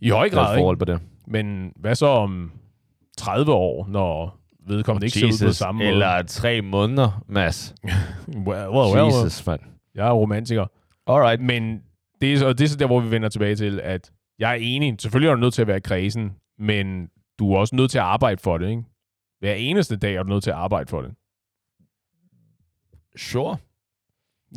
i 0.00 0.08
høj 0.10 0.26
et 0.26 0.32
grad, 0.32 0.54
ikke? 0.54 0.60
forhold 0.60 0.76
på 0.76 0.84
det. 0.84 1.00
Men 1.26 1.72
hvad 1.76 1.94
så 1.94 2.06
om 2.06 2.52
30 3.16 3.52
år, 3.52 3.86
når 3.88 4.38
vedkommende 4.68 5.06
ikke 5.06 5.18
ser 5.18 5.26
ud 5.26 5.30
på 5.40 5.44
Jesus, 5.44 5.56
samme 5.56 5.78
måde? 5.78 5.90
eller 5.90 6.22
tre 6.22 6.60
måneder, 6.62 7.24
Mads. 7.28 7.74
Well, 8.28 8.68
well, 8.68 8.96
well, 8.96 9.06
Jesus, 9.06 9.46
mand. 9.46 9.60
jeg 9.94 10.06
er 10.06 10.12
romantiker. 10.12 10.66
Alright. 11.06 11.40
Men 11.40 11.80
det 12.20 12.32
er, 12.34 12.38
så- 12.38 12.52
det 12.52 12.64
er 12.64 12.68
så 12.68 12.76
der, 12.76 12.86
hvor 12.86 13.00
vi 13.00 13.10
vender 13.10 13.28
tilbage 13.28 13.56
til, 13.56 13.80
at 13.80 14.10
jeg 14.38 14.50
er 14.50 14.54
enig. 14.60 14.94
Selvfølgelig 15.00 15.28
er 15.30 15.34
du 15.34 15.40
nødt 15.40 15.54
til 15.54 15.62
at 15.62 15.68
være 15.68 15.80
kredsen, 15.80 16.30
men 16.58 17.08
du 17.38 17.52
er 17.52 17.58
også 17.58 17.76
nødt 17.76 17.90
til 17.90 17.98
at 17.98 18.04
arbejde 18.04 18.40
for 18.42 18.58
det, 18.58 18.70
ikke? 18.70 18.82
Hver 19.38 19.54
eneste 19.54 19.96
dag 19.96 20.14
er 20.14 20.22
du 20.22 20.28
nødt 20.28 20.42
til 20.42 20.50
at 20.50 20.56
arbejde 20.56 20.90
for 20.90 21.02
det. 21.02 21.10
Sure. 23.16 23.56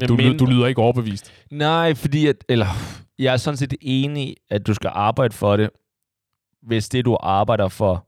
Du, 0.08 0.15
men, 0.15 0.38
du 0.38 0.45
lyder 0.45 0.67
ikke 0.67 0.82
overbevist. 0.82 1.32
Nej, 1.52 1.93
fordi 1.93 2.28
at, 2.28 2.36
eller, 2.50 2.65
jeg 3.19 3.34
er 3.34 3.38
sådan 3.38 3.58
set 3.58 3.74
enig, 3.82 4.36
at 4.50 4.67
du 4.67 4.74
skal 4.74 4.91
arbejde 4.93 5.34
for 5.34 5.58
det, 5.58 5.69
hvis 6.62 6.89
det, 6.89 7.06
du 7.06 7.17
arbejder 7.19 7.67
for, 7.67 8.08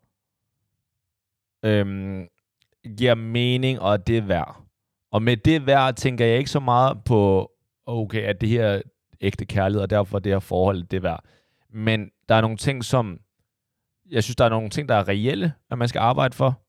øhm, 1.63 2.28
giver 2.97 3.15
mening, 3.15 3.80
og 3.80 4.08
det 4.08 4.17
er 4.17 4.21
værd. 4.21 4.62
Og 5.12 5.21
med 5.21 5.38
det 5.38 5.65
værd, 5.65 5.95
tænker 5.95 6.26
jeg 6.26 6.38
ikke 6.38 6.50
så 6.50 6.60
meget 6.60 7.04
på, 7.04 7.52
okay, 7.86 8.21
at 8.21 8.41
det 8.41 8.50
her 8.50 8.82
ægte 9.21 9.45
kærlighed, 9.45 9.82
og 9.82 9.89
derfor 9.89 10.19
det 10.19 10.32
her 10.32 10.39
forhold, 10.39 10.84
det 10.84 10.97
er 10.97 11.02
værd. 11.02 11.24
Men 11.69 12.12
der 12.30 12.36
er 12.36 12.41
nogle 12.41 12.58
ting, 12.58 12.86
som, 12.86 13.19
jeg 14.10 14.24
synes, 14.24 14.36
der 14.36 14.45
er 14.45 14.50
nogle 14.50 14.69
ting, 14.69 14.89
der 14.89 14.95
er 14.95 15.08
reelle, 15.08 15.54
at 15.71 15.78
man 15.78 15.88
skal 15.88 16.00
arbejde 16.00 16.36
for. 16.36 16.62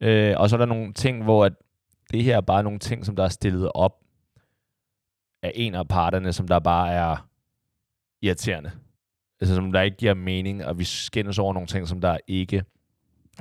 Øh, 0.00 0.34
og 0.36 0.50
så 0.50 0.56
er 0.56 0.58
der 0.58 0.66
nogle 0.66 0.92
ting, 0.92 1.24
hvor 1.24 1.44
at 1.44 1.52
det 2.12 2.22
her 2.24 2.36
er 2.36 2.40
bare 2.40 2.62
nogle 2.62 2.78
ting, 2.78 3.06
som 3.06 3.16
der 3.16 3.24
er 3.24 3.28
stillet 3.28 3.72
op 3.74 3.92
af 5.42 5.52
en 5.54 5.74
af 5.74 5.88
parterne, 5.88 6.32
som 6.32 6.48
der 6.48 6.58
bare 6.58 6.92
er 6.92 7.28
irriterende. 8.22 8.70
Altså, 9.40 9.54
som 9.54 9.72
der 9.72 9.80
ikke 9.80 9.96
giver 9.96 10.14
mening, 10.14 10.64
og 10.64 10.78
vi 10.78 10.84
skændes 10.84 11.38
over 11.38 11.52
nogle 11.52 11.66
ting, 11.66 11.88
som 11.88 12.00
der 12.00 12.18
ikke 12.26 12.64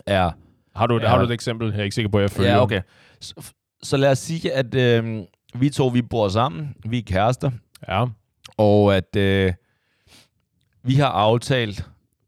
er... 0.06 0.32
Har 0.76 0.88
du, 0.88 0.96
Ja. 0.98 1.02
ja. 1.04 1.10
har 1.10 1.18
du 1.18 1.24
et 1.24 1.32
eksempel? 1.32 1.72
Jeg 1.72 1.80
er 1.80 1.84
ikke 1.84 1.96
sikker 1.96 2.10
på, 2.12 2.18
at 2.18 2.22
jeg 2.22 2.32
følger. 2.32 2.52
Ja, 2.52 2.62
okay. 2.62 2.82
Så, 3.22 3.54
så 3.84 3.98
lad 3.98 4.12
os 4.12 4.20
sige, 4.20 4.54
at 4.54 4.76
øh, 4.76 5.20
vi 5.56 5.70
to, 5.70 5.88
vi 5.88 6.02
bor 6.02 6.28
sammen, 6.28 6.76
vi 6.86 6.98
er 6.98 7.04
kærester, 7.06 7.52
Ja. 7.88 8.06
og 8.58 8.96
at 8.96 9.16
øh, 9.16 9.54
vi 10.84 10.94
har 10.96 11.08
aftalt, 11.10 11.86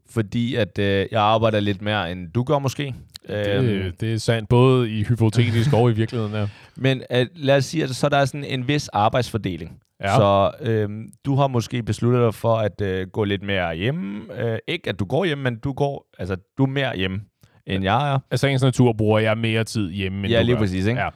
fordi 0.09 0.55
at 0.55 0.79
øh, 0.79 1.05
jeg 1.11 1.21
arbejder 1.21 1.59
lidt 1.59 1.81
mere, 1.81 2.11
end 2.11 2.31
du 2.31 2.43
gør 2.43 2.59
måske. 2.59 2.95
Øhm, 3.29 3.65
Det, 3.65 4.01
det 4.01 4.13
er 4.13 4.17
sandt, 4.17 4.49
både 4.49 4.91
i 4.99 5.03
hypotetisk 5.03 5.73
og 5.73 5.89
i 5.91 5.93
virkeligheden. 5.93 6.33
Ja. 6.33 6.47
Men 6.75 7.03
at, 7.09 7.27
lad 7.35 7.57
os 7.57 7.65
sige, 7.65 7.83
at 7.83 7.89
så 7.89 8.09
der 8.09 8.17
er 8.17 8.25
sådan 8.25 8.43
en 8.43 8.67
vis 8.67 8.87
arbejdsfordeling. 8.87 9.79
Ja. 10.01 10.15
Så 10.15 10.51
øhm, 10.61 11.05
du 11.25 11.35
har 11.35 11.47
måske 11.47 11.83
besluttet 11.83 12.21
dig 12.21 12.33
for 12.33 12.55
at 12.55 12.81
øh, 12.81 13.07
gå 13.07 13.23
lidt 13.23 13.43
mere 13.43 13.75
hjemme. 13.75 14.21
Øh, 14.43 14.59
ikke 14.67 14.89
at 14.89 14.99
du 14.99 15.05
går 15.05 15.25
hjem, 15.25 15.37
men 15.37 15.59
du 15.59 15.73
går, 15.73 16.07
altså 16.19 16.35
du 16.57 16.63
er 16.63 16.67
mere 16.67 16.97
hjemme, 16.97 17.21
end 17.67 17.83
jeg 17.83 18.13
er. 18.13 18.19
Af 18.31 18.39
sagens 18.39 18.61
natur 18.61 18.93
bruger 18.93 19.19
jeg 19.19 19.37
mere 19.37 19.63
tid 19.63 19.91
hjemme, 19.91 20.17
end 20.19 20.27
ja, 20.27 20.39
du 20.39 20.45
lige 20.45 20.55
gør. 20.55 20.61
præcis, 20.61 20.85
ikke? 20.85 21.01
Ja. 21.01 21.09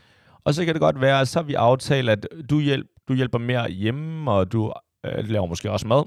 Og 0.43 0.53
så 0.53 0.65
kan 0.65 0.73
det 0.73 0.81
godt 0.81 1.01
være, 1.01 1.21
at 1.21 1.27
så 1.27 1.39
har 1.39 1.43
vi 1.43 1.53
aftalt, 1.53 2.09
at 2.09 2.27
du, 2.49 2.59
hjælp, 2.59 2.87
du 3.07 3.13
hjælper 3.13 3.37
mere 3.37 3.69
hjemme, 3.69 4.31
og 4.31 4.51
du 4.51 4.73
øh, 5.05 5.29
laver 5.29 5.45
måske 5.45 5.71
også 5.71 5.87
mad. 5.87 6.03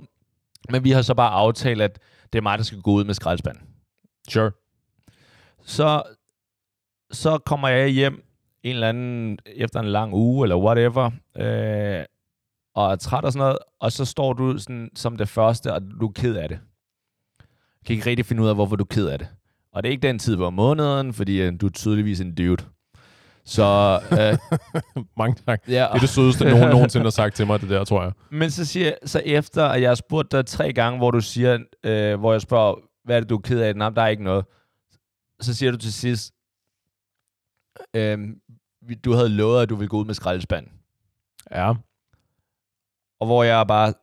Men 0.70 0.84
vi 0.84 0.90
har 0.90 1.02
så 1.02 1.14
bare 1.14 1.30
aftalt, 1.30 1.82
at 1.82 1.98
det 2.32 2.38
er 2.38 2.42
mig, 2.42 2.58
der 2.58 2.64
skal 2.64 2.80
gå 2.80 2.90
ud 2.90 3.04
med 3.04 3.14
skraldespanden. 3.14 3.62
Sure. 4.28 4.50
Så, 5.62 6.02
så 7.10 7.38
kommer 7.38 7.68
jeg 7.68 7.88
hjem 7.88 8.24
en 8.62 8.74
eller 8.74 8.88
anden, 8.88 9.38
efter 9.46 9.80
en 9.80 9.86
lang 9.86 10.14
uge, 10.14 10.44
eller 10.44 10.56
whatever, 10.56 11.10
øh, 11.36 12.04
og 12.74 12.92
er 12.92 12.96
træt 12.96 13.24
og 13.24 13.32
sådan 13.32 13.44
noget, 13.44 13.58
og 13.80 13.92
så 13.92 14.04
står 14.04 14.32
du 14.32 14.58
sådan, 14.58 14.90
som 14.94 15.16
det 15.16 15.28
første, 15.28 15.72
og 15.72 15.82
du 16.00 16.06
er 16.08 16.12
ked 16.12 16.36
af 16.36 16.48
det. 16.48 16.58
Jeg 17.38 17.86
kan 17.86 17.94
ikke 17.96 18.10
rigtig 18.10 18.26
finde 18.26 18.42
ud 18.42 18.48
af, 18.48 18.54
hvorfor 18.54 18.76
du 18.76 18.84
er 18.84 18.94
ked 18.94 19.06
af 19.08 19.18
det. 19.18 19.28
Og 19.72 19.82
det 19.82 19.88
er 19.88 19.92
ikke 19.92 20.08
den 20.08 20.18
tid 20.18 20.36
på 20.36 20.50
måneden, 20.50 21.12
fordi 21.14 21.42
øh, 21.42 21.60
du 21.60 21.66
er 21.66 21.70
tydeligvis 21.70 22.20
en 22.20 22.34
dude. 22.34 22.64
Så, 23.44 24.00
øh, 24.12 24.38
Mange 25.18 25.42
tak. 25.46 25.62
ja, 25.68 25.72
Det 25.72 25.78
er 25.80 25.98
det 25.98 26.08
sødeste, 26.08 26.44
nogen 26.44 26.68
nogensinde 26.68 27.04
har 27.04 27.10
sagt 27.10 27.34
til 27.36 27.46
mig, 27.46 27.60
det 27.60 27.70
der, 27.70 27.84
tror 27.84 28.02
jeg. 28.02 28.12
men 28.30 28.50
så 28.50 28.64
siger 28.64 28.92
så 29.04 29.22
efter, 29.24 29.64
at 29.64 29.82
jeg 29.82 29.90
har 29.90 29.94
spurgt 29.94 30.32
dig 30.32 30.46
tre 30.46 30.72
gange, 30.72 30.98
hvor 30.98 31.10
du 31.10 31.20
siger, 31.20 31.58
øh, 31.84 32.20
hvor 32.20 32.32
jeg 32.32 32.40
spørger, 32.40 32.74
hvad 33.04 33.16
er 33.16 33.20
det, 33.20 33.30
du 33.30 33.36
er 33.36 33.40
ked 33.40 33.60
af? 33.60 33.76
Nej, 33.76 33.90
der 33.90 34.02
er 34.02 34.08
ikke 34.08 34.24
noget. 34.24 34.44
Så 35.40 35.54
siger 35.54 35.72
du 35.72 35.78
til 35.78 35.92
sidst, 35.92 36.32
øh, 37.96 38.18
du 39.04 39.12
havde 39.12 39.28
lovet, 39.28 39.62
at 39.62 39.68
du 39.68 39.76
ville 39.76 39.88
gå 39.88 39.98
ud 39.98 40.04
med 40.04 40.14
skraldespand. 40.14 40.66
Ja. 41.50 41.74
Og 43.20 43.26
hvor 43.26 43.42
jeg 43.44 43.66
bare... 43.66 43.94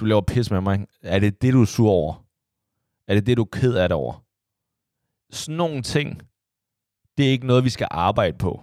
Du 0.00 0.04
laver 0.04 0.20
pis 0.20 0.50
med 0.50 0.60
mig. 0.60 0.86
Er 1.02 1.18
det 1.18 1.42
det, 1.42 1.52
du 1.52 1.60
er 1.62 1.66
sur 1.66 1.90
over? 1.90 2.21
Er 3.08 3.14
det 3.14 3.26
det, 3.26 3.36
du 3.36 3.42
er 3.42 3.48
ked 3.52 3.74
af 3.74 3.88
det 3.88 3.96
over? 3.96 4.24
Sådan 5.30 5.56
nogle 5.56 5.82
ting, 5.82 6.22
det 7.18 7.26
er 7.26 7.30
ikke 7.30 7.46
noget, 7.46 7.64
vi 7.64 7.70
skal 7.70 7.88
arbejde 7.90 8.38
på. 8.38 8.62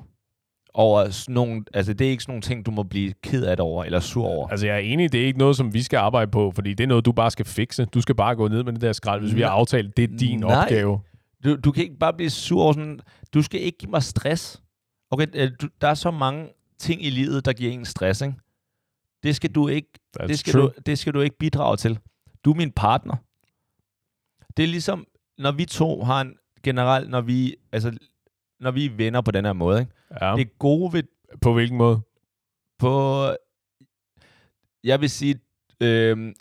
Over 0.73 1.09
sådan 1.09 1.33
nogle, 1.33 1.63
altså, 1.73 1.93
det 1.93 2.07
er 2.07 2.11
ikke 2.11 2.23
sådan 2.23 2.31
nogle 2.31 2.41
ting, 2.41 2.65
du 2.65 2.71
må 2.71 2.83
blive 2.83 3.13
ked 3.23 3.43
af 3.43 3.57
det 3.57 3.63
over, 3.63 3.83
eller 3.83 3.99
sur 3.99 4.25
over. 4.25 4.47
Altså, 4.47 4.65
jeg 4.65 4.75
er 4.75 4.79
enig, 4.79 5.11
det 5.11 5.21
er 5.21 5.25
ikke 5.25 5.39
noget, 5.39 5.55
som 5.55 5.73
vi 5.73 5.81
skal 5.83 5.97
arbejde 5.97 6.31
på, 6.31 6.51
fordi 6.55 6.73
det 6.73 6.83
er 6.83 6.87
noget, 6.87 7.05
du 7.05 7.11
bare 7.11 7.31
skal 7.31 7.45
fikse. 7.45 7.85
Du 7.85 8.01
skal 8.01 8.15
bare 8.15 8.35
gå 8.35 8.47
ned 8.47 8.63
med 8.63 8.73
det 8.73 8.81
der 8.81 8.93
skrald, 8.93 9.21
hvis 9.21 9.35
vi 9.35 9.41
har 9.41 9.49
aftalt, 9.49 9.97
det 9.97 10.03
er 10.13 10.17
din 10.17 10.39
Nej. 10.39 10.61
opgave. 10.63 10.99
Du, 11.43 11.55
du 11.55 11.71
kan 11.71 11.83
ikke 11.83 11.97
bare 11.99 12.13
blive 12.13 12.29
sur 12.29 12.63
over 12.63 12.73
sådan... 12.73 12.99
Du 13.33 13.41
skal 13.41 13.61
ikke 13.61 13.77
give 13.77 13.91
mig 13.91 14.03
stress. 14.03 14.61
Okay, 15.11 15.27
øh, 15.33 15.51
du, 15.61 15.67
der 15.81 15.87
er 15.87 15.93
så 15.93 16.11
mange 16.11 16.47
ting 16.79 17.05
i 17.05 17.09
livet, 17.09 17.45
der 17.45 17.53
giver 17.53 17.71
en 17.71 17.85
stress, 17.85 18.21
ikke? 18.21 18.35
Det 19.23 19.35
skal 19.35 19.51
du 19.51 19.67
ikke, 19.67 19.87
That's 20.19 20.27
det 20.27 20.39
skal 20.39 20.53
true. 20.53 20.63
du, 20.63 20.71
det 20.85 20.99
skal 20.99 21.13
du 21.13 21.21
ikke 21.21 21.37
bidrage 21.37 21.77
til. 21.77 21.99
Du 22.45 22.51
er 22.51 22.55
min 22.55 22.71
partner. 22.71 23.15
Det 24.59 24.63
er 24.65 24.67
ligesom, 24.67 25.07
når 25.37 25.51
vi 25.51 25.65
to 25.65 26.03
har 26.03 26.21
en... 26.21 26.33
Generelt, 26.63 27.09
når 27.09 27.21
vi, 27.21 27.55
altså, 27.71 27.97
når 28.59 28.71
vi 28.71 28.85
er 28.85 28.89
venner 28.95 29.21
på 29.21 29.31
den 29.31 29.45
her 29.45 29.53
måde, 29.53 29.79
ikke? 29.79 29.91
Ja. 30.21 30.35
Det 30.35 30.59
gode 30.59 30.93
ved... 30.93 31.03
På 31.41 31.53
hvilken 31.53 31.77
måde? 31.77 32.01
På... 32.79 33.23
Jeg 34.83 35.01
vil 35.01 35.09
sige, 35.09 35.39
øh, 35.81 36.33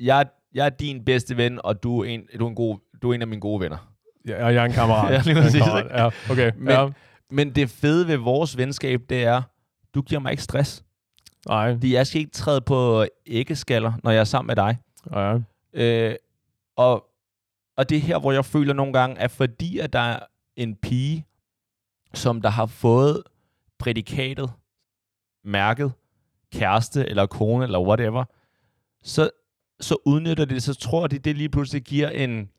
jeg, 0.00 0.26
jeg 0.54 0.66
er 0.66 0.70
din 0.70 1.04
bedste 1.04 1.36
ven, 1.36 1.60
og 1.64 1.82
du 1.82 2.00
er 2.00 2.04
en, 2.04 2.26
du 2.38 2.44
er 2.44 2.48
en, 2.48 2.54
god, 2.54 2.78
du 3.02 3.10
er 3.10 3.14
en 3.14 3.22
af 3.22 3.28
mine 3.28 3.40
gode 3.40 3.60
venner. 3.60 3.92
Ja, 4.28 4.44
og 4.46 4.54
jeg 4.54 4.60
er 4.60 4.64
en 4.66 4.72
kammerat. 4.72 5.12
Ja, 5.14 5.22
lige 5.32 5.42
præcis? 5.42 5.60
Ja, 5.90 6.06
okay. 6.30 6.52
Men- 6.56 6.68
ja. 6.68 6.88
Men 7.30 7.54
det 7.54 7.70
fede 7.70 8.08
ved 8.08 8.16
vores 8.16 8.56
venskab, 8.56 9.00
det 9.08 9.24
er, 9.24 9.42
du 9.94 10.02
giver 10.02 10.20
mig 10.20 10.30
ikke 10.30 10.42
stress. 10.42 10.84
Nej. 11.48 11.72
Fordi 11.72 11.94
jeg 11.94 12.06
skal 12.06 12.20
ikke 12.20 12.30
træde 12.32 12.60
på 12.60 13.04
æggeskaller, 13.26 13.92
når 14.04 14.10
jeg 14.10 14.20
er 14.20 14.24
sammen 14.24 14.46
med 14.46 14.56
dig. 14.56 14.78
Ja. 15.14 15.38
Øh, 15.74 16.14
og, 16.76 17.04
og 17.76 17.88
det 17.88 17.96
er 17.96 18.00
her, 18.00 18.18
hvor 18.18 18.32
jeg 18.32 18.44
føler 18.44 18.74
nogle 18.74 18.92
gange, 18.92 19.18
at 19.18 19.30
fordi 19.30 19.78
at 19.78 19.92
der 19.92 19.98
er 19.98 20.18
en 20.56 20.76
pige, 20.76 21.26
som 22.14 22.42
der 22.42 22.48
har 22.48 22.66
fået 22.66 23.22
prædikatet, 23.78 24.52
mærket, 25.44 25.92
kæreste 26.52 27.08
eller 27.08 27.26
kone 27.26 27.64
eller 27.64 27.80
whatever, 27.80 28.24
så, 29.02 29.30
så 29.80 29.96
udnytter 30.06 30.44
det, 30.44 30.62
så 30.62 30.74
tror 30.74 31.06
de, 31.06 31.18
det 31.18 31.36
lige 31.36 31.48
pludselig 31.48 31.82
giver 31.82 32.08
en, 32.08 32.50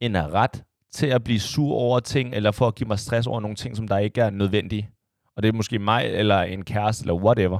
en 0.00 0.16
ret 0.16 0.64
til 0.90 1.06
at 1.06 1.24
blive 1.24 1.40
sur 1.40 1.74
over 1.74 2.00
ting, 2.00 2.34
eller 2.34 2.50
for 2.50 2.66
at 2.66 2.74
give 2.74 2.88
mig 2.88 2.98
stress 2.98 3.26
over 3.26 3.40
nogle 3.40 3.56
ting, 3.56 3.76
som 3.76 3.88
der 3.88 3.98
ikke 3.98 4.20
er 4.20 4.30
nødvendige. 4.30 4.90
Og 5.36 5.42
det 5.42 5.48
er 5.48 5.52
måske 5.52 5.78
mig, 5.78 6.04
eller 6.04 6.42
en 6.42 6.64
kæreste, 6.64 7.02
eller 7.02 7.14
whatever. 7.14 7.58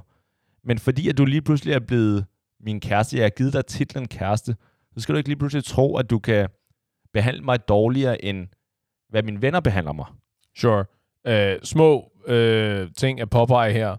Men 0.64 0.79
fordi 0.79 1.09
at 1.09 1.19
du 1.19 1.25
lige 1.25 1.43
pludselig 1.43 1.75
er 1.75 1.81
blevet 1.81 2.27
min 2.61 2.81
kæreste, 2.81 3.17
jeg 3.17 3.25
har 3.25 3.31
givet 3.31 3.53
dig 3.53 3.67
titlen 3.67 4.09
kæreste, 4.09 4.57
så 4.95 5.01
skal 5.01 5.12
du 5.12 5.17
ikke 5.17 5.29
lige 5.29 5.38
pludselig 5.38 5.64
tro, 5.64 5.97
at 5.97 6.11
du 6.11 6.19
kan 6.19 6.49
behandle 7.12 7.42
mig 7.42 7.68
dårligere, 7.68 8.25
end 8.25 8.49
hvad 9.09 9.23
mine 9.23 9.42
venner 9.42 9.61
behandler 9.61 9.92
mig. 9.92 10.07
Sure. 10.57 10.85
Uh, 11.29 11.62
små 11.62 12.12
uh, 12.29 12.92
ting 12.97 13.21
at 13.21 13.31
påpege 13.31 13.73
her. 13.73 13.97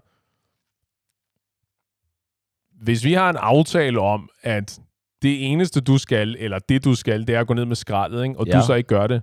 Hvis 2.84 3.04
vi 3.04 3.12
har 3.12 3.30
en 3.30 3.36
aftale 3.36 4.00
om, 4.00 4.28
at 4.42 4.80
det 5.22 5.52
eneste, 5.52 5.80
du 5.80 5.98
skal, 5.98 6.36
eller 6.38 6.58
det, 6.58 6.84
du 6.84 6.94
skal, 6.94 7.26
det 7.26 7.34
er 7.34 7.40
at 7.40 7.46
gå 7.46 7.54
ned 7.54 7.64
med 7.64 7.76
skraldet, 7.76 8.22
ikke? 8.24 8.38
og 8.38 8.46
ja. 8.46 8.58
Du 8.58 8.66
så 8.66 8.74
ikke 8.74 8.88
gør 8.88 9.06
det, 9.06 9.22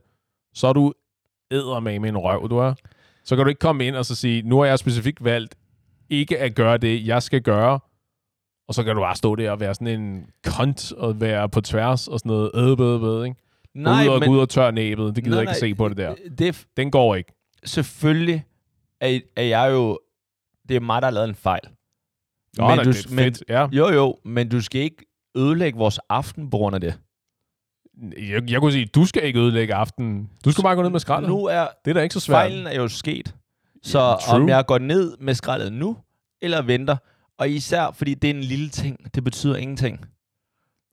så 0.53 0.67
er 0.67 0.73
du 0.73 0.93
med 1.51 1.99
med 1.99 2.09
en 2.09 2.17
røv, 2.17 2.49
du 2.49 2.57
er. 2.57 2.73
Så 3.23 3.35
kan 3.35 3.45
du 3.45 3.49
ikke 3.49 3.59
komme 3.59 3.87
ind 3.87 3.95
og 3.95 4.05
så 4.05 4.15
sige, 4.15 4.41
nu 4.41 4.59
har 4.59 4.65
jeg 4.65 4.79
specifikt 4.79 5.23
valgt 5.23 5.55
ikke 6.09 6.39
at 6.39 6.55
gøre 6.55 6.77
det, 6.77 7.07
jeg 7.07 7.23
skal 7.23 7.41
gøre, 7.41 7.79
og 8.67 8.73
så 8.73 8.83
kan 8.83 8.95
du 8.95 9.01
bare 9.01 9.15
stå 9.15 9.35
der 9.35 9.51
og 9.51 9.59
være 9.59 9.73
sådan 9.73 10.01
en 10.01 10.29
kont 10.45 10.91
og 10.91 11.21
være 11.21 11.49
på 11.49 11.61
tværs 11.61 12.07
og 12.07 12.19
sådan 12.19 12.29
noget 12.29 12.51
ædbødbød, 12.55 13.25
ikke? 13.25 13.37
Gå 13.85 13.91
ud 13.91 14.07
og, 14.07 14.21
gå 14.21 14.31
ud 14.31 14.39
og 14.39 14.49
tør 14.49 14.71
næbet, 14.71 15.15
det 15.15 15.23
gider 15.23 15.35
jeg 15.41 15.49
ikke 15.49 15.59
se 15.59 15.75
på 15.75 15.89
det 15.89 15.97
der. 15.97 16.15
Det 16.37 16.65
Den 16.77 16.91
går 16.91 17.15
ikke. 17.15 17.33
selvfølgelig, 17.65 18.45
er, 19.01 19.19
er 19.35 19.43
jeg 19.43 19.71
jo... 19.71 19.99
Det 20.69 20.75
er 20.75 20.79
mig, 20.79 21.01
der 21.01 21.05
har 21.05 21.13
lavet 21.13 21.29
en 21.29 21.35
fejl. 21.35 21.61
Nå, 22.57 22.67
men, 22.67 22.77
du, 22.77 22.91
det 22.91 23.05
er 23.05 23.15
fedt, 23.15 23.43
ja. 23.49 23.67
Jo, 23.71 23.89
jo, 23.89 24.17
men 24.25 24.49
du 24.49 24.61
skal 24.61 24.81
ikke 24.81 25.05
ødelægge 25.37 25.77
vores 25.77 25.99
aften 26.09 26.49
på 26.49 26.57
grund 26.57 26.75
af 26.75 26.81
det. 26.81 26.99
Jeg, 28.29 28.51
jeg 28.51 28.59
kunne 28.59 28.71
sige, 28.71 28.85
du 28.85 29.05
skal 29.05 29.23
ikke 29.23 29.39
ødelægge 29.39 29.73
aftenen. 29.73 30.29
Du 30.45 30.51
skal 30.51 30.61
bare 30.61 30.75
gå 30.75 30.81
ned 30.81 30.89
med 30.89 30.99
skraldet. 30.99 31.29
Nu 31.29 31.45
er 31.45 31.67
Det 31.85 31.91
er 31.91 31.93
da 31.93 32.01
ikke 32.01 32.13
så 32.13 32.19
svært. 32.19 32.35
fejlen 32.35 32.67
er 32.67 32.75
jo 32.75 32.87
sket. 32.87 33.35
Så 33.83 34.17
true. 34.27 34.41
om 34.41 34.49
jeg 34.49 34.65
går 34.65 34.77
ned 34.77 35.17
med 35.19 35.33
skraldet 35.33 35.73
nu, 35.73 35.97
eller 36.41 36.61
venter, 36.61 36.97
og 37.37 37.49
især 37.49 37.91
fordi 37.91 38.13
det 38.13 38.29
er 38.29 38.33
en 38.33 38.41
lille 38.41 38.69
ting, 38.69 39.15
det 39.15 39.23
betyder 39.23 39.55
ingenting. 39.55 40.05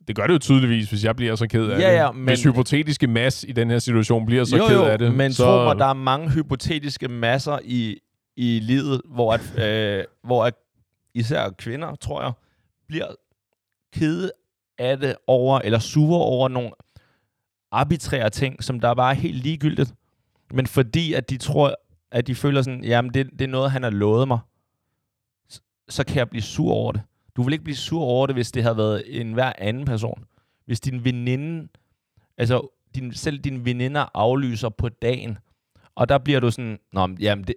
Det 0.08 0.16
gør 0.16 0.26
det 0.26 0.34
jo 0.34 0.38
tydeligvis, 0.38 0.88
hvis 0.90 1.04
jeg 1.04 1.16
bliver 1.16 1.34
så 1.36 1.46
ked 1.46 1.66
af 1.70 1.80
Ja, 1.80 1.88
det. 1.90 1.94
ja, 1.96 2.12
men- 2.12 2.24
Hvis 2.24 2.42
hypotetiske 2.42 3.06
mas 3.06 3.44
i 3.48 3.52
den 3.52 3.70
her 3.70 3.78
situation 3.78 4.26
bliver 4.26 4.44
så 4.44 4.56
jo, 4.56 4.66
ked 4.66 4.76
jo, 4.76 4.84
af 4.84 4.98
det. 4.98 5.14
men 5.14 5.32
så... 5.32 5.44
tro 5.44 5.64
mig, 5.64 5.76
der 5.78 5.84
er 5.86 5.92
mange 5.92 6.30
hypotetiske 6.30 7.08
masser 7.08 7.58
i, 7.64 7.98
i 8.36 8.58
livet, 8.62 9.00
hvor, 9.04 9.32
at, 9.32 9.58
øh, 9.98 10.04
hvor 10.24 10.44
at 10.44 10.54
især 11.14 11.50
kvinder, 11.50 11.94
tror 11.94 12.22
jeg, 12.22 12.32
bliver 12.88 13.06
kede 13.92 14.32
af 14.78 14.98
det 14.98 15.16
over, 15.26 15.58
eller 15.64 15.78
sure 15.78 16.20
over 16.20 16.48
nogle 16.48 16.70
arbitrære 17.72 18.30
ting, 18.30 18.64
som 18.64 18.80
der 18.80 18.94
bare 18.94 19.10
er 19.10 19.14
helt 19.16 19.36
ligegyldigt. 19.42 19.94
Men 20.50 20.66
fordi 20.66 21.12
at 21.12 21.30
de 21.30 21.36
tror, 21.36 21.74
at 22.12 22.26
de 22.26 22.34
føler 22.34 22.62
sådan, 22.62 22.84
jamen 22.84 23.14
det, 23.14 23.30
det 23.32 23.40
er 23.42 23.48
noget, 23.48 23.70
han 23.70 23.82
har 23.82 23.90
lovet 23.90 24.28
mig, 24.28 24.38
så, 25.48 25.60
så 25.88 26.04
kan 26.04 26.16
jeg 26.16 26.28
blive 26.30 26.42
sur 26.42 26.72
over 26.72 26.92
det. 26.92 27.00
Du 27.36 27.42
vil 27.42 27.52
ikke 27.52 27.64
blive 27.64 27.76
sur 27.76 28.02
over 28.02 28.26
det, 28.26 28.36
hvis 28.36 28.52
det 28.52 28.62
havde 28.62 28.76
været 28.76 29.02
en 29.20 29.32
hver 29.32 29.52
anden 29.58 29.84
person. 29.84 30.24
Hvis 30.66 30.80
din 30.80 31.04
veninde, 31.04 31.68
altså 32.38 32.68
din, 32.94 33.14
selv 33.14 33.38
din 33.38 33.64
veninder 33.64 34.06
aflyser 34.14 34.68
på 34.68 34.88
dagen, 34.88 35.38
og 35.94 36.08
der 36.08 36.18
bliver 36.18 36.40
du 36.40 36.50
sådan, 36.50 36.78
Nå, 36.92 37.06
men, 37.06 37.18
jamen 37.20 37.44
det, 37.44 37.54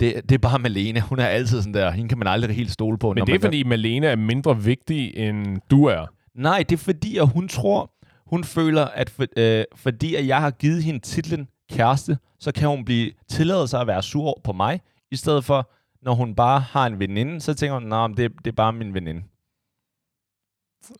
det, 0.00 0.14
det 0.28 0.32
er 0.32 0.38
bare 0.38 0.58
Malene. 0.58 1.00
Hun 1.00 1.18
er 1.18 1.26
altid 1.26 1.62
sådan 1.62 1.74
der. 1.74 1.90
Hende 1.90 2.08
kan 2.08 2.18
man 2.18 2.28
aldrig 2.28 2.56
helt 2.56 2.70
stole 2.70 2.98
på. 2.98 3.12
Men 3.12 3.26
det 3.26 3.34
er 3.34 3.40
fordi, 3.40 3.62
Malene 3.62 4.06
er 4.06 4.16
mindre 4.16 4.62
vigtig, 4.62 5.16
end 5.16 5.60
du 5.70 5.84
er. 5.84 6.06
Nej, 6.34 6.64
det 6.68 6.72
er 6.72 6.78
fordi, 6.78 7.16
at 7.16 7.28
hun 7.28 7.48
tror, 7.48 7.92
hun 8.26 8.44
føler, 8.44 8.84
at 8.84 9.10
for, 9.10 9.24
øh, 9.36 9.64
fordi 9.74 10.14
at 10.14 10.26
jeg 10.26 10.40
har 10.40 10.50
givet 10.50 10.82
hende 10.82 11.00
titlen 11.00 11.48
kæreste, 11.70 12.18
så 12.40 12.52
kan 12.52 12.68
hun 12.68 12.84
blive 12.84 13.12
tilladet 13.28 13.70
sig 13.70 13.80
at 13.80 13.86
være 13.86 14.02
sur 14.02 14.40
på 14.44 14.52
mig, 14.52 14.80
i 15.10 15.16
stedet 15.16 15.44
for, 15.44 15.70
når 16.02 16.14
hun 16.14 16.34
bare 16.34 16.60
har 16.60 16.86
en 16.86 16.98
veninde, 16.98 17.40
så 17.40 17.54
tænker 17.54 17.74
hun, 17.74 17.82
nej, 17.82 18.06
det, 18.06 18.32
det 18.44 18.46
er 18.46 18.56
bare 18.56 18.72
min 18.72 18.94
veninde. 18.94 19.22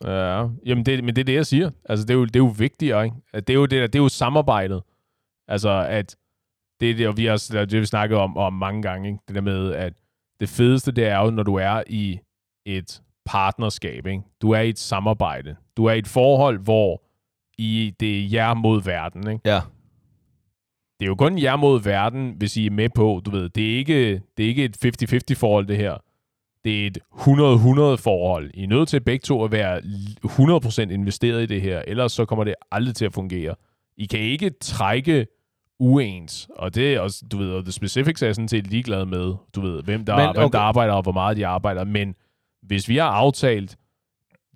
Ja, 0.03 0.47
jamen 0.65 0.85
det, 0.85 1.03
men 1.03 1.15
det 1.15 1.21
er 1.21 1.25
det, 1.25 1.33
jeg 1.33 1.45
siger. 1.45 1.71
Altså, 1.85 2.05
det 2.05 2.13
er 2.13 2.17
jo, 2.17 2.25
det 2.25 2.35
er 2.35 2.39
jo 2.39 2.53
vigtigere, 2.57 3.05
ikke? 3.05 3.15
Det 3.33 3.49
er 3.49 3.53
jo, 3.53 3.65
det, 3.65 3.93
det 3.93 3.99
er 3.99 4.03
jo 4.03 4.09
samarbejdet. 4.09 4.83
Altså, 5.47 5.85
at 5.89 6.15
det 6.79 6.91
er 6.91 6.95
det, 6.95 7.07
og 7.07 7.17
vi 7.17 7.25
har 7.25 7.55
er 7.55 7.65
det, 7.65 7.81
vi 7.81 7.85
snakket 7.85 8.17
om, 8.17 8.37
om 8.37 8.53
mange 8.53 8.81
gange, 8.81 9.09
ikke? 9.09 9.19
Det 9.27 9.35
der 9.35 9.41
med, 9.41 9.73
at 9.73 9.93
det 10.39 10.49
fedeste, 10.49 10.91
det 10.91 11.07
er 11.07 11.19
jo, 11.19 11.29
når 11.29 11.43
du 11.43 11.55
er 11.55 11.83
i 11.87 12.19
et 12.65 13.01
partnerskab, 13.25 14.05
ikke? 14.05 14.23
Du 14.41 14.51
er 14.51 14.59
i 14.59 14.69
et 14.69 14.79
samarbejde. 14.79 15.55
Du 15.77 15.85
er 15.85 15.93
i 15.93 15.99
et 15.99 16.07
forhold, 16.07 16.59
hvor 16.59 17.03
I, 17.57 17.95
det 17.99 18.19
er 18.19 18.29
jer 18.31 18.53
mod 18.53 18.83
verden, 18.83 19.31
ikke? 19.31 19.49
Ja. 19.49 19.61
Det 20.99 21.05
er 21.05 21.07
jo 21.07 21.15
kun 21.15 21.41
jer 21.41 21.55
mod 21.55 21.83
verden, 21.83 22.33
hvis 22.37 22.57
I 22.57 22.65
er 22.65 22.71
med 22.71 22.89
på, 22.89 23.21
du 23.25 23.31
ved, 23.31 23.49
det 23.49 23.73
er 23.73 23.77
ikke, 23.77 24.21
det 24.37 24.45
er 24.45 24.47
ikke 24.47 24.63
et 24.63 24.85
50-50 25.33 25.35
forhold, 25.35 25.67
det 25.67 25.77
her. 25.77 25.97
Det 26.63 26.83
er 26.83 26.87
et 26.87 26.97
100-100 27.13 28.03
forhold. 28.03 28.51
I 28.53 28.63
er 28.63 28.67
nødt 28.67 28.89
til 28.89 28.99
begge 28.99 29.23
to 29.23 29.43
at 29.43 29.51
være 29.51 29.81
100% 30.87 30.91
investeret 30.91 31.43
i 31.43 31.45
det 31.45 31.61
her, 31.61 31.81
ellers 31.87 32.11
så 32.11 32.25
kommer 32.25 32.43
det 32.43 32.55
aldrig 32.71 32.95
til 32.95 33.05
at 33.05 33.13
fungere. 33.13 33.55
I 33.97 34.05
kan 34.05 34.19
ikke 34.19 34.49
trække 34.61 35.27
uens, 35.79 36.49
og 36.55 36.75
det 36.75 36.93
er 36.93 36.99
også, 36.99 37.25
du 37.31 37.37
ved, 37.37 37.51
og 37.51 37.63
the 37.63 37.71
specifics 37.71 38.21
er 38.21 38.33
sådan 38.33 38.47
set 38.47 38.67
ligeglad 38.67 39.05
med, 39.05 39.33
du 39.55 39.61
ved, 39.61 39.83
hvem 39.83 40.05
der, 40.05 40.15
Men, 40.15 40.25
men, 40.25 40.35
hvem 40.35 40.45
okay. 40.45 40.57
der 40.57 40.63
arbejder, 40.63 40.93
og 40.93 41.01
hvor 41.01 41.11
meget 41.11 41.37
de 41.37 41.47
arbejder, 41.47 41.83
men 41.83 42.15
hvis 42.61 42.89
vi 42.89 42.97
har 42.97 43.09
aftalt, 43.09 43.77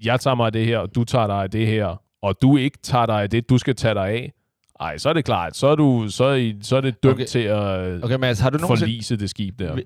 jeg 0.04 0.20
tager 0.20 0.36
mig 0.36 0.46
af 0.46 0.52
det 0.52 0.66
her, 0.66 0.78
og 0.78 0.96
du 0.96 1.04
tager 1.04 1.28
dig 1.28 1.44
af 1.44 1.52
det 1.52 1.68
her, 1.68 2.02
og 2.22 2.42
du 2.42 2.58
ikke 2.58 2.78
tager 2.78 3.06
dig 3.06 3.22
af 3.22 3.30
det, 3.30 3.50
du 3.50 3.58
skal 3.58 3.76
tage 3.76 3.94
dig 3.94 4.10
af, 4.10 4.34
ej, 4.80 4.98
så 4.98 5.10
er 5.10 5.14
det 5.14 5.26
klart, 5.26 5.56
så 5.58 5.68
er, 5.68 5.76
du, 5.76 6.06
så 6.10 6.24
er, 6.24 6.34
I, 6.36 6.58
så 6.62 6.76
er 6.78 6.82
det 6.82 7.04
dømt 7.04 7.14
Okay. 7.14 7.26
til 7.26 7.40
at 7.40 8.04
Okay, 8.04 8.16
Mads, 8.16 8.40
har 8.40 8.50
du 8.50 8.58
nogensinde, 8.58 8.80
forlise 8.92 9.16
det 9.18 9.30
skib 9.30 9.60
der. 9.60 9.80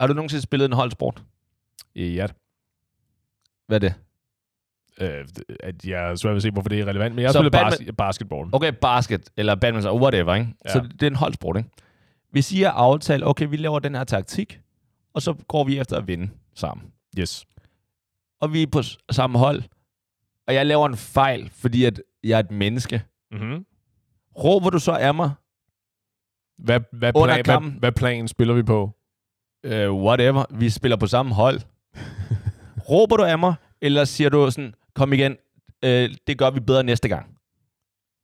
Har 0.00 0.06
du 0.06 0.12
nogensinde 0.14 0.42
spillet 0.42 0.66
en 0.66 0.72
holdsport? 0.72 1.22
Ja, 1.96 2.26
Hvad 3.66 3.76
er 3.84 3.88
det? 3.88 3.94
øh, 5.00 5.24
at 5.60 5.84
jeg 5.84 6.10
er 6.10 6.14
svært 6.14 6.30
ved 6.30 6.36
at 6.36 6.42
se, 6.42 6.50
hvorfor 6.50 6.68
det 6.68 6.80
er 6.80 6.84
relevant, 6.84 7.14
men 7.14 7.22
jeg 7.22 7.32
spillet 7.32 7.54
badmin- 7.56 7.84
bas- 7.84 7.92
basketball. 7.98 8.48
Okay, 8.52 8.72
basket, 8.80 9.30
eller 9.36 9.54
badminton, 9.54 10.00
whatever, 10.00 10.34
ikke? 10.34 10.54
Ja. 10.64 10.72
Så 10.72 10.80
det 10.92 11.02
er 11.02 11.06
en 11.06 11.16
holdsport, 11.16 11.56
ikke? 11.56 11.68
Hvis 12.30 12.52
I 12.52 12.60
har 12.62 12.70
aftalt, 12.70 13.24
okay, 13.24 13.46
vi 13.48 13.56
laver 13.56 13.78
den 13.78 13.94
her 13.94 14.04
taktik, 14.04 14.60
og 15.14 15.22
så 15.22 15.32
går 15.48 15.64
vi 15.64 15.78
efter 15.78 15.96
at 15.96 16.06
vinde 16.06 16.28
sammen. 16.54 16.86
Yes. 17.18 17.46
Og 18.40 18.52
vi 18.52 18.62
er 18.62 18.66
på 18.66 18.82
samme 19.10 19.38
hold, 19.38 19.62
og 20.46 20.54
jeg 20.54 20.66
laver 20.66 20.86
en 20.86 20.96
fejl, 20.96 21.50
fordi 21.54 21.84
at 21.84 22.02
jeg 22.24 22.36
er 22.36 22.38
et 22.42 22.50
menneske. 22.50 23.02
Mm-hmm. 23.32 23.64
Råber 24.38 24.70
du 24.70 24.78
så 24.78 24.92
af 24.92 25.14
mig? 25.14 25.30
Hvad, 26.58 26.80
hvad, 26.92 27.12
Under 27.14 27.34
plan, 27.34 27.44
kampen. 27.44 27.70
hvad, 27.70 27.80
hvad 27.80 27.92
plan 27.92 28.28
spiller 28.28 28.54
vi 28.54 28.62
på? 28.62 28.90
Uh, 29.66 29.72
whatever. 30.04 30.44
Vi 30.50 30.70
spiller 30.70 30.96
på 30.96 31.06
samme 31.06 31.34
hold. 31.34 31.60
Råber 32.90 33.16
du 33.16 33.22
af 33.24 33.38
mig, 33.38 33.54
eller 33.82 34.04
siger 34.04 34.30
du 34.30 34.50
sådan, 34.50 34.74
kom 34.94 35.12
igen, 35.12 35.32
uh, 35.84 35.88
det 36.26 36.38
gør 36.38 36.50
vi 36.50 36.60
bedre 36.60 36.82
næste 36.84 37.08
gang? 37.08 37.36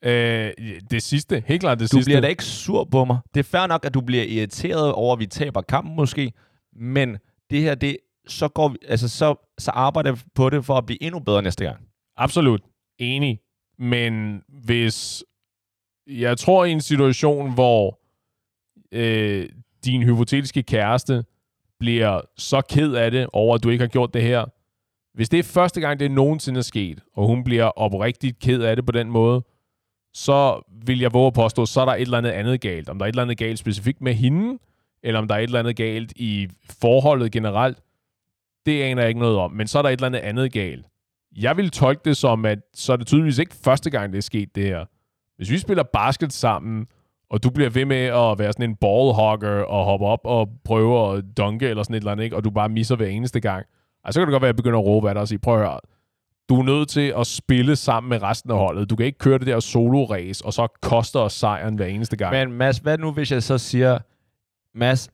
Øh, 0.04 0.52
det 0.90 1.02
sidste. 1.02 1.42
Helt 1.46 1.60
klart 1.60 1.78
det 1.80 1.92
Du 1.92 1.96
sidste. 1.96 2.08
bliver 2.08 2.20
da 2.20 2.26
ikke 2.28 2.44
sur 2.44 2.84
på 2.84 3.04
mig. 3.04 3.18
Det 3.34 3.40
er 3.40 3.44
fair 3.44 3.66
nok, 3.66 3.84
at 3.84 3.94
du 3.94 4.00
bliver 4.00 4.24
irriteret 4.24 4.92
over, 4.92 5.12
at 5.12 5.18
vi 5.18 5.26
taber 5.26 5.60
kampen 5.62 5.96
måske, 5.96 6.32
men 6.76 7.16
det 7.50 7.60
her, 7.62 7.74
det, 7.74 7.96
så, 8.28 8.48
går 8.48 8.68
vi, 8.68 8.76
altså, 8.88 9.08
så, 9.08 9.54
så 9.58 9.70
arbejder 9.70 10.12
vi 10.12 10.20
på 10.34 10.50
det 10.50 10.64
for 10.64 10.74
at 10.78 10.86
blive 10.86 11.02
endnu 11.02 11.20
bedre 11.20 11.42
næste 11.42 11.64
gang. 11.64 11.86
Absolut. 12.16 12.60
Enig. 12.98 13.40
Men 13.78 14.42
hvis... 14.48 15.24
Jeg 16.06 16.38
tror 16.38 16.64
i 16.64 16.72
en 16.72 16.80
situation, 16.80 17.54
hvor 17.54 18.00
øh, 18.92 19.48
din 19.84 20.02
hypotetiske 20.02 20.62
kæreste 20.62 21.24
bliver 21.78 22.20
så 22.36 22.60
ked 22.60 22.92
af 22.94 23.10
det 23.10 23.26
over, 23.32 23.54
at 23.54 23.62
du 23.62 23.70
ikke 23.70 23.82
har 23.82 23.88
gjort 23.88 24.14
det 24.14 24.22
her. 24.22 24.44
Hvis 25.14 25.28
det 25.28 25.38
er 25.38 25.42
første 25.42 25.80
gang, 25.80 26.00
det 26.00 26.10
nogensinde 26.10 26.58
er 26.58 26.62
sket, 26.62 27.00
og 27.14 27.26
hun 27.26 27.44
bliver 27.44 27.64
oprigtigt 27.64 28.38
ked 28.38 28.62
af 28.62 28.76
det 28.76 28.86
på 28.86 28.92
den 28.92 29.10
måde, 29.10 29.44
så 30.14 30.62
vil 30.86 31.00
jeg 31.00 31.12
våge 31.12 31.26
at 31.26 31.32
påstå, 31.32 31.66
så 31.66 31.80
er 31.80 31.84
der 31.84 31.92
et 31.92 32.00
eller 32.00 32.18
andet 32.18 32.30
andet 32.30 32.60
galt. 32.60 32.88
Om 32.88 32.98
der 32.98 33.04
er 33.04 33.08
et 33.08 33.12
eller 33.12 33.22
andet 33.22 33.38
galt 33.38 33.58
specifikt 33.58 34.00
med 34.00 34.14
hende, 34.14 34.58
eller 35.02 35.20
om 35.20 35.28
der 35.28 35.34
er 35.34 35.38
et 35.38 35.42
eller 35.42 35.58
andet 35.58 35.76
galt 35.76 36.12
i 36.16 36.48
forholdet 36.80 37.32
generelt, 37.32 37.78
det 38.66 38.82
aner 38.82 39.02
jeg 39.02 39.08
ikke 39.08 39.20
noget 39.20 39.36
om. 39.36 39.52
Men 39.52 39.66
så 39.66 39.78
er 39.78 39.82
der 39.82 39.88
et 39.88 39.92
eller 39.92 40.06
andet 40.06 40.18
andet 40.18 40.52
galt. 40.52 40.86
Jeg 41.36 41.56
vil 41.56 41.70
tolke 41.70 42.00
det 42.04 42.16
som, 42.16 42.44
at 42.44 42.58
så 42.74 42.92
er 42.92 42.96
det 42.96 43.06
tydeligvis 43.06 43.38
ikke 43.38 43.54
første 43.54 43.90
gang, 43.90 44.12
det 44.12 44.18
er 44.18 44.22
sket 44.22 44.54
det 44.54 44.64
her. 44.64 44.84
Hvis 45.36 45.50
vi 45.50 45.58
spiller 45.58 45.82
basket 45.82 46.32
sammen, 46.32 46.86
og 47.30 47.42
du 47.42 47.50
bliver 47.50 47.70
ved 47.70 47.84
med 47.84 47.96
at 47.96 48.38
være 48.38 48.52
sådan 48.52 48.70
en 48.70 48.76
ballhogger 48.76 49.62
og 49.62 49.84
hoppe 49.84 50.06
op 50.06 50.20
og 50.24 50.48
prøve 50.64 51.16
at 51.16 51.24
dunke 51.36 51.68
eller 51.68 51.82
sådan 51.82 51.94
et 51.94 52.00
eller 52.00 52.12
andet, 52.12 52.24
ikke? 52.24 52.36
og 52.36 52.44
du 52.44 52.50
bare 52.50 52.68
misser 52.68 52.96
hver 52.96 53.06
eneste 53.06 53.40
gang, 53.40 53.66
så 54.10 54.20
kan 54.20 54.26
det 54.26 54.32
godt 54.32 54.42
være, 54.42 54.48
at 54.48 54.52
jeg 54.52 54.56
begynder 54.56 54.78
at 54.78 54.84
råbe 54.84 55.08
af 55.08 55.14
dig 55.14 55.20
og 55.20 55.28
sige, 55.28 55.38
prøv 55.38 55.54
at 55.54 55.60
høre, 55.60 55.80
du 56.48 56.60
er 56.60 56.64
nødt 56.64 56.88
til 56.88 57.14
at 57.18 57.26
spille 57.26 57.76
sammen 57.76 58.10
med 58.10 58.22
resten 58.22 58.50
af 58.50 58.58
holdet. 58.58 58.90
Du 58.90 58.96
kan 58.96 59.06
ikke 59.06 59.18
køre 59.18 59.38
det 59.38 59.46
der 59.46 59.60
solo-race, 59.60 60.44
og 60.44 60.52
så 60.52 60.66
koster 60.82 61.20
os 61.20 61.32
sejren 61.32 61.76
hver 61.76 61.86
eneste 61.86 62.16
gang. 62.16 62.32
Men 62.48 62.58
Mads, 62.58 62.78
hvad 62.78 62.98
nu, 62.98 63.12
hvis 63.12 63.32
jeg 63.32 63.42
så 63.42 63.58
siger, 63.58 63.98
Mads, 64.74 65.10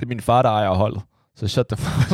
det 0.00 0.02
er 0.02 0.08
min 0.08 0.20
far, 0.20 0.42
der 0.42 0.50
ejer 0.50 0.70
holdet. 0.70 1.02
Så 1.36 1.48
shut 1.48 1.66
the 1.68 1.76
fuck 1.76 2.10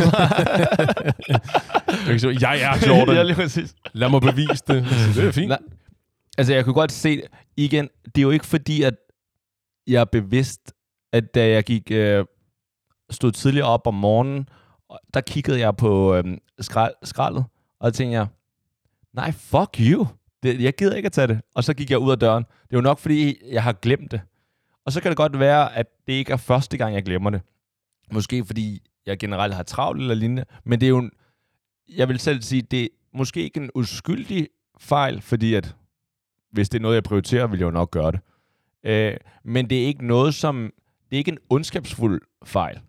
jeg 2.43 2.61
er 2.61 2.89
Jordan. 2.89 3.15
ja, 3.17 3.23
lige 3.23 3.35
præcis. 3.35 3.75
Lad 3.93 4.09
mig 4.09 4.21
bevise 4.21 4.65
det. 4.67 4.85
Det 5.17 5.25
er 5.25 5.33
fint. 5.33 5.53
Altså, 6.41 6.55
jeg 6.55 6.65
kunne 6.65 6.75
godt 6.75 6.93
se, 6.93 7.23
igen, 7.57 7.89
det 8.05 8.19
er 8.19 8.23
jo 8.23 8.31
ikke 8.31 8.47
fordi, 8.47 8.83
at 8.83 8.95
jeg 9.87 10.01
er 10.01 10.05
bevidst, 10.05 10.73
at 11.13 11.35
da 11.35 11.49
jeg 11.49 11.65
gik, 11.65 11.91
øh, 11.91 12.25
stod 13.11 13.33
tidligere 13.33 13.67
op 13.67 13.87
om 13.87 13.95
morgenen, 13.95 14.49
og 14.89 15.01
der 15.15 15.21
kiggede 15.21 15.61
jeg 15.61 15.77
på 15.77 16.15
øh, 16.15 16.25
skrald, 16.61 16.95
skraldet, 17.03 17.45
og 17.81 17.85
der 17.85 17.91
tænkte 17.91 18.19
jeg, 18.19 18.27
nej, 19.13 19.33
fuck 19.33 19.77
you. 19.81 20.07
Det, 20.43 20.63
jeg 20.63 20.77
gider 20.77 20.97
ikke 20.97 21.07
at 21.07 21.13
tage 21.13 21.27
det. 21.27 21.41
Og 21.55 21.65
så 21.65 21.75
gik 21.75 21.91
jeg 21.91 21.99
ud 21.99 22.11
af 22.11 22.19
døren. 22.19 22.45
Det 22.45 22.73
er 22.73 22.77
jo 22.77 22.81
nok, 22.81 22.99
fordi 22.99 23.37
jeg 23.53 23.63
har 23.63 23.73
glemt 23.73 24.11
det. 24.11 24.21
Og 24.87 24.93
så 24.93 25.01
kan 25.01 25.11
det 25.11 25.17
godt 25.17 25.39
være, 25.39 25.77
at 25.77 25.87
det 26.07 26.13
ikke 26.13 26.33
er 26.33 26.37
første 26.37 26.77
gang, 26.77 26.95
jeg 26.95 27.03
glemmer 27.03 27.31
det. 27.31 27.41
Måske 28.13 28.45
fordi 28.45 28.83
jeg 29.07 29.19
generelt 29.19 29.55
har 29.55 29.63
travlt 29.63 30.01
eller 30.01 30.15
lignende. 30.15 30.45
Men 30.65 30.81
det 30.81 30.87
er 30.87 30.91
jo, 30.91 30.99
en, 30.99 31.11
jeg 31.89 32.09
vil 32.09 32.19
selv 32.19 32.43
sige, 32.43 32.63
det 32.63 32.83
er 32.83 32.89
måske 33.15 33.43
ikke 33.43 33.61
en 33.61 33.71
uskyldig 33.75 34.49
fejl, 34.79 35.21
fordi 35.21 35.55
at 35.55 35.77
hvis 36.53 36.69
det 36.69 36.79
er 36.79 36.83
noget, 36.83 36.95
jeg 36.95 37.03
prioriterer, 37.03 37.47
vil 37.47 37.59
jeg 37.59 37.67
jo 37.67 37.71
nok 37.71 37.91
gøre 37.91 38.13
det. 38.13 38.21
Øh, 38.85 39.17
men 39.45 39.71
det 39.71 39.83
er 39.83 39.87
ikke 39.87 40.07
noget, 40.07 40.35
som... 40.35 40.73
Det 41.11 41.17
er 41.17 41.19
ikke 41.19 41.33
en 41.33 41.39
ondskabsfuld 41.51 42.21
fejl. 42.45 42.81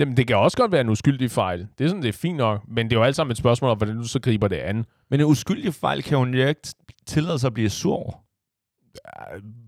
Jamen, 0.00 0.16
det 0.16 0.26
kan 0.26 0.36
også 0.36 0.56
godt 0.56 0.72
være 0.72 0.80
en 0.80 0.88
uskyldig 0.88 1.30
fejl. 1.30 1.66
Det 1.78 1.84
er 1.84 1.88
sådan, 1.88 2.02
det 2.02 2.08
er 2.08 2.12
fint 2.12 2.36
nok. 2.36 2.62
Men 2.68 2.86
det 2.86 2.96
er 2.96 3.00
jo 3.00 3.04
alt 3.04 3.16
sammen 3.16 3.30
et 3.30 3.38
spørgsmål 3.38 3.70
om, 3.70 3.76
hvordan 3.76 3.96
du 3.96 4.04
så 4.04 4.20
griber 4.20 4.48
det 4.48 4.56
an. 4.56 4.86
Men 5.10 5.20
en 5.20 5.26
uskyldig 5.26 5.74
fejl 5.74 6.02
kan 6.02 6.18
hun 6.18 6.34
jo 6.34 6.46
ikke 6.46 6.60
tillade 7.06 7.38
sig 7.38 7.48
at 7.48 7.54
blive 7.54 7.70
sur 7.70 7.94
over. 7.94 8.12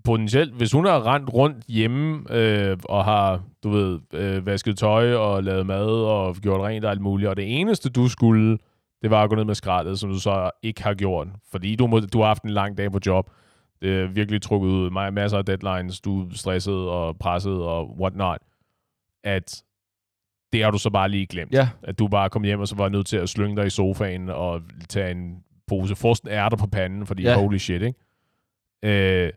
Potentielt, 0.03 0.53
hvis 0.53 0.71
hun 0.71 0.85
har 0.85 1.13
rendt 1.13 1.33
rundt 1.33 1.65
hjemme 1.67 2.33
øh, 2.35 2.77
og 2.83 3.05
har, 3.05 3.43
du 3.63 3.69
ved, 3.69 3.99
øh, 4.13 4.45
vasket 4.45 4.77
tøj 4.77 5.13
og 5.13 5.43
lavet 5.43 5.65
mad 5.65 5.85
og 5.85 6.35
gjort 6.35 6.61
rent 6.61 6.85
og 6.85 6.91
alt 6.91 7.01
muligt, 7.01 7.29
og 7.29 7.37
det 7.37 7.59
eneste, 7.59 7.89
du 7.89 8.07
skulle, 8.07 8.57
det 9.01 9.11
var 9.11 9.23
at 9.23 9.29
gå 9.29 9.35
ned 9.35 9.45
med 9.45 9.55
skraldet, 9.55 9.99
som 9.99 10.09
du 10.09 10.19
så 10.19 10.51
ikke 10.63 10.83
har 10.83 10.93
gjort, 10.93 11.27
fordi 11.51 11.75
du, 11.75 11.87
må, 11.87 11.99
du 11.99 12.19
har 12.19 12.27
haft 12.27 12.43
en 12.43 12.49
lang 12.49 12.77
dag 12.77 12.91
på 12.91 12.99
job. 13.05 13.29
Det 13.81 13.99
er 14.01 14.07
virkelig 14.07 14.41
trukket 14.41 14.69
ud. 14.69 14.89
Mig 14.89 15.13
masser 15.13 15.37
af 15.37 15.45
deadlines, 15.45 16.01
du 16.01 16.21
er 16.23 16.29
stresset 16.33 16.89
og 16.89 17.17
presset 17.17 17.53
og 17.63 17.99
whatnot. 17.99 18.39
At 19.23 19.63
det 20.53 20.63
har 20.63 20.71
du 20.71 20.77
så 20.77 20.89
bare 20.89 21.09
lige 21.09 21.25
glemt. 21.27 21.53
Ja. 21.53 21.69
At 21.83 21.99
du 21.99 22.07
bare 22.07 22.29
kom 22.29 22.43
hjem, 22.43 22.59
og 22.59 22.67
så 22.67 22.75
var 22.75 22.89
nødt 22.89 23.07
til 23.07 23.17
at 23.17 23.29
slynge 23.29 23.55
dig 23.55 23.65
i 23.65 23.69
sofaen 23.69 24.29
og 24.29 24.61
tage 24.89 25.11
en 25.11 25.43
pose 25.67 25.95
frosten 25.95 26.29
ærter 26.29 26.57
på 26.57 26.67
panden, 26.67 27.05
fordi 27.05 27.23
Ja. 27.23 27.35
holy 27.39 27.57
shit, 27.57 27.81
ikke? 27.81 27.99
Øh, 29.25 29.31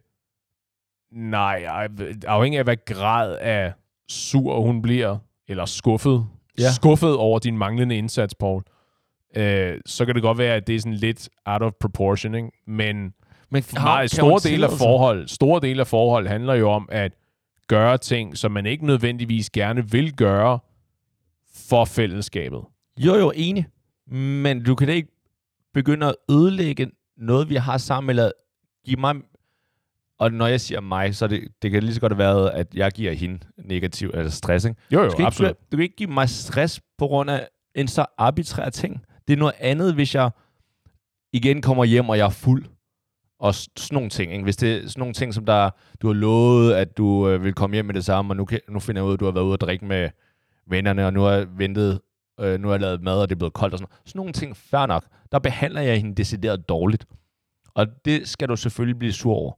nej, 1.12 1.64
ej, 1.64 1.88
afhængig 2.26 2.58
af, 2.58 2.64
hvad 2.64 2.76
grad 2.86 3.36
af 3.38 3.72
sur 4.08 4.60
hun 4.60 4.82
bliver, 4.82 5.18
eller 5.48 5.64
skuffet, 5.64 6.26
Ja. 6.58 6.70
skuffet 6.72 7.16
over 7.16 7.38
din 7.38 7.58
manglende 7.58 7.96
indsats, 7.96 8.34
Paul, 8.34 8.62
øh, 9.37 9.80
så 9.87 10.05
kan 10.07 10.14
det 10.14 10.22
godt 10.22 10.39
være, 10.39 10.55
at 10.55 10.66
det 10.66 10.74
er 10.74 10.80
sådan 10.80 10.95
lidt 10.95 11.28
out 11.45 11.62
of 11.62 11.72
proportion, 11.80 12.35
ikke? 12.35 12.51
Men 12.66 13.14
Men 13.51 13.64
Nej, 13.74 14.07
store 14.07 14.51
dele 14.51 14.66
af 14.66 14.72
forhold, 14.78 15.28
store 15.28 15.61
dele 15.61 15.80
af 15.80 15.87
forhold 15.87 16.28
handler 16.28 16.55
jo 16.55 16.70
om 16.70 16.89
at 16.93 17.12
gøre 17.68 17.99
ting, 17.99 18.39
som 18.39 18.53
man 18.53 18.66
ikke 18.66 18.87
nødvendigvis 18.87 19.51
gerne 19.51 19.91
vil 19.91 20.16
gøre 20.16 20.59
for 21.68 21.85
fællesskabet. 21.85 22.61
Jo, 22.99 23.14
jo, 23.14 23.32
enig. 23.35 23.66
Men 24.12 24.64
du 24.64 24.74
kan 24.74 24.89
da 24.89 24.95
ikke 24.95 25.09
begynde 25.74 26.07
at 26.07 26.14
ødelægge 26.30 26.91
noget, 27.16 27.49
vi 27.49 27.55
har 27.55 27.78
sammen, 27.78 28.11
eller 28.11 28.30
give 28.87 29.01
mig... 29.01 29.14
Og 30.18 30.32
når 30.32 30.47
jeg 30.47 30.61
siger 30.61 30.80
mig, 30.80 31.14
så 31.14 31.26
det, 31.26 31.49
det 31.62 31.70
kan 31.70 31.82
lige 31.82 31.95
så 31.95 32.01
godt 32.01 32.18
være, 32.18 32.55
at 32.55 32.74
jeg 32.74 32.93
giver 32.93 33.12
hende 33.12 33.39
negativ 33.64 34.11
eller 34.14 34.30
stress. 34.30 34.64
Ikke? 34.64 34.80
Jo, 34.91 34.99
Du, 34.99 35.05
jo, 35.05 35.11
ikke, 35.11 35.24
absolut. 35.24 35.57
du 35.72 35.76
kan 35.76 35.82
ikke 35.82 35.97
give 35.97 36.11
mig 36.11 36.28
stress 36.28 36.80
på 36.99 37.07
grund 37.07 37.30
af 37.30 37.49
en 37.74 37.89
så 37.89 38.07
arbitrær 38.18 38.70
ting. 38.70 39.03
Det 39.29 39.33
er 39.33 39.37
noget 39.37 39.55
andet, 39.59 39.95
hvis 39.95 40.14
jeg 40.14 40.31
igen 41.33 41.62
kommer 41.62 41.85
hjem, 41.85 42.09
og 42.09 42.18
jeg 42.18 42.27
er 42.27 42.31
fuld. 42.31 42.64
Og 43.39 43.55
sådan 43.55 43.77
nogle 43.93 44.11
ting. 44.11 44.33
Ikke? 44.33 44.45
Hvis 44.45 44.57
det 44.57 44.77
er 44.77 44.89
sådan 44.89 45.01
nogle 45.01 45.14
ting, 45.14 45.35
som 45.35 45.47
der, 45.47 45.70
du 46.03 46.07
har 46.07 46.14
lovet, 46.14 46.72
at 46.72 46.97
du 46.97 47.29
øh, 47.29 47.45
vil 47.45 47.55
komme 47.55 47.75
hjem 47.75 47.85
med 47.85 47.95
det 47.95 48.05
samme, 48.05 48.33
og 48.33 48.37
nu, 48.37 48.45
kan, 48.45 48.61
nu 48.68 48.81
finder 48.81 49.03
jeg 49.03 49.07
ud 49.07 49.11
af, 49.11 49.14
at 49.14 49.20
du 49.20 49.25
har 49.25 49.33
været 49.33 49.45
ude 49.45 49.53
og 49.53 49.61
drikke 49.61 49.85
med 49.85 50.11
vennerne, 50.66 51.07
og 51.07 51.12
nu 51.12 51.20
har 51.20 51.31
jeg 51.31 51.47
ventet, 51.59 52.01
øh, 52.41 52.61
nu 52.61 52.68
har 52.68 52.75
jeg 52.75 52.81
lavet 52.81 53.03
mad, 53.03 53.20
og 53.20 53.29
det 53.29 53.35
er 53.35 53.39
blevet 53.39 53.53
koldt 53.53 53.75
og 53.75 53.79
sådan 53.79 53.89
noget. 53.91 54.09
Sådan 54.09 54.18
nogle 54.18 54.33
ting, 54.33 54.57
fair 54.57 54.87
nok. 54.87 55.05
Der 55.33 55.39
behandler 55.39 55.81
jeg 55.81 55.97
hende 55.97 56.14
decideret 56.14 56.68
dårligt. 56.68 57.07
Og 57.75 57.87
det 58.05 58.29
skal 58.29 58.49
du 58.49 58.57
selvfølgelig 58.57 58.99
blive 58.99 59.12
sur 59.12 59.35
over. 59.35 59.53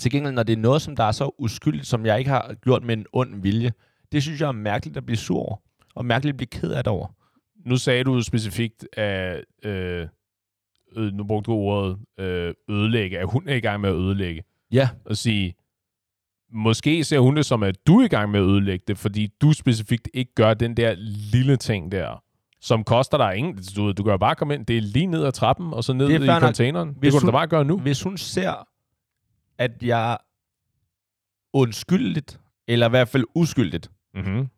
Til 0.00 0.10
gengæld, 0.10 0.34
når 0.34 0.42
det 0.42 0.52
er 0.52 0.56
noget, 0.56 0.82
som 0.82 0.96
der 0.96 1.04
er 1.04 1.12
så 1.12 1.30
uskyldigt, 1.38 1.86
som 1.86 2.06
jeg 2.06 2.18
ikke 2.18 2.30
har 2.30 2.54
gjort 2.54 2.82
med 2.82 2.96
en 2.96 3.06
ond 3.12 3.42
vilje, 3.42 3.72
det 4.12 4.22
synes 4.22 4.40
jeg 4.40 4.48
er 4.48 4.52
mærkeligt 4.52 4.96
at 4.96 5.06
blive 5.06 5.16
sur 5.16 5.38
over. 5.38 5.56
Og 5.94 6.04
mærkeligt 6.04 6.34
at 6.34 6.36
blive 6.36 6.60
ked 6.60 6.72
af 6.72 6.84
det 6.84 6.90
over. 6.92 7.06
Nu 7.64 7.76
sagde 7.76 8.04
du 8.04 8.22
specifikt, 8.22 8.86
at 8.92 9.44
øh, 9.64 10.08
øh, 10.96 11.12
nu 11.12 11.24
brugte 11.24 11.50
du 11.50 11.56
ordet 11.56 11.98
øh, 12.18 12.54
ødelægge, 12.68 13.18
at 13.18 13.26
hun 13.32 13.48
er 13.48 13.54
i 13.54 13.60
gang 13.60 13.80
med 13.80 13.90
at 13.90 13.96
ødelægge. 13.96 14.42
Ja, 14.72 14.88
Og 15.04 15.16
sige, 15.16 15.54
måske 16.52 17.04
ser 17.04 17.18
hun 17.18 17.36
det 17.36 17.46
som, 17.46 17.62
at 17.62 17.86
du 17.86 18.00
er 18.00 18.04
i 18.04 18.08
gang 18.08 18.30
med 18.30 18.40
at 18.40 18.46
ødelægge 18.46 18.84
det, 18.88 18.98
fordi 18.98 19.26
du 19.40 19.52
specifikt 19.52 20.08
ikke 20.14 20.34
gør 20.34 20.54
den 20.54 20.76
der 20.76 20.94
lille 21.32 21.56
ting 21.56 21.92
der, 21.92 22.22
som 22.60 22.84
koster 22.84 23.18
dig 23.18 23.36
ingen. 23.36 23.58
Du, 23.76 23.92
du 23.92 24.02
kan 24.02 24.10
jo 24.10 24.16
bare 24.18 24.34
komme 24.34 24.54
ind, 24.54 24.66
det 24.66 24.76
er 24.76 24.80
lige 24.80 25.06
ned 25.06 25.24
ad 25.24 25.32
trappen, 25.32 25.72
og 25.74 25.84
så 25.84 25.92
ned 25.92 26.06
Det 26.08 26.22
i 26.24 26.26
containeren. 26.40 26.88
Det 26.88 26.96
Hvis 26.98 27.12
kunne 27.12 27.20
du 27.20 27.26
da 27.26 27.30
hun- 27.30 27.32
bare 27.38 27.46
gøre 27.46 27.64
nu. 27.64 27.78
hvis 27.78 28.02
hun 28.02 28.16
ser, 28.18 28.68
at 29.58 29.82
jeg 29.82 30.18
undskyldigt, 31.52 32.40
eller 32.68 32.86
i 32.86 32.90
hvert 32.90 33.08
fald 33.08 33.24
uskyldigt, 33.34 33.90
Mm-hmm. 34.14 34.48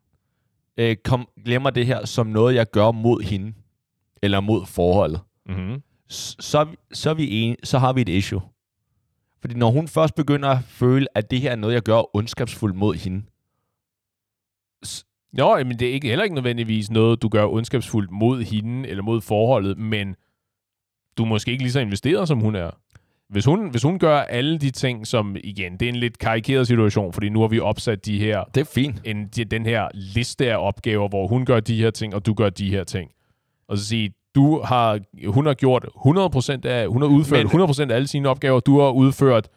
Øh, 0.77 0.95
kom, 0.95 1.27
glemmer 1.45 1.69
det 1.69 1.85
her 1.85 2.05
som 2.05 2.27
noget, 2.27 2.55
jeg 2.55 2.71
gør 2.71 2.91
mod 2.91 3.21
hende, 3.21 3.53
eller 4.21 4.39
mod 4.39 4.65
forholdet, 4.65 5.21
Mm-hmm. 5.49 5.81
så, 6.09 6.67
så, 6.93 7.13
vi 7.13 7.41
enige, 7.43 7.57
så 7.63 7.77
har 7.79 7.93
vi 7.93 8.01
et 8.01 8.09
issue. 8.09 8.41
Fordi 9.41 9.55
når 9.55 9.71
hun 9.71 9.87
først 9.87 10.15
begynder 10.15 10.49
at 10.49 10.63
føle, 10.63 11.07
at 11.15 11.31
det 11.31 11.41
her 11.41 11.51
er 11.51 11.55
noget, 11.55 11.73
jeg 11.73 11.81
gør 11.83 12.15
ondskabsfuldt 12.15 12.75
mod 12.75 12.95
hende, 12.95 13.23
Jo, 15.39 15.63
men 15.63 15.79
det 15.79 15.89
er 15.89 15.93
ikke, 15.93 16.07
heller 16.07 16.23
ikke 16.23 16.35
nødvendigvis 16.35 16.91
noget, 16.91 17.21
du 17.21 17.29
gør 17.29 17.45
ondskabsfuldt 17.45 18.11
mod 18.11 18.43
hende 18.43 18.89
eller 18.89 19.03
mod 19.03 19.21
forholdet, 19.21 19.77
men 19.77 20.15
du 21.17 21.23
er 21.23 21.27
måske 21.27 21.51
ikke 21.51 21.63
lige 21.63 21.71
så 21.71 21.79
investeret, 21.79 22.27
som 22.27 22.39
hun 22.39 22.55
er. 22.55 22.71
Hvis 23.29 23.45
hun, 23.45 23.69
hvis 23.69 23.83
hun 23.83 23.99
gør 23.99 24.17
alle 24.19 24.57
de 24.57 24.71
ting, 24.71 25.07
som 25.07 25.35
igen, 25.43 25.73
det 25.73 25.81
er 25.81 25.89
en 25.89 25.95
lidt 25.95 26.17
karikeret 26.17 26.67
situation, 26.67 27.13
fordi 27.13 27.29
nu 27.29 27.41
har 27.41 27.47
vi 27.47 27.59
opsat 27.59 28.05
de 28.05 28.19
her... 28.19 28.43
Det 28.43 28.61
er 28.61 28.65
fint. 28.65 29.01
En, 29.03 29.27
den 29.27 29.65
her 29.65 29.87
liste 29.93 30.51
af 30.51 30.67
opgaver, 30.67 31.09
hvor 31.09 31.27
hun 31.27 31.45
gør 31.45 31.59
de 31.59 31.77
her 31.77 31.91
ting, 31.91 32.15
og 32.15 32.25
du 32.25 32.33
gør 32.33 32.49
de 32.49 32.69
her 32.69 32.83
ting. 32.83 33.11
Og 33.67 33.77
så 33.77 33.85
sige, 33.85 34.13
du 34.35 34.61
har, 34.61 34.99
hun 35.27 35.45
har 35.45 35.53
gjort 35.53 35.85
100% 36.65 36.67
af, 36.67 36.87
hun 36.87 37.01
har 37.01 37.09
udført 37.09 37.53
men, 37.53 37.61
100% 37.61 37.81
af 37.91 37.95
alle 37.95 38.07
sine 38.07 38.29
opgaver, 38.29 38.59
du 38.59 38.79
har 38.79 38.89
udført 38.89 39.47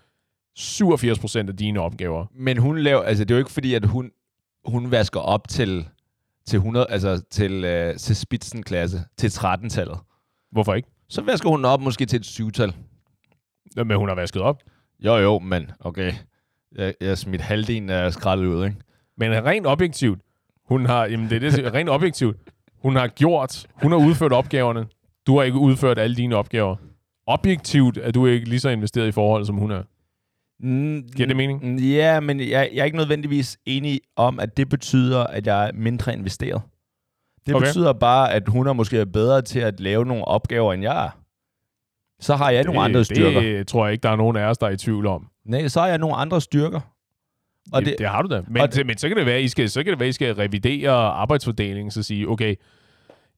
87% 0.58 1.38
af 1.38 1.56
dine 1.56 1.80
opgaver. 1.80 2.26
Men 2.34 2.58
hun 2.58 2.78
laver, 2.78 3.02
altså 3.02 3.24
det 3.24 3.30
er 3.30 3.34
jo 3.34 3.38
ikke 3.38 3.50
fordi, 3.50 3.74
at 3.74 3.84
hun, 3.84 4.10
hun 4.64 4.90
vasker 4.90 5.20
op 5.20 5.48
til, 5.48 5.88
til 6.46 6.56
100, 6.56 6.86
altså 6.90 7.22
til, 7.30 7.64
øh, 7.64 7.96
til 7.96 8.16
spitsen 8.16 8.62
klasse, 8.62 9.00
til 9.16 9.28
13-tallet. 9.28 9.98
Hvorfor 10.52 10.74
ikke? 10.74 10.88
Så 11.08 11.22
vasker 11.22 11.48
hun 11.48 11.64
op 11.64 11.80
måske 11.80 12.06
til 12.06 12.16
et 12.16 12.26
7-tal. 12.26 12.72
Men 13.76 13.96
hun 13.96 14.08
har 14.08 14.14
vasket 14.14 14.42
op. 14.42 14.62
Jo, 15.00 15.16
jo, 15.16 15.38
men 15.38 15.70
okay. 15.80 16.12
Jeg, 16.76 16.94
jeg 17.00 17.18
smidt 17.18 17.40
halvdelen 17.40 17.90
af 17.90 18.12
skraldet 18.12 18.46
ud, 18.46 18.64
ikke? 18.64 18.76
Men 19.16 19.44
rent 19.44 19.66
objektivt, 19.66 20.20
hun 20.64 20.86
har, 20.86 21.06
jamen 21.06 21.30
det 21.30 21.44
er 21.44 21.50
det, 21.50 21.74
rent 21.74 21.88
objektivt, 21.90 22.36
hun 22.82 22.96
har 22.96 23.06
gjort, 23.08 23.66
hun 23.82 23.92
har 23.92 23.98
udført 23.98 24.32
opgaverne. 24.32 24.86
Du 25.26 25.36
har 25.36 25.42
ikke 25.42 25.58
udført 25.58 25.98
alle 25.98 26.16
dine 26.16 26.36
opgaver. 26.36 26.76
Objektivt 27.26 27.98
er 27.98 28.10
du 28.10 28.26
ikke 28.26 28.48
lige 28.48 28.60
så 28.60 28.68
investeret 28.68 29.08
i 29.08 29.12
forholdet, 29.12 29.46
som 29.46 29.56
hun 29.56 29.70
er. 29.70 29.82
Mm, 30.60 31.02
Giver 31.16 31.26
det 31.26 31.36
mening? 31.36 31.64
mm, 31.64 31.76
Ja, 31.76 32.20
men 32.20 32.40
jeg, 32.40 32.70
jeg 32.72 32.80
er 32.80 32.84
ikke 32.84 32.96
nødvendigvis 32.96 33.58
enig 33.66 34.00
om, 34.16 34.40
at 34.40 34.56
det 34.56 34.68
betyder, 34.68 35.24
at 35.24 35.46
jeg 35.46 35.68
er 35.68 35.72
mindre 35.74 36.12
investeret. 36.12 36.62
Det 37.46 37.54
okay. 37.54 37.66
betyder 37.66 37.92
bare, 37.92 38.32
at 38.32 38.48
hun 38.48 38.66
er 38.66 38.72
måske 38.72 39.06
bedre 39.06 39.42
til 39.42 39.58
at 39.60 39.80
lave 39.80 40.04
nogle 40.04 40.24
opgaver, 40.24 40.72
end 40.72 40.82
jeg 40.82 41.04
er. 41.06 41.10
Så 42.20 42.36
har 42.36 42.50
jeg 42.50 42.64
nogle 42.64 42.80
andre 42.80 43.04
styrker. 43.04 43.40
Det 43.40 43.66
tror 43.68 43.86
jeg 43.86 43.92
ikke, 43.92 44.02
der 44.02 44.10
er 44.10 44.16
nogen 44.16 44.36
af 44.36 44.44
os, 44.44 44.58
der 44.58 44.66
er 44.66 44.70
i 44.70 44.76
tvivl 44.76 45.06
om. 45.06 45.26
Nej, 45.46 45.68
så 45.68 45.80
har 45.80 45.86
jeg 45.88 45.98
nogle 45.98 46.16
andre 46.16 46.40
styrker. 46.40 46.80
Og 47.72 47.80
det, 47.82 47.86
det- 47.90 47.98
det 47.98 48.08
har 48.08 48.22
du 48.22 48.34
da. 48.34 48.42
Men, 48.48 48.62
og 48.62 48.68
det, 48.68 48.76
det- 48.76 48.86
men 48.86 48.98
så 48.98 49.08
kan 49.08 49.16
det 49.16 49.26
være, 49.26 49.42
I 49.42 49.48
skal, 49.48 49.70
så 49.70 49.82
kan 49.82 49.90
det 49.92 50.00
være, 50.00 50.08
I 50.08 50.12
skal 50.12 50.34
revidere 50.34 50.90
arbejdsfordelingen, 50.92 51.90
så 51.90 52.02
sige, 52.02 52.28
okay, 52.28 52.54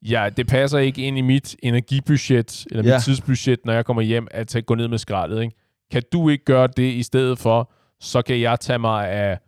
ja, 0.03 0.29
det 0.37 0.47
passer 0.47 0.79
ikke 0.79 1.03
ind 1.03 1.19
i 1.19 1.21
mit 1.21 1.57
energibudget, 1.63 2.67
eller 2.71 2.85
Ja. 2.91 2.95
mit 2.97 3.03
tidsbudget, 3.05 3.61
når 3.65 3.73
jeg 3.73 3.85
kommer 3.85 4.03
hjem, 4.03 4.27
at 4.31 4.49
tage, 4.49 4.63
gå 4.63 4.75
ned 4.75 4.89
med 4.89 4.99
skraldet. 4.99 5.43
Ikke? 5.43 5.55
Kan 5.93 6.03
du 6.13 6.29
ikke 6.29 6.45
gøre 6.45 6.69
det 6.77 6.93
i 6.93 7.03
stedet 7.03 7.39
for, 7.39 7.73
så 8.01 8.23
kan 8.23 8.41
jeg 8.41 8.61
tage 8.61 8.79
mig 8.79 9.09
af 9.11 9.39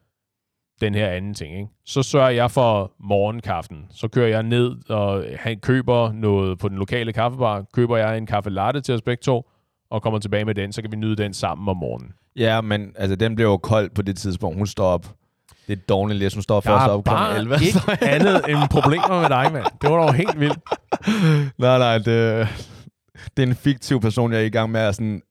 den 0.82 0.94
her 0.94 1.08
anden 1.08 1.34
ting. 1.34 1.54
Ikke? 1.56 1.68
Så 1.86 2.02
sørger 2.02 2.30
jeg 2.30 2.50
for 2.50 2.92
morgenkaffen. 3.00 3.84
Så 3.90 4.08
kører 4.08 4.28
jeg 4.28 4.42
ned 4.42 4.90
og 4.90 5.24
han 5.38 5.58
køber 5.60 6.12
noget 6.12 6.58
på 6.58 6.68
den 6.68 6.78
lokale 6.78 7.12
kaffebar. 7.12 7.64
Køber 7.74 7.96
jeg 7.96 8.18
en 8.18 8.26
kaffe 8.26 8.50
latte 8.50 8.80
til 8.80 8.94
os 8.94 9.02
begge 9.02 9.20
to, 9.20 9.48
og 9.90 10.02
kommer 10.02 10.18
tilbage 10.18 10.44
med 10.44 10.54
den, 10.54 10.72
så 10.72 10.82
kan 10.82 10.92
vi 10.92 10.96
nyde 10.96 11.16
den 11.16 11.34
sammen 11.34 11.68
om 11.68 11.76
morgenen. 11.76 12.12
Ja, 12.36 12.60
men 12.60 12.92
altså, 12.96 13.16
den 13.16 13.34
blev 13.36 13.46
jo 13.46 13.56
kold 13.56 13.90
på 13.94 14.02
det 14.02 14.16
tidspunkt. 14.16 14.58
Hun 14.58 14.66
står 14.66 14.86
op. 14.86 15.06
Det 15.66 15.78
er 15.78 15.82
dårligt 15.88 16.18
lidt. 16.18 16.34
Hun 16.34 16.42
står 16.42 16.56
Jeg 16.56 16.62
først 16.62 16.90
op 16.90 17.04
kl. 17.04 17.08
bare 17.10 17.36
11. 17.38 17.54
ikke 17.66 17.78
andet 18.14 18.40
end 18.48 18.58
problemer 18.70 19.20
med 19.20 19.28
dig, 19.28 19.52
mand. 19.52 19.64
Det 19.82 19.90
var 19.90 19.96
dog 19.96 20.14
helt 20.14 20.40
vildt. 20.40 20.58
nej, 21.58 21.78
nej, 21.78 21.98
det, 21.98 22.48
det 23.36 23.42
er 23.42 23.46
en 23.46 23.54
fiktiv 23.54 24.00
person, 24.00 24.32
jeg 24.32 24.40
er 24.40 24.44
i 24.44 24.48
gang 24.48 24.70
med 24.70 24.80
at 24.80 24.94
sådan, 24.94 25.22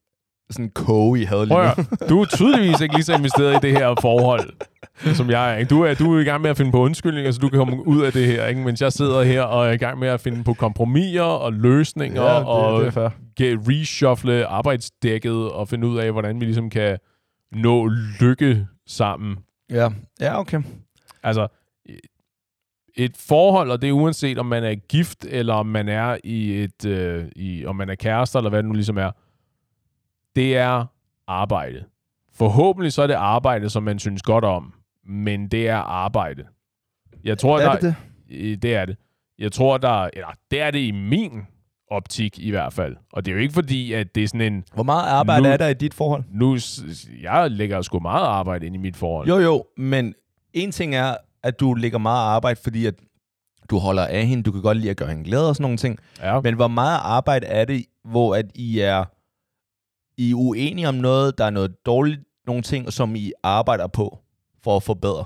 sådan 0.51 0.69
koge 0.69 1.21
i 1.21 1.23
had 1.23 1.45
lige 1.45 1.57
nu. 1.57 2.07
du 2.09 2.21
er 2.21 2.25
tydeligvis 2.25 2.81
ikke 2.81 2.95
lige 2.95 3.03
så 3.03 3.15
investeret 3.15 3.53
i 3.53 3.67
det 3.67 3.77
her 3.77 3.95
forhold, 4.01 4.49
som 5.13 5.29
jeg 5.29 5.53
er. 5.53 5.57
Ikke? 5.57 5.69
Du, 5.69 5.81
er 5.81 5.93
du 5.93 6.15
er 6.15 6.19
i 6.19 6.23
gang 6.23 6.41
med 6.41 6.49
at 6.49 6.57
finde 6.57 6.71
på 6.71 6.79
undskyldninger, 6.79 7.31
så 7.31 7.39
du 7.39 7.49
kan 7.49 7.59
komme 7.59 7.87
ud 7.87 8.01
af 8.01 8.11
det 8.11 8.27
her, 8.27 8.47
ikke? 8.47 8.61
mens 8.61 8.81
jeg 8.81 8.93
sidder 8.93 9.23
her 9.23 9.41
og 9.41 9.67
er 9.67 9.71
i 9.71 9.77
gang 9.77 9.99
med 9.99 10.07
at 10.07 10.21
finde 10.21 10.43
på 10.43 10.53
kompromiser 10.53 11.21
og 11.21 11.53
løsninger 11.53 12.23
Ja, 12.23 12.39
det, 12.39 12.45
og 12.45 12.85
det 12.85 13.11
get, 13.37 13.59
reshuffle 13.67 14.45
arbejdsdækket 14.45 15.51
og 15.51 15.67
finde 15.67 15.87
ud 15.87 15.97
af, 15.97 16.11
hvordan 16.11 16.39
vi 16.39 16.45
ligesom 16.45 16.69
kan 16.69 16.97
nå 17.51 17.91
lykke 18.19 18.67
sammen. 18.87 19.37
Ja, 19.69 19.89
ja 20.21 20.39
okay. 20.39 20.61
Altså, 21.23 21.47
et 22.95 23.17
forhold, 23.17 23.71
og 23.71 23.81
det 23.81 23.89
er 23.89 23.93
uanset 23.93 24.37
om 24.37 24.45
man 24.45 24.63
er 24.63 24.75
gift, 24.75 25.25
eller 25.25 25.53
om 25.53 25.65
man 25.65 25.89
er 25.89 26.17
i 26.23 26.63
et, 26.63 26.85
øh, 26.85 27.25
i, 27.35 27.65
om 27.65 27.75
man 27.75 27.89
er 27.89 27.95
kærester, 27.95 28.39
eller 28.39 28.49
hvad 28.49 28.63
det 28.63 28.69
nu 28.69 28.73
ligesom 28.73 28.97
er, 28.97 29.11
det 30.35 30.57
er 30.57 30.85
arbejde. 31.27 31.83
Forhåbentlig 32.33 32.93
så 32.93 33.01
er 33.01 33.07
det 33.07 33.13
arbejde, 33.13 33.69
som 33.69 33.83
man 33.83 33.99
synes 33.99 34.21
godt 34.21 34.45
om, 34.45 34.73
men 35.05 35.47
det 35.47 35.69
er 35.69 35.77
arbejde. 35.77 36.43
Jeg 37.23 37.37
tror, 37.37 37.59
er 37.59 37.63
der, 37.63 37.79
det 37.79 37.95
det? 38.29 38.61
Det 38.61 38.75
er 38.75 38.85
det. 38.85 38.97
Jeg 39.39 39.51
tror, 39.51 39.77
der... 39.77 40.09
Eller, 40.13 40.27
det 40.51 40.61
er 40.61 40.71
det 40.71 40.79
i 40.79 40.91
min 40.91 41.41
optik 41.91 42.39
i 42.39 42.49
hvert 42.49 42.73
fald. 42.73 42.95
Og 43.13 43.25
det 43.25 43.31
er 43.31 43.35
jo 43.35 43.41
ikke 43.41 43.53
fordi, 43.53 43.93
at 43.93 44.15
det 44.15 44.23
er 44.23 44.27
sådan 44.27 44.53
en... 44.53 44.63
Hvor 44.73 44.83
meget 44.83 45.09
arbejde 45.09 45.43
Nu- 45.43 45.49
er 45.49 45.57
der 45.57 45.67
i 45.67 45.73
dit 45.73 45.93
forhold? 45.93 46.23
Nu, 46.31 46.57
jeg 47.21 47.51
lægger 47.51 47.81
sgu 47.81 47.99
meget 47.99 48.25
arbejde 48.25 48.65
ind 48.65 48.75
i 48.75 48.77
mit 48.77 48.97
forhold. 48.97 49.27
Jo, 49.27 49.37
jo, 49.39 49.65
men 49.77 50.13
en 50.53 50.71
ting 50.71 50.95
er, 50.95 51.15
at 51.43 51.59
du 51.59 51.73
lægger 51.73 51.97
meget 51.97 52.35
arbejde, 52.35 52.59
fordi 52.63 52.85
at 52.85 52.95
du 53.69 53.77
holder 53.77 54.05
af 54.05 54.25
hende, 54.25 54.43
du 54.43 54.51
kan 54.51 54.61
godt 54.61 54.77
lide 54.77 54.89
at 54.89 54.97
gøre 54.97 55.09
hende 55.09 55.23
glad 55.23 55.47
og 55.47 55.55
sådan 55.55 55.63
nogle 55.63 55.77
ting. 55.77 55.99
Ja. 56.21 56.41
Men 56.41 56.55
hvor 56.55 56.67
meget 56.67 56.99
arbejde 57.03 57.45
er 57.47 57.65
det, 57.65 57.85
hvor 58.05 58.35
at 58.35 58.45
I 58.55 58.79
er, 58.79 59.05
I 60.21 60.31
er 60.31 60.35
uenige 60.35 60.87
om 60.87 60.95
noget, 60.95 61.37
der 61.37 61.45
er 61.45 61.49
noget 61.49 61.85
dårligt, 61.85 62.21
nogle 62.47 62.61
ting, 62.61 62.93
som 62.93 63.15
I 63.15 63.31
arbejder 63.43 63.87
på 63.87 64.19
for 64.63 64.75
at 64.77 64.83
forbedre? 64.83 65.25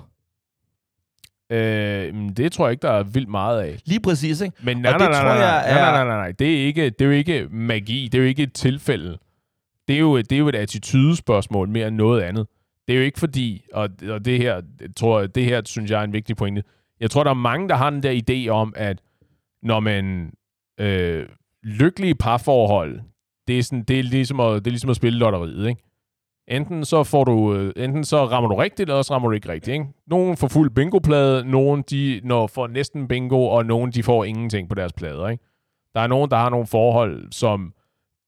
Øh, 1.50 2.16
men 2.16 2.34
det 2.34 2.52
tror 2.52 2.66
jeg 2.68 2.72
ikke, 2.72 2.82
der 2.82 2.92
er 2.92 3.04
vildt 3.04 3.30
meget 3.30 3.62
af. 3.62 3.80
Lige 3.86 4.00
præcis, 4.00 4.42
ikke? 4.42 4.58
Men 4.64 4.78
nej, 4.78 4.94
Og 4.94 5.00
nej, 5.00 5.08
det 5.08 5.14
nej, 5.16 5.22
tror 5.22 5.30
nej, 5.30 5.46
jeg 5.48 5.64
nej, 5.74 5.74
nej, 5.82 5.90
er- 5.90 5.92
nej, 5.92 6.06
nej, 6.06 6.18
nej. 6.18 6.32
Det 6.32 6.62
er 6.62 6.66
ikke, 6.66 6.90
det 6.90 7.02
er 7.02 7.06
jo 7.06 7.12
ikke 7.12 7.48
magi. 7.52 8.10
Det 8.12 8.18
er 8.18 8.22
jo 8.22 8.28
ikke 8.28 8.44
et 8.44 8.54
tilfælde. 8.54 9.18
Det 9.88 9.96
er 9.96 10.00
jo, 10.00 10.18
det 10.18 10.32
er 10.32 10.38
jo 10.38 10.48
et 10.50 10.56
attitudespørgsmål 10.56 11.70
mere 11.70 11.88
end 11.88 11.96
noget 11.96 12.22
andet. 12.22 12.48
Det 12.88 12.94
er 12.94 12.98
jo 12.98 13.04
ikke 13.06 13.20
fordi, 13.20 13.66
og, 13.74 13.90
og 14.10 14.26
det 14.26 14.38
her, 14.38 14.62
jeg 14.82 14.90
tror 14.98 15.26
det 15.28 15.46
her 15.46 15.62
synes 15.66 15.92
jeg 15.92 16.00
er 16.00 16.04
en 16.04 16.14
vigtig 16.14 16.36
pointe. 16.38 16.64
Jeg 17.00 17.12
tror, 17.12 17.24
der 17.24 17.30
er 17.32 17.34
mange, 17.36 17.70
der 17.70 17.76
har 17.76 17.90
den 17.90 18.04
der 18.04 18.22
idé 18.30 18.50
om, 18.50 18.74
at 18.78 19.00
når 19.64 19.80
man 19.80 20.32
øh, 20.80 21.26
lykkelige 21.64 22.16
parforhold, 22.16 23.00
det 23.48 23.60
er, 23.60 23.64
sådan, 23.64 23.84
det, 23.84 24.00
er 24.00 24.04
ligesom 24.04 24.40
at, 24.40 24.66
det 24.66 24.68
er 24.68 24.72
ligesom 24.72 24.90
at 24.90 24.96
spille 24.96 25.20
lotteriet, 25.20 25.70
ikke? 25.70 25.82
Enten 26.48 26.86
så 26.86 27.04
får 27.04 27.24
du, 27.24 27.56
øh, 27.56 27.74
enten 27.78 28.04
så 28.04 28.26
rammer 28.26 28.50
du 28.50 28.56
rigtigt, 28.56 28.90
eller 28.90 29.02
så 29.02 29.14
rammer 29.14 29.30
du 29.30 29.36
ikke 29.36 29.50
rigtigt, 29.50 29.74
ikke? 29.74 29.86
Nogen 30.08 30.38
får 30.38 30.48
fuld 30.48 30.70
bingoplade, 30.70 31.46
nogen 31.52 31.84
de 31.90 32.22
når 32.24 32.48
får 32.48 32.68
næsten 32.68 33.08
bingo, 33.08 33.48
og 33.48 33.66
nogen 33.66 33.92
de 33.92 34.04
får 34.04 34.24
ingenting 34.24 34.70
på 34.70 34.76
deres 34.76 34.94
plader, 34.94 35.28
ikke? 35.28 35.44
Der 35.96 36.02
er 36.02 36.08
nogen, 36.08 36.32
der 36.32 36.38
har 36.38 36.50
nogle 36.50 36.68
forhold, 36.68 37.32
som 37.32 37.74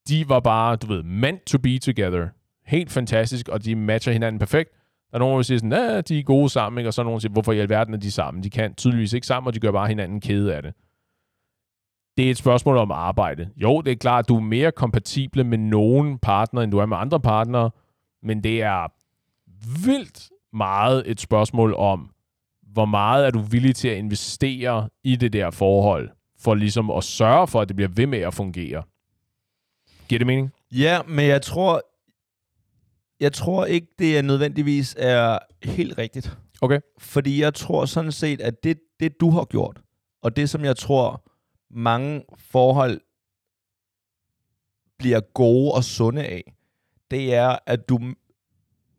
de 0.09 0.30
var 0.30 0.39
bare, 0.39 0.76
du 0.76 0.88
ved, 0.88 1.03
meant 1.03 1.41
to 1.45 1.57
be 1.57 1.78
together. 1.78 2.28
Helt 2.65 2.91
fantastisk, 2.91 3.49
og 3.49 3.65
de 3.65 3.76
matcher 3.76 4.13
hinanden 4.13 4.39
perfekt. 4.39 4.70
Der 5.11 5.15
er 5.15 5.20
nogen, 5.20 5.38
der 5.38 5.41
siger 5.41 5.57
sådan, 5.57 5.72
ja, 5.72 6.01
de 6.01 6.20
er 6.20 6.24
gode 6.24 6.49
sammen, 6.49 6.80
ikke? 6.80 6.89
Og 6.89 6.93
så 6.93 7.01
er 7.01 7.03
nogen, 7.03 7.15
der 7.15 7.20
siger, 7.22 7.32
hvorfor 7.32 7.51
i 7.51 7.59
alverden 7.59 7.93
er 7.93 7.97
de 7.97 8.11
sammen? 8.11 8.43
De 8.43 8.49
kan 8.49 8.76
tydeligvis 8.76 9.13
ikke 9.13 9.28
sammen, 9.28 9.47
og 9.47 9.53
de 9.53 9.59
gør 9.59 9.72
bare 9.72 9.88
hinanden 9.88 10.22
kede 10.22 10.55
af 10.55 10.63
det. 10.63 10.74
Det 12.18 12.28
er 12.28 12.32
et 12.32 12.38
spørgsmål 12.38 12.78
om 12.78 12.91
arbejde. 12.91 13.49
Jo, 13.55 13.82
det 13.82 13.91
er 13.91 13.95
klart, 13.95 14.26
at 14.26 14.30
du 14.30 14.36
er 14.36 14.41
mere 14.41 14.72
kompatible 14.72 15.43
med 15.43 15.57
nogen 15.57 16.20
partner, 16.20 16.61
end 16.61 16.72
du 16.72 16.78
er 16.78 16.86
med 16.86 16.97
andre 16.97 17.20
partnere, 17.20 17.72
men 18.24 18.43
det 18.43 18.61
er 18.61 18.88
vildt 19.86 20.30
meget 20.53 21.03
et 21.05 21.22
spørgsmål 21.22 21.74
om, 21.74 22.11
hvor 22.61 22.86
meget 22.86 23.26
er 23.26 23.32
du 23.32 23.39
villig 23.39 23.76
til 23.76 23.88
at 23.88 23.97
investere 23.97 24.89
i 25.03 25.15
det 25.15 25.34
der 25.34 25.51
forhold, 25.51 26.09
for 26.39 26.55
ligesom 26.55 26.89
at 26.89 27.03
sørge 27.03 27.47
for, 27.47 27.61
at 27.61 27.68
det 27.68 27.76
bliver 27.76 27.89
ved 27.89 28.07
med 28.07 28.20
at 28.20 28.34
fungere. 28.34 28.84
Giver 30.07 30.20
det 30.20 30.28
mening? 30.28 30.51
Ja, 30.72 31.01
men 31.07 31.26
jeg 31.26 31.41
tror, 31.41 31.82
jeg 33.20 33.34
tror 33.34 33.65
ikke, 33.65 33.88
det 33.99 34.18
er 34.18 34.22
nødvendigvis 34.22 34.95
er 34.97 35.39
helt 35.63 35.97
rigtigt. 35.97 36.38
Okay. 36.61 36.80
Fordi 36.99 37.41
jeg 37.41 37.53
tror 37.53 37.86
sådan 37.86 38.11
set, 38.11 38.41
at 38.41 38.63
det, 38.63 38.80
det 38.99 39.20
du 39.20 39.30
har 39.30 39.45
gjort, 39.45 39.82
og 40.22 40.36
det 40.36 40.49
som 40.49 40.65
jeg 40.65 40.78
tror, 40.78 41.24
mange 41.72 42.24
forhold 42.38 43.01
bliver 44.99 45.20
gode 45.20 45.74
og 45.74 45.84
sunde 45.84 46.24
af, 46.24 46.53
det 47.11 47.34
er, 47.36 47.57
at 47.65 47.89
du, 47.89 47.99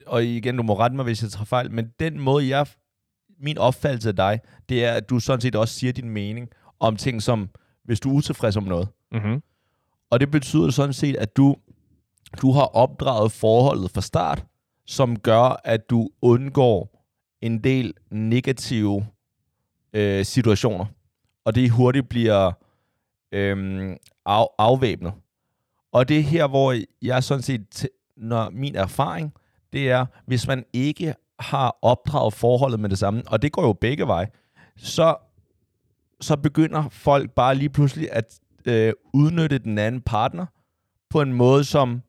og 0.07 0.25
igen, 0.25 0.57
du 0.57 0.63
må 0.63 0.79
rette 0.79 0.97
mig, 0.97 1.05
hvis 1.05 1.23
jeg 1.23 1.31
tager 1.31 1.45
fejl, 1.45 1.71
men 1.73 1.93
den 2.01 2.21
måde, 2.21 2.49
jeg, 2.49 2.67
min 3.41 3.59
opfattelse 3.59 4.09
af 4.09 4.17
dig, 4.17 4.41
det 4.69 4.85
er, 4.85 4.93
at 4.93 5.11
du 5.11 5.21
sådan 5.21 5.41
set 5.41 5.57
også 5.57 5.75
siger 5.75 5.93
din 5.93 6.11
mening 6.11 6.49
om 6.81 6.97
ting, 6.97 7.23
som, 7.23 7.51
hvis 7.85 8.01
du 8.01 8.11
er 8.11 8.15
utilfreds 8.15 8.57
om 8.57 8.65
noget, 8.65 8.89
Mm-hmm. 9.13 9.43
og 10.11 10.21
det 10.21 10.31
betyder 10.31 10.71
sådan 10.71 10.93
set, 10.93 11.17
at 11.17 11.37
du, 11.37 11.57
du 12.43 12.53
har 12.53 12.65
opdraget 12.65 13.33
forholdet 13.33 13.91
fra 13.91 14.01
start, 14.01 14.45
som 14.87 15.19
gør, 15.19 15.61
at 15.65 15.91
du 15.91 16.09
undgår 16.23 17.05
en 17.41 17.65
del 17.65 17.95
negative 18.11 19.07
øh, 19.93 20.25
situationer. 20.25 20.87
Og 21.49 21.55
det 21.55 21.71
hurtigt 21.71 22.09
bliver 22.09 22.53
øhm, 23.33 23.97
af, 24.27 24.47
afvæbnet. 24.59 25.13
Og 25.93 26.09
det 26.09 26.19
er 26.19 26.23
her, 26.23 26.47
hvor 26.49 26.77
jeg 27.03 27.25
sådan 27.25 27.43
set, 27.43 27.89
når 28.17 28.51
min 28.51 28.77
erfaring, 28.77 29.33
det 29.73 29.91
er, 29.91 30.07
hvis 30.27 30.47
man 30.47 30.65
ikke 30.73 31.15
har 31.39 31.79
opdraget 31.83 32.35
forholdet 32.35 32.81
med 32.81 32.89
det 32.89 32.99
samme, 32.99 33.23
og 33.27 33.43
det 33.43 33.53
går 33.53 33.63
jo 33.63 33.73
begge 33.73 34.07
veje, 34.07 34.29
så, 34.77 35.17
så 36.21 36.37
begynder 36.37 36.89
folk 36.89 37.31
bare 37.31 37.55
lige 37.55 37.71
pludselig 37.71 38.13
at 38.13 38.41
øh, 38.65 38.93
udnytte 39.15 39.59
den 39.59 39.79
anden 39.79 40.01
partner 40.01 40.47
på 41.11 41.21
en 41.21 41.33
måde, 41.33 41.65
som, 41.65 42.03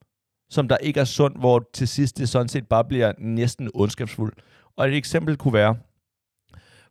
som 0.50 0.68
der 0.68 0.78
ikke 0.78 1.00
er 1.00 1.06
sund, 1.06 1.36
hvor 1.38 1.70
til 1.74 1.88
sidst 1.88 2.18
det 2.18 2.30
sådan 2.30 2.50
set 2.50 2.68
bare 2.68 2.86
bliver 2.86 3.14
næsten 3.18 3.72
ondskabsfuldt. 3.74 4.40
Og 4.78 4.88
et 4.88 4.98
eksempel 4.98 5.38
kunne 5.38 5.54
være, 5.54 5.76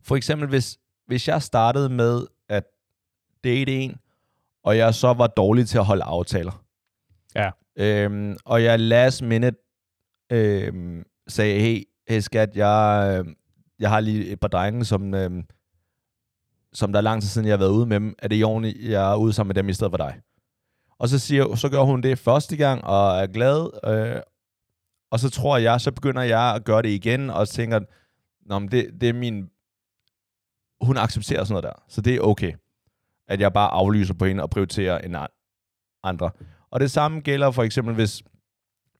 for 0.02 0.16
eksempel 0.16 0.48
hvis, 0.48 0.78
hvis 1.06 1.28
jeg 1.28 1.42
startede 1.42 1.88
med 1.88 2.26
date 3.44 3.72
en, 3.72 3.96
og 4.64 4.76
jeg 4.76 4.94
så 4.94 5.12
var 5.12 5.26
dårlig 5.26 5.68
til 5.68 5.78
at 5.78 5.84
holde 5.84 6.04
aftaler. 6.04 6.64
Ja. 7.34 7.50
Øhm, 7.76 8.36
og 8.44 8.64
jeg 8.64 8.80
last 8.80 9.22
minute 9.22 9.56
øh, 10.32 11.04
sagde, 11.28 11.60
hey, 11.60 11.82
hey 12.08 12.20
skat, 12.20 12.56
jeg, 12.56 13.08
øh, 13.18 13.34
jeg 13.78 13.90
har 13.90 14.00
lige 14.00 14.26
et 14.26 14.40
par 14.40 14.48
drenge, 14.48 14.84
som, 14.84 15.14
øh, 15.14 15.30
som 16.72 16.92
der 16.92 16.98
er 16.98 17.02
lang 17.02 17.22
tid 17.22 17.28
siden, 17.28 17.46
jeg 17.46 17.52
har 17.52 17.58
været 17.58 17.70
ude 17.70 17.86
med 17.86 18.00
dem. 18.00 18.14
Er 18.18 18.28
det 18.28 18.36
i 18.36 18.42
orden, 18.42 18.74
jeg 18.80 19.12
er 19.12 19.16
ude 19.16 19.32
sammen 19.32 19.48
med 19.48 19.54
dem 19.54 19.68
i 19.68 19.72
stedet 19.72 19.92
for 19.92 19.96
dig? 19.96 20.20
Og 20.98 21.08
så, 21.08 21.18
siger, 21.18 21.54
så 21.54 21.68
gør 21.68 21.82
hun 21.82 22.02
det 22.02 22.18
første 22.18 22.56
gang, 22.56 22.84
og 22.84 23.18
er 23.18 23.26
glad. 23.26 23.70
Øh, 23.84 24.20
og 25.10 25.20
så 25.20 25.30
tror 25.30 25.56
jeg, 25.56 25.80
så 25.80 25.92
begynder 25.92 26.22
jeg 26.22 26.54
at 26.54 26.64
gøre 26.64 26.82
det 26.82 26.88
igen, 26.88 27.30
og 27.30 27.48
tænker, 27.48 27.80
Nå, 28.48 28.58
men 28.58 28.70
det, 28.70 29.00
det 29.00 29.08
er 29.08 29.12
min... 29.12 29.50
Hun 30.80 30.96
accepterer 30.96 31.44
sådan 31.44 31.52
noget 31.52 31.64
der, 31.64 31.84
så 31.88 32.00
det 32.00 32.14
er 32.14 32.20
okay, 32.20 32.52
at 33.28 33.40
jeg 33.40 33.52
bare 33.52 33.70
aflyser 33.70 34.14
på 34.14 34.24
hende 34.24 34.42
og 34.42 34.50
prioriterer 34.50 34.98
en 34.98 35.16
andre. 36.02 36.30
Og 36.70 36.80
det 36.80 36.90
samme 36.90 37.20
gælder 37.20 37.50
for 37.50 37.62
eksempel, 37.62 37.94
hvis, 37.94 38.22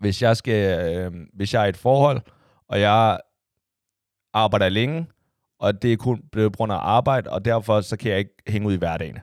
hvis 0.01 0.23
jeg 0.23 0.37
skal, 0.37 0.89
øh, 0.97 1.13
hvis 1.35 1.55
jeg 1.55 1.63
er 1.63 1.67
i 1.67 1.69
et 1.69 1.77
forhold, 1.77 2.21
og 2.69 2.81
jeg 2.81 3.21
arbejder 4.33 4.69
længe, 4.69 5.07
og 5.59 5.83
det 5.83 5.93
er 5.93 5.97
kun 5.97 6.23
blevet 6.33 6.53
på 6.53 6.57
grund 6.57 6.73
af 6.73 6.77
arbejde, 6.77 7.31
og 7.31 7.45
derfor 7.45 7.81
så 7.81 7.97
kan 7.97 8.11
jeg 8.11 8.19
ikke 8.19 8.35
hænge 8.47 8.69
ud 8.69 8.73
i 8.73 8.77
hverdagen. 8.77 9.19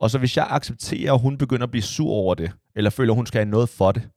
Og 0.00 0.10
så 0.10 0.18
hvis 0.18 0.36
jeg 0.36 0.46
accepterer, 0.50 1.12
at 1.12 1.20
hun 1.20 1.38
begynder 1.38 1.64
at 1.64 1.70
blive 1.70 1.82
sur 1.82 2.10
over 2.10 2.34
det, 2.34 2.52
eller 2.74 2.90
føler, 2.90 3.12
at 3.12 3.16
hun 3.16 3.26
skal 3.26 3.38
have 3.38 3.50
noget 3.50 3.68
for 3.68 3.92
det, 3.92 4.10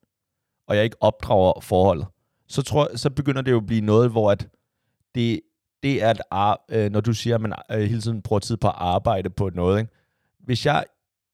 og 0.67 0.75
jeg 0.75 0.83
ikke 0.83 1.03
opdrager 1.03 1.61
forholdet, 1.61 2.07
så, 2.47 2.61
tror, 2.61 2.97
så 2.97 3.09
begynder 3.09 3.41
det 3.41 3.51
jo 3.51 3.57
at 3.57 3.65
blive 3.65 3.81
noget, 3.81 4.11
hvor 4.11 4.31
at 4.31 4.47
det, 5.15 5.41
det 5.83 6.03
er, 6.03 6.13
at 6.31 6.57
øh, 6.69 6.91
når 6.91 7.01
du 7.01 7.13
siger, 7.13 7.35
at 7.35 7.41
man 7.41 7.53
øh, 7.71 7.79
hele 7.79 8.01
tiden 8.01 8.21
bruger 8.21 8.39
tid 8.39 8.57
på 8.57 8.67
at 8.67 8.75
arbejde 8.77 9.29
på 9.29 9.49
noget, 9.53 9.79
ikke? 9.79 9.91
hvis 10.39 10.65
jeg 10.65 10.83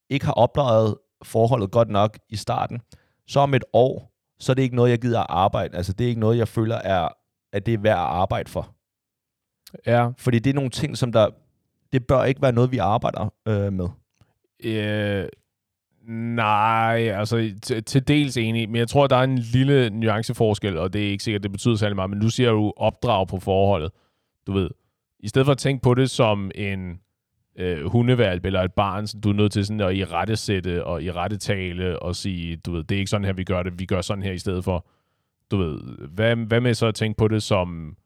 ikke 0.10 0.26
har 0.26 0.34
opdraget 0.34 0.96
forholdet 1.24 1.72
godt 1.72 1.90
nok 1.90 2.18
i 2.30 2.36
starten, 2.36 2.82
så 3.28 3.40
om 3.40 3.54
et 3.54 3.64
år, 3.74 4.14
så 4.40 4.52
er 4.52 4.54
det 4.54 4.64
ikke 4.64 4.76
noget, 4.76 4.90
jeg 4.90 5.00
gider 5.00 5.20
at 5.20 5.26
arbejde. 5.30 5.78
Altså, 5.78 5.94
det 5.94 6.04
er 6.04 6.10
ikke 6.10 6.20
noget, 6.20 6.38
jeg 6.38 6.48
føler, 6.48 6.76
er, 6.76 7.08
at 7.54 7.66
det 7.66 7.74
er 7.74 7.78
værd 7.78 7.98
at 7.98 8.06
arbejde 8.06 8.50
for. 8.50 8.76
Ja. 9.86 10.10
Fordi 10.18 10.40
det 10.40 10.50
er 10.50 10.54
nogle 10.54 10.70
ting, 10.70 10.98
som 10.98 11.12
der... 11.12 11.30
Det 11.94 12.08
bør 12.08 12.24
ikke 12.24 12.42
være 12.42 12.52
noget, 12.52 12.72
vi 12.72 12.78
arbejder 12.78 13.34
øh, 13.48 13.74
med. 13.74 13.88
Øh, 14.64 15.28
nej, 16.36 17.10
altså 17.10 17.54
til, 17.86 18.08
dels 18.08 18.38
enig, 18.38 18.70
men 18.70 18.76
jeg 18.76 18.88
tror, 18.88 19.08
der 19.08 19.16
er 19.16 19.24
en 19.24 19.38
lille 19.38 19.90
nuanceforskel, 19.90 20.78
og 20.78 20.94
det 20.94 21.08
er 21.08 21.10
ikke 21.10 21.24
sikkert, 21.24 21.44
det 21.44 21.52
betyder 21.52 21.76
særlig 21.76 21.96
meget, 21.96 22.10
men 22.10 22.20
nu 22.20 22.30
siger 22.30 22.52
du 22.52 22.74
opdrag 22.78 23.28
på 23.28 23.40
forholdet. 23.40 23.92
Du 24.48 24.54
ved, 24.54 24.70
i 25.20 25.28
stedet 25.28 25.46
for 25.46 25.52
at 25.52 25.58
tænke 25.58 25.82
på 25.82 25.94
det 25.94 26.10
som 26.10 26.52
en 26.56 27.00
øh, 27.58 27.86
hundevalp 27.86 28.46
eller 28.46 28.62
et 28.62 28.74
barn, 28.74 29.08
så 29.08 29.18
du 29.24 29.30
er 29.30 29.34
nødt 29.34 29.52
til 29.52 29.66
sådan 29.66 29.82
at 29.82 29.96
i 29.96 30.06
rette 30.06 30.36
sætte 30.36 30.84
og 30.84 31.04
i 31.04 31.12
rette 31.12 31.38
tale 31.38 32.00
og 32.00 32.16
sige, 32.16 32.56
du 32.56 32.72
ved, 32.72 32.84
det 32.84 32.96
er 32.96 33.00
ikke 33.00 33.10
sådan 33.10 33.26
her, 33.26 33.34
vi 33.34 33.44
gør 33.44 33.64
det, 33.64 33.80
vi 33.80 33.86
gør 33.86 34.02
sådan 34.02 34.24
her 34.24 34.32
i 34.32 34.38
stedet 34.38 34.64
for. 34.64 34.88
Du 35.52 35.58
ved, 35.58 35.80
hvad, 36.10 36.36
hvad 36.36 36.62
med 36.62 36.74
så 36.74 36.88
at 36.88 36.96
tænke 36.96 37.18
på 37.18 37.28
det 37.28 37.44
som, 37.44 37.98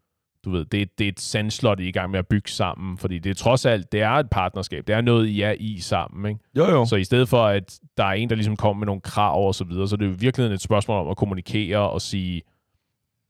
du 0.46 0.52
ved, 0.52 0.66
det, 0.66 1.00
det 1.00 1.04
er 1.04 1.12
et 1.12 1.20
sandslot, 1.20 1.80
I 1.80 1.84
er 1.84 1.88
i 1.88 1.92
gang 1.92 2.12
med 2.12 2.20
at 2.20 2.28
bygge 2.28 2.50
sammen, 2.50 2.98
fordi 2.98 3.20
det 3.20 3.30
er 3.30 3.34
trods 3.34 3.66
alt, 3.66 3.92
det 3.92 4.02
er 4.02 4.12
et 4.12 4.30
partnerskab, 4.30 4.88
det 4.88 4.96
er 4.96 5.02
noget, 5.02 5.28
I 5.28 5.42
er 5.42 5.56
i 5.60 5.80
sammen, 5.80 6.30
ikke? 6.30 6.42
Jo, 6.58 6.66
jo. 6.66 6.86
Så 6.86 6.96
i 6.96 7.04
stedet 7.04 7.30
for, 7.30 7.46
at 7.46 7.80
der 7.98 8.04
er 8.04 8.12
en, 8.12 8.30
der 8.30 8.36
ligesom 8.36 8.58
kommer 8.58 8.80
med 8.80 8.86
nogle 8.86 9.02
krav 9.02 9.48
og 9.48 9.56
så 9.56 9.64
videre, 9.64 9.88
så 9.88 9.96
det 9.96 10.06
er 10.06 10.10
jo 10.10 10.16
virkelig 10.20 10.54
et 10.54 10.62
spørgsmål 10.62 11.02
om 11.02 11.08
at 11.08 11.18
kommunikere 11.18 11.90
og 11.90 12.02
sige, 12.02 12.42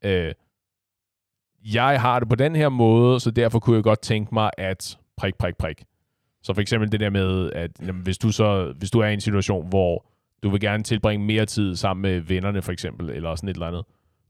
øh, 0.05 0.33
jeg 1.65 2.01
har 2.01 2.19
det 2.19 2.29
på 2.29 2.35
den 2.35 2.55
her 2.55 2.69
måde, 2.69 3.19
så 3.19 3.31
derfor 3.31 3.59
kunne 3.59 3.75
jeg 3.75 3.83
godt 3.83 4.01
tænke 4.01 4.33
mig, 4.33 4.51
at 4.57 4.97
prik, 5.17 5.35
prik, 5.35 5.57
prik. 5.57 5.83
Så 6.43 6.53
for 6.53 6.61
eksempel 6.61 6.91
det 6.91 6.99
der 6.99 7.09
med, 7.09 7.51
at 7.51 7.71
jamen, 7.87 8.01
hvis, 8.01 8.17
du 8.17 8.31
så, 8.31 8.73
hvis 8.77 8.91
du 8.91 8.99
er 8.99 9.07
i 9.07 9.13
en 9.13 9.21
situation, 9.21 9.69
hvor 9.69 10.05
du 10.43 10.49
vil 10.49 10.59
gerne 10.59 10.83
tilbringe 10.83 11.25
mere 11.25 11.45
tid 11.45 11.75
sammen 11.75 12.01
med 12.01 12.19
vennerne 12.19 12.61
for 12.61 12.71
eksempel, 12.71 13.09
eller 13.09 13.35
sådan 13.35 13.49
et 13.49 13.53
eller 13.53 13.67
andet, 13.67 13.83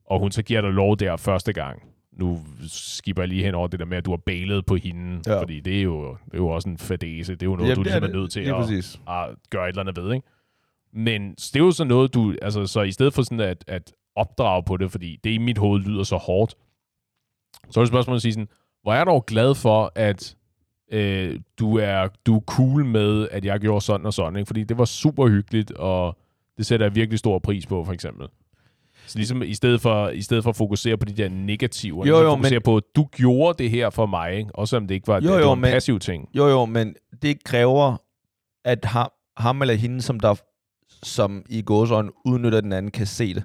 og 0.05 0.19
hun 0.19 0.31
så 0.31 0.43
giver 0.43 0.61
dig 0.61 0.71
lov 0.71 0.97
der 0.97 1.17
første 1.17 1.53
gang, 1.53 1.83
nu 2.11 2.39
skipper 2.67 3.23
jeg 3.23 3.29
lige 3.29 3.43
hen 3.43 3.55
over 3.55 3.67
det 3.67 3.79
der 3.79 3.85
med, 3.85 3.97
at 3.97 4.05
du 4.05 4.11
har 4.11 4.21
bailet 4.25 4.65
på 4.65 4.75
hende, 4.75 5.21
ja. 5.27 5.41
fordi 5.41 5.59
det 5.59 5.77
er, 5.77 5.81
jo, 5.81 6.17
det 6.25 6.33
er 6.33 6.37
jo 6.37 6.47
også 6.47 6.69
en 6.69 6.77
fadese. 6.77 7.33
Det 7.33 7.43
er 7.43 7.45
jo 7.45 7.55
noget, 7.55 7.69
ja, 7.69 7.75
du 7.75 7.81
ligesom 7.81 8.03
er, 8.03 8.07
er 8.07 8.11
nødt 8.11 8.31
til 8.31 8.39
at, 8.39 8.55
at, 9.07 9.35
gøre 9.49 9.65
et 9.65 9.69
eller 9.69 9.81
andet 9.81 10.03
ved, 10.03 10.13
ikke? 10.13 10.27
Men 10.93 11.31
det 11.31 11.55
er 11.55 11.59
jo 11.59 11.71
sådan 11.71 11.87
noget, 11.87 12.13
du... 12.13 12.35
Altså, 12.41 12.65
så 12.65 12.81
i 12.81 12.91
stedet 12.91 13.13
for 13.13 13.21
sådan 13.21 13.39
at, 13.39 13.63
at 13.67 13.93
opdrage 14.15 14.63
på 14.63 14.77
det, 14.77 14.91
fordi 14.91 15.19
det 15.23 15.29
i 15.29 15.37
mit 15.37 15.57
hoved 15.57 15.81
lyder 15.81 16.03
så 16.03 16.15
hårdt, 16.15 16.55
så 17.69 17.79
er 17.79 17.83
det 17.83 17.89
spørgsmålet 17.89 18.17
at 18.17 18.21
sige 18.21 18.33
sådan, 18.33 18.47
hvor 18.83 18.93
er 18.93 18.97
jeg 18.97 19.05
dog 19.05 19.25
glad 19.25 19.55
for, 19.55 19.91
at 19.95 20.35
øh, 20.91 21.39
du, 21.59 21.77
er, 21.77 22.07
du 22.25 22.35
er 22.35 22.41
cool 22.41 22.85
med, 22.85 23.27
at 23.31 23.45
jeg 23.45 23.59
gjorde 23.59 23.81
sådan 23.81 24.05
og 24.05 24.13
sådan, 24.13 24.35
ikke? 24.35 24.47
fordi 24.47 24.63
det 24.63 24.77
var 24.77 24.85
super 24.85 25.27
hyggeligt, 25.27 25.71
og 25.71 26.17
det 26.57 26.65
sætter 26.65 26.85
jeg 26.85 26.95
virkelig 26.95 27.19
stor 27.19 27.39
pris 27.39 27.65
på, 27.65 27.85
for 27.85 27.93
eksempel. 27.93 28.27
Så 29.05 29.17
ligesom 29.17 29.41
i 29.43 29.53
stedet 29.53 29.81
for, 29.81 30.09
i 30.09 30.21
stedet 30.21 30.43
for 30.43 30.49
at 30.49 30.55
fokusere 30.55 30.97
på 30.97 31.05
de 31.05 31.13
der 31.13 31.29
negativer, 31.29 32.05
jo, 32.05 32.19
jo, 32.19 32.29
fokusere 32.29 32.59
men, 32.59 32.61
på, 32.61 32.77
at 32.77 32.83
du 32.95 33.07
gjorde 33.11 33.63
det 33.63 33.71
her 33.71 33.89
for 33.89 34.05
mig, 34.05 34.33
ikke? 34.33 34.55
også 34.55 34.77
om 34.77 34.87
det 34.87 34.95
ikke 34.95 35.07
var, 35.07 35.21
jo, 35.21 35.31
jo, 35.31 35.37
det 35.37 35.45
var 35.45 35.53
en 35.53 35.61
men, 35.61 35.71
passiv 35.71 35.99
ting. 35.99 36.29
Jo, 36.33 36.47
jo, 36.47 36.65
men 36.65 36.95
det 37.21 37.43
kræver, 37.43 37.97
at 38.65 38.85
ham, 38.85 39.09
ham 39.37 39.61
eller 39.61 39.73
hende, 39.73 40.01
som 40.01 40.19
der 40.19 40.35
som 41.03 41.45
i 41.49 41.61
gåsøjne 41.61 42.11
udnytter 42.25 42.61
den 42.61 42.73
anden, 42.73 42.91
kan 42.91 43.05
se 43.05 43.33
det. 43.33 43.43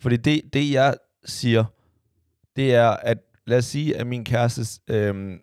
Fordi 0.00 0.16
det, 0.16 0.40
det 0.52 0.72
jeg 0.72 0.94
siger, 1.24 1.64
det 2.58 2.74
er, 2.74 2.88
at 2.90 3.18
lad 3.46 3.58
os 3.58 3.64
sige, 3.64 3.96
at 3.96 4.06
min 4.06 4.24
kæreste 4.24 4.80
øhm, 4.90 5.40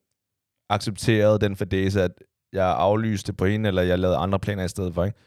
accepterede 0.70 1.40
den 1.40 1.56
fordæse, 1.56 2.04
at 2.04 2.12
jeg 2.54 2.76
aflyste 2.78 3.34
på 3.34 3.46
hende, 3.46 3.68
eller 3.68 3.82
jeg 3.82 4.00
lavede 4.00 4.18
andre 4.18 4.40
planer 4.40 4.64
i 4.64 4.68
stedet 4.68 4.94
for. 4.94 5.06
Ikke? 5.06 5.18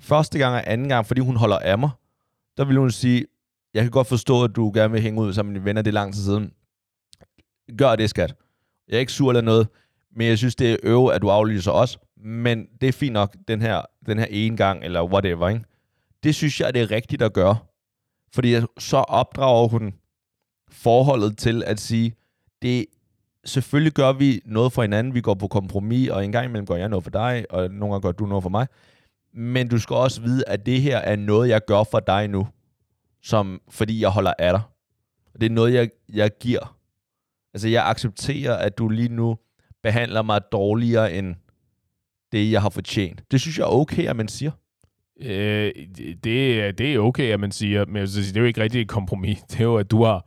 Første 0.00 0.38
gang 0.38 0.54
og 0.54 0.72
anden 0.72 0.88
gang, 0.88 1.06
fordi 1.06 1.20
hun 1.20 1.36
holder 1.36 1.58
af 1.58 1.78
mig, 1.78 1.90
der 2.56 2.64
vil 2.64 2.76
hun 2.76 2.90
sige, 2.90 3.26
jeg 3.74 3.82
kan 3.82 3.90
godt 3.90 4.06
forstå, 4.06 4.44
at 4.44 4.56
du 4.56 4.70
gerne 4.74 4.92
vil 4.92 5.02
hænge 5.02 5.20
ud 5.20 5.32
sammen 5.32 5.52
med 5.52 5.60
dine 5.60 5.64
venner, 5.64 5.82
det 5.82 5.90
er 5.90 5.92
lang 5.92 6.14
tid 6.14 6.22
siden. 6.22 6.52
Gør 7.78 7.96
det, 7.96 8.10
skat. 8.10 8.34
Jeg 8.88 8.96
er 8.96 9.00
ikke 9.00 9.12
sur 9.12 9.30
eller 9.30 9.40
noget, 9.40 9.68
men 10.16 10.26
jeg 10.26 10.38
synes, 10.38 10.56
det 10.56 10.72
er 10.72 10.76
øve, 10.82 11.14
at 11.14 11.22
du 11.22 11.28
aflyser 11.28 11.72
os. 11.72 11.98
Men 12.16 12.66
det 12.80 12.88
er 12.88 12.92
fint 12.92 13.12
nok, 13.12 13.36
den 13.48 13.62
her, 13.62 13.82
den 14.06 14.18
her 14.18 14.26
ene 14.30 14.56
gang, 14.56 14.84
eller 14.84 15.04
whatever, 15.04 15.48
ikke? 15.48 15.64
Det 16.22 16.34
synes 16.34 16.60
jeg, 16.60 16.74
det 16.74 16.82
er 16.82 16.90
rigtigt 16.90 17.22
at 17.22 17.32
gøre. 17.32 17.58
Fordi 18.34 18.54
så 18.78 18.96
opdrager 18.96 19.68
hun 19.68 19.94
forholdet 20.70 21.38
til 21.38 21.62
at 21.66 21.80
sige, 21.80 22.14
det 22.62 22.86
selvfølgelig 23.44 23.92
gør 23.92 24.12
vi 24.12 24.40
noget 24.44 24.72
for 24.72 24.82
hinanden, 24.82 25.14
vi 25.14 25.20
går 25.20 25.34
på 25.34 25.48
kompromis, 25.48 26.08
og 26.08 26.24
en 26.24 26.32
gang 26.32 26.44
imellem 26.44 26.66
gør 26.66 26.76
jeg 26.76 26.88
noget 26.88 27.04
for 27.04 27.10
dig, 27.10 27.44
og 27.50 27.70
nogle 27.70 27.94
gange 27.94 28.02
gør 28.02 28.12
du 28.12 28.26
noget 28.26 28.42
for 28.42 28.50
mig. 28.50 28.66
Men 29.34 29.68
du 29.68 29.78
skal 29.78 29.96
også 29.96 30.20
vide, 30.20 30.44
at 30.46 30.66
det 30.66 30.82
her 30.82 30.98
er 30.98 31.16
noget, 31.16 31.48
jeg 31.48 31.60
gør 31.66 31.84
for 31.84 32.00
dig 32.00 32.28
nu 32.28 32.46
som, 33.22 33.60
fordi 33.68 34.00
jeg 34.00 34.08
holder 34.08 34.32
af 34.38 34.52
dig. 34.52 34.62
Det 35.40 35.46
er 35.46 35.50
noget, 35.50 35.74
jeg, 35.74 35.90
jeg 36.08 36.30
giver. 36.40 36.78
Altså, 37.54 37.68
jeg 37.68 37.88
accepterer, 37.88 38.56
at 38.56 38.78
du 38.78 38.88
lige 38.88 39.08
nu 39.08 39.36
behandler 39.82 40.22
mig 40.22 40.40
dårligere 40.52 41.12
end 41.12 41.34
det, 42.32 42.50
jeg 42.50 42.62
har 42.62 42.70
fortjent. 42.70 43.22
Det 43.30 43.40
synes 43.40 43.58
jeg 43.58 43.64
er 43.64 43.68
okay, 43.70 44.08
at 44.08 44.16
man 44.16 44.28
siger. 44.28 44.50
Øh, 45.20 45.72
det, 46.24 46.78
det 46.78 46.94
er 46.94 46.98
okay, 46.98 47.32
at 47.32 47.40
man 47.40 47.52
siger, 47.52 47.86
men 47.86 47.96
jeg 47.96 48.08
sige, 48.08 48.26
det 48.26 48.36
er 48.36 48.40
jo 48.40 48.46
ikke 48.46 48.62
rigtig 48.62 48.80
et 48.80 48.88
kompromis. 48.88 49.42
Det 49.42 49.60
er 49.60 49.64
jo, 49.64 49.76
at 49.76 49.90
du 49.90 50.04
har, 50.04 50.26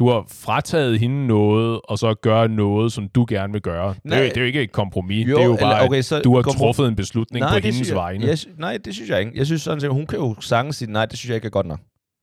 du 0.00 0.08
har 0.08 0.24
frataget 0.28 1.00
hende 1.00 1.26
noget, 1.26 1.80
og 1.84 1.98
så 1.98 2.14
gør 2.14 2.46
noget, 2.46 2.92
som 2.92 3.08
du 3.08 3.26
gerne 3.28 3.52
vil 3.52 3.62
gøre. 3.62 3.94
Nej, 4.04 4.18
det, 4.18 4.18
er 4.18 4.18
jo, 4.18 4.28
det 4.28 4.36
er 4.36 4.40
jo 4.40 4.46
ikke 4.46 4.62
et 4.62 4.72
kompromis. 4.72 5.28
Jo, 5.28 5.36
det 5.36 5.42
er 5.42 5.46
jo 5.46 5.56
bare, 5.60 5.84
okay, 5.84 6.02
så 6.02 6.20
du 6.20 6.34
har 6.36 6.42
truffet 6.42 6.88
en 6.88 6.96
beslutning 6.96 7.40
nej, 7.40 7.60
på 7.60 7.66
hendes 7.66 7.88
jeg, 7.88 7.96
vegne. 7.96 8.26
Jeg, 8.26 8.38
nej, 8.58 8.78
det 8.84 8.94
synes 8.94 9.10
jeg 9.10 9.20
ikke. 9.20 9.32
Jeg 9.34 9.46
synes 9.46 9.62
sådan 9.62 9.80
set, 9.80 9.90
hun 9.90 10.06
kan 10.06 10.18
jo 10.18 10.34
sange 10.40 10.72
sige, 10.72 10.92
nej, 10.92 11.06
det 11.06 11.18
synes 11.18 11.28
jeg 11.28 11.34
ikke 11.34 11.46
er 11.46 11.50
godt 11.50 11.66
nok. 11.66 11.80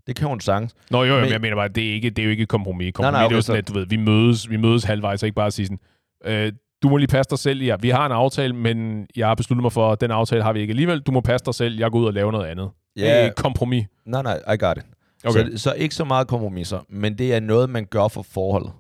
Det 0.08 0.16
kan 0.16 0.28
hun 0.28 0.40
sagtens. 0.40 0.76
Nå 0.92 1.04
jo, 1.04 1.20
men, 1.20 1.30
jeg 1.30 1.42
mener 1.42 1.56
bare, 1.56 1.68
det 1.68 1.90
er, 1.90 1.94
ikke, 1.94 2.10
det 2.10 2.20
er 2.20 2.24
jo 2.24 2.30
ikke 2.30 2.44
et 2.44 2.50
kompromis. 2.50 2.94
Kompromis 2.94 3.12
nej, 3.14 3.20
nej, 3.20 3.26
okay, 3.26 3.30
det 3.30 3.36
er 3.36 3.38
jo 3.38 3.42
sådan, 3.42 3.60
at 3.60 3.68
du 3.68 3.74
ved, 3.74 3.86
vi 3.86 3.98
mødes, 3.98 4.50
vi 4.50 4.58
mødes 4.58 4.84
halvvejs, 4.84 5.24
og 5.24 5.28
ikke 5.28 5.36
bare 5.36 5.52
sige 5.52 5.66
sådan, 5.66 5.80
øh, 6.26 6.52
du 6.84 6.90
må 6.90 6.98
lige 6.98 7.08
passe 7.08 7.30
dig 7.30 7.40
selv. 7.40 7.64
Ja, 7.64 7.76
vi 7.80 7.90
har 7.90 8.06
en 8.06 8.12
aftale, 8.12 8.54
men 8.54 9.08
jeg 9.16 9.28
har 9.28 9.36
besluttet 9.36 9.62
mig 9.62 9.72
for, 9.72 9.92
at 9.92 10.02
den 10.02 10.12
aftale 10.12 10.44
har 10.44 10.54
vi 10.54 10.60
ikke 10.60 10.72
alligevel. 10.72 11.00
Du 11.00 11.12
må 11.12 11.22
passe 11.22 11.46
dig 11.46 11.56
selv. 11.56 11.80
Jeg 11.80 11.92
går 11.92 12.00
ud 12.00 12.06
og 12.06 12.14
laver 12.14 12.32
noget 12.32 12.46
andet. 12.46 12.70
Ja. 12.98 13.02
Det 13.02 13.12
er 13.12 13.26
et 13.26 13.36
kompromis. 13.36 13.86
Nej, 14.06 14.22
nej, 14.22 14.54
I 14.54 14.58
got 14.58 14.78
it. 14.78 14.84
Okay. 15.26 15.52
Så, 15.52 15.58
så 15.58 15.74
ikke 15.74 15.96
så 15.96 16.06
meget 16.06 16.28
kompromiser, 16.28 16.80
men 16.90 17.18
det 17.18 17.34
er 17.34 17.40
noget, 17.40 17.70
man 17.70 17.86
gør 17.86 18.08
for 18.08 18.22
forholdet. 18.22 18.72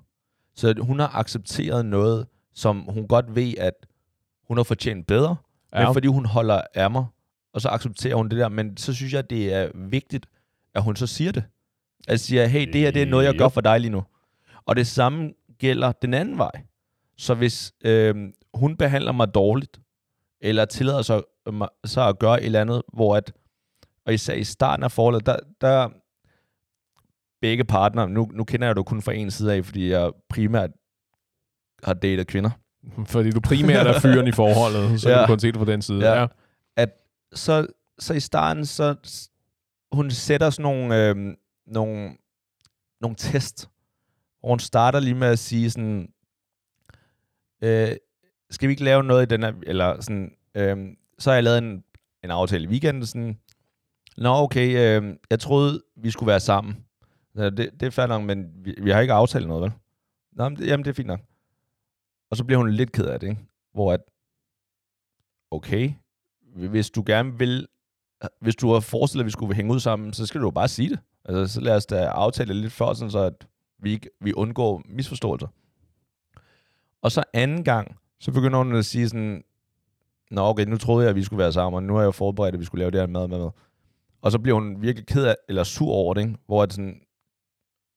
Så 0.55 0.73
hun 0.81 0.99
har 0.99 1.15
accepteret 1.15 1.85
noget, 1.85 2.27
som 2.53 2.79
hun 2.89 3.07
godt 3.07 3.35
ved, 3.35 3.53
at 3.57 3.73
hun 4.47 4.57
har 4.57 4.63
fortjent 4.63 5.07
bedre, 5.07 5.35
ja. 5.73 5.85
men 5.85 5.93
fordi 5.93 6.07
hun 6.07 6.25
holder 6.25 6.61
af 6.73 6.91
mig, 6.91 7.05
og 7.53 7.61
så 7.61 7.69
accepterer 7.69 8.15
hun 8.15 8.29
det 8.29 8.37
der. 8.37 8.49
Men 8.49 8.77
så 8.77 8.93
synes 8.93 9.13
jeg, 9.13 9.29
det 9.29 9.53
er 9.53 9.69
vigtigt, 9.75 10.25
at 10.75 10.83
hun 10.83 10.95
så 10.95 11.07
siger 11.07 11.31
det. 11.31 11.43
At 12.07 12.19
siger, 12.19 12.45
hey, 12.45 12.67
det 12.67 12.81
her 12.81 12.91
det 12.91 13.01
er 13.01 13.05
noget, 13.05 13.25
jeg 13.25 13.35
gør 13.37 13.47
for 13.47 13.61
dig 13.61 13.79
lige 13.79 13.91
nu. 13.91 14.03
Og 14.65 14.75
det 14.75 14.87
samme 14.87 15.33
gælder 15.59 15.91
den 15.91 16.13
anden 16.13 16.37
vej. 16.37 16.51
Så 17.17 17.33
hvis 17.33 17.73
øh, 17.85 18.15
hun 18.53 18.77
behandler 18.77 19.11
mig 19.11 19.33
dårligt, 19.33 19.79
eller 20.41 20.65
tillader 20.65 21.01
sig 21.01 21.21
så 21.85 22.07
at 22.07 22.19
gøre 22.19 22.39
et 22.39 22.45
eller 22.45 22.61
andet, 22.61 22.81
hvor 22.93 23.15
at, 23.15 23.33
og 24.05 24.13
især 24.13 24.33
i 24.33 24.43
starten 24.43 24.83
af 24.83 24.91
forholdet, 24.91 25.25
der, 25.25 25.37
der 25.61 25.89
begge 27.41 27.63
partner, 27.63 28.07
nu, 28.07 28.29
nu 28.33 28.43
kender 28.43 28.67
jeg 28.67 28.75
du 28.75 28.83
kun 28.83 29.01
fra 29.01 29.13
en 29.13 29.31
side 29.31 29.53
af, 29.53 29.65
fordi 29.65 29.89
jeg 29.89 30.11
primært 30.29 30.69
har 31.83 31.93
datet 31.93 32.27
kvinder. 32.27 32.49
Fordi 33.05 33.31
du 33.31 33.39
primært 33.39 33.87
er 33.87 33.99
fyren 33.99 34.27
i 34.27 34.31
forholdet, 34.31 35.01
så 35.01 35.09
ja. 35.09 35.21
du 35.21 35.27
kun 35.27 35.39
se 35.39 35.47
det 35.47 35.57
på 35.57 35.65
den 35.65 35.81
side. 35.81 36.09
Ja. 36.09 36.21
ja. 36.21 36.27
At 36.77 36.89
så, 37.33 37.67
så 37.99 38.13
i 38.13 38.19
starten, 38.19 38.65
så 38.65 38.95
hun 39.91 40.11
sætter 40.11 40.49
sådan 40.49 40.63
nogle, 40.63 41.09
øh, 41.09 41.35
nogle 41.67 42.11
nogle 43.01 43.15
test, 43.15 43.69
hvor 44.39 44.49
hun 44.49 44.59
starter 44.59 44.99
lige 44.99 45.15
med 45.15 45.27
at 45.27 45.39
sige 45.39 45.71
sådan, 45.71 46.09
øh, 47.63 47.95
skal 48.49 48.67
vi 48.67 48.71
ikke 48.71 48.83
lave 48.83 49.03
noget 49.03 49.23
i 49.23 49.35
den 49.35 49.43
her, 49.43 49.53
eller 49.63 50.01
sådan, 50.01 50.31
øh, 50.55 50.77
så 51.19 51.29
har 51.29 51.35
jeg 51.35 51.43
lavet 51.43 51.57
en, 51.57 51.83
en 52.23 52.31
aftale 52.31 52.63
i 52.63 52.67
weekenden, 52.67 53.05
sådan, 53.05 53.39
nå 54.17 54.29
okay, 54.29 54.67
øh, 54.77 55.15
jeg 55.29 55.39
troede, 55.39 55.83
vi 55.97 56.11
skulle 56.11 56.27
være 56.27 56.39
sammen. 56.39 56.86
Ja, 57.37 57.49
det, 57.49 57.69
det 57.79 57.83
er 57.83 57.89
fair 57.89 58.07
nok, 58.07 58.23
men 58.23 58.51
vi, 58.55 58.75
vi 58.81 58.89
har 58.89 58.99
ikke 58.99 59.13
aftalt 59.13 59.47
noget, 59.47 59.63
vel? 59.63 59.71
Nå, 60.31 60.49
men 60.49 60.57
det, 60.57 60.67
jamen, 60.67 60.83
det 60.83 60.89
er 60.89 60.93
fint 60.95 61.07
nok. 61.07 61.19
Og 62.29 62.37
så 62.37 62.43
bliver 62.43 62.57
hun 62.57 62.69
lidt 62.71 62.91
ked 62.91 63.05
af 63.05 63.19
det, 63.19 63.29
ikke? 63.29 63.41
Hvor 63.73 63.93
at, 63.93 64.01
okay, 65.51 65.91
hvis 66.55 66.89
du 66.89 67.03
gerne 67.05 67.37
vil, 67.37 67.67
hvis 68.39 68.55
du 68.55 68.71
har 68.73 68.79
forestillet, 68.79 69.23
at 69.23 69.25
vi 69.25 69.31
skulle 69.31 69.55
hænge 69.55 69.73
ud 69.73 69.79
sammen, 69.79 70.13
så 70.13 70.25
skal 70.25 70.41
du 70.41 70.45
jo 70.45 70.51
bare 70.51 70.67
sige 70.67 70.89
det. 70.89 70.99
Altså, 71.25 71.53
så 71.53 71.61
lad 71.61 71.75
os 71.75 71.85
da 71.85 72.05
aftale 72.05 72.53
lidt 72.53 72.73
før, 72.73 72.93
sådan 72.93 73.11
så 73.11 73.19
at 73.19 73.47
vi, 73.79 73.91
ikke, 73.91 74.09
vi 74.21 74.33
undgår 74.33 74.81
misforståelser. 74.85 75.47
Og 77.01 77.11
så 77.11 77.23
anden 77.33 77.63
gang, 77.63 77.97
så 78.19 78.31
begynder 78.31 78.57
hun 78.57 78.75
at 78.75 78.85
sige 78.85 79.09
sådan, 79.09 79.43
Nå 80.31 80.41
okay, 80.41 80.65
nu 80.65 80.77
troede 80.77 81.03
jeg, 81.03 81.09
at 81.09 81.15
vi 81.15 81.23
skulle 81.23 81.37
være 81.37 81.53
sammen, 81.53 81.77
og 81.77 81.83
nu 81.83 81.93
har 81.93 82.01
jeg 82.01 82.05
jo 82.05 82.11
forberedt, 82.11 82.53
at 82.53 82.59
vi 82.59 82.65
skulle 82.65 82.79
lave 82.79 82.91
det 82.91 82.99
her 82.99 83.07
mad 83.07 83.27
med. 83.27 83.49
Og 84.21 84.31
så 84.31 84.39
bliver 84.39 84.55
hun 84.55 84.81
virkelig 84.81 85.07
ked 85.07 85.25
af, 85.25 85.35
eller 85.49 85.63
sur 85.63 85.91
over 85.91 86.13
det, 86.13 86.21
ikke? 86.21 86.35
hvor 86.45 86.63
at 86.63 86.73
sådan, 86.73 87.01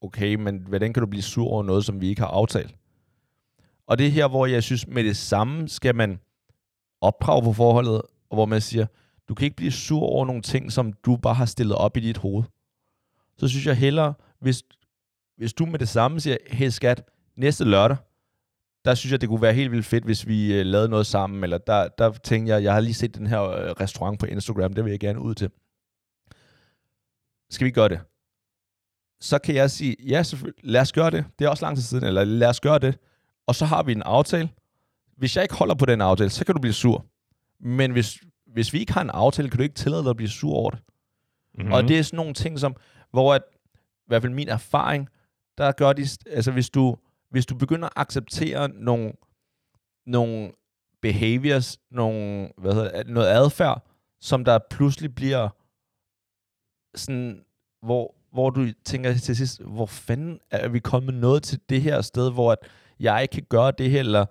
okay, 0.00 0.34
men 0.34 0.58
hvordan 0.68 0.92
kan 0.92 1.00
du 1.00 1.06
blive 1.06 1.22
sur 1.22 1.48
over 1.48 1.62
noget, 1.62 1.84
som 1.84 2.00
vi 2.00 2.08
ikke 2.08 2.20
har 2.20 2.28
aftalt? 2.28 2.74
Og 3.86 3.98
det 3.98 4.06
er 4.06 4.10
her, 4.10 4.28
hvor 4.28 4.46
jeg 4.46 4.62
synes, 4.62 4.86
med 4.86 5.04
det 5.04 5.16
samme 5.16 5.68
skal 5.68 5.94
man 5.94 6.20
opdrage 7.00 7.42
på 7.42 7.52
forholdet, 7.52 8.02
og 8.30 8.36
hvor 8.36 8.46
man 8.46 8.60
siger, 8.60 8.86
du 9.28 9.34
kan 9.34 9.44
ikke 9.44 9.56
blive 9.56 9.72
sur 9.72 10.02
over 10.02 10.26
nogle 10.26 10.42
ting, 10.42 10.72
som 10.72 10.92
du 10.92 11.16
bare 11.16 11.34
har 11.34 11.44
stillet 11.44 11.76
op 11.76 11.96
i 11.96 12.00
dit 12.00 12.16
hoved. 12.16 12.44
Så 13.36 13.48
synes 13.48 13.66
jeg 13.66 13.76
hellere, 13.76 14.14
hvis, 14.38 14.62
hvis 15.36 15.52
du 15.52 15.66
med 15.66 15.78
det 15.78 15.88
samme 15.88 16.20
siger, 16.20 16.36
hey 16.46 16.68
skat, 16.68 17.02
næste 17.36 17.64
lørdag, 17.64 17.96
der 18.84 18.94
synes 18.94 19.12
jeg, 19.12 19.20
det 19.20 19.28
kunne 19.28 19.42
være 19.42 19.52
helt 19.52 19.72
vildt 19.72 19.86
fedt, 19.86 20.04
hvis 20.04 20.26
vi 20.26 20.54
øh, 20.54 20.66
lavede 20.66 20.88
noget 20.88 21.06
sammen, 21.06 21.44
eller 21.44 21.58
der, 21.58 21.88
der 21.88 22.12
tænkte 22.12 22.52
jeg, 22.52 22.62
jeg 22.62 22.72
har 22.72 22.80
lige 22.80 22.94
set 22.94 23.14
den 23.14 23.26
her 23.26 23.42
øh, 23.42 23.70
restaurant 23.70 24.20
på 24.20 24.26
Instagram, 24.26 24.72
det 24.72 24.84
vil 24.84 24.90
jeg 24.90 25.00
gerne 25.00 25.20
ud 25.20 25.34
til. 25.34 25.50
Skal 27.50 27.64
vi 27.64 27.70
gøre 27.70 27.88
det? 27.88 28.00
Så 29.20 29.38
kan 29.38 29.54
jeg 29.54 29.70
sige, 29.70 29.96
ja, 30.08 30.22
selvfølgelig, 30.22 30.64
lad 30.64 30.80
os 30.80 30.92
gøre 30.92 31.10
det. 31.10 31.24
Det 31.38 31.44
er 31.44 31.48
også 31.48 31.64
lang 31.64 31.76
tid 31.76 31.82
siden, 31.82 32.04
eller 32.04 32.24
lad 32.24 32.48
os 32.48 32.60
gøre 32.60 32.78
det. 32.78 32.98
Og 33.46 33.54
så 33.54 33.64
har 33.64 33.82
vi 33.82 33.92
en 33.92 34.02
aftale. 34.02 34.50
Hvis 35.16 35.36
jeg 35.36 35.42
ikke 35.44 35.54
holder 35.54 35.74
på 35.74 35.86
den 35.86 36.00
aftale, 36.00 36.30
så 36.30 36.44
kan 36.44 36.54
du 36.54 36.60
blive 36.60 36.72
sur. 36.72 37.06
Men 37.60 37.92
hvis, 37.92 38.18
hvis 38.46 38.72
vi 38.72 38.78
ikke 38.78 38.92
har 38.92 39.00
en 39.00 39.10
aftale, 39.10 39.50
kan 39.50 39.56
du 39.56 39.62
ikke 39.62 39.74
tillade 39.74 40.02
dig 40.02 40.10
at 40.10 40.16
blive 40.16 40.28
sur 40.28 40.54
over 40.54 40.70
det. 40.70 40.80
Mm-hmm. 41.54 41.72
Og 41.72 41.82
det 41.82 41.98
er 41.98 42.02
sådan 42.02 42.16
nogle 42.16 42.34
ting, 42.34 42.58
som, 42.58 42.76
hvor 43.10 43.34
at, 43.34 43.42
i 43.76 44.06
hvert 44.06 44.22
fald 44.22 44.32
min 44.32 44.48
erfaring, 44.48 45.08
der 45.58 45.72
gør 45.72 45.92
de, 45.92 46.06
altså 46.30 46.52
hvis 46.52 46.70
du, 46.70 46.96
hvis 47.30 47.46
du 47.46 47.54
begynder 47.54 47.86
at 47.86 47.92
acceptere 47.96 48.68
nogle, 48.68 49.12
nogle 50.06 50.52
behaviors, 51.02 51.78
nogle, 51.90 52.50
hvad 52.58 52.74
hedder, 52.74 53.04
noget 53.04 53.28
adfærd, 53.28 53.86
som 54.20 54.44
der 54.44 54.58
pludselig 54.70 55.14
bliver 55.14 55.48
sådan, 56.94 57.44
hvor, 57.82 58.14
hvor 58.32 58.50
du 58.50 58.66
tænker 58.84 59.14
til 59.14 59.36
sidst, 59.36 59.62
hvor 59.62 59.86
fanden 59.86 60.38
er 60.50 60.68
vi 60.68 60.78
kommet 60.78 61.14
noget 61.14 61.42
til 61.42 61.60
det 61.68 61.82
her 61.82 62.00
sted, 62.00 62.32
hvor 62.32 62.52
at 62.52 62.58
jeg 63.00 63.22
ikke 63.22 63.32
kan 63.32 63.46
gøre 63.48 63.72
det 63.78 63.90
her, 63.90 64.00
eller 64.00 64.26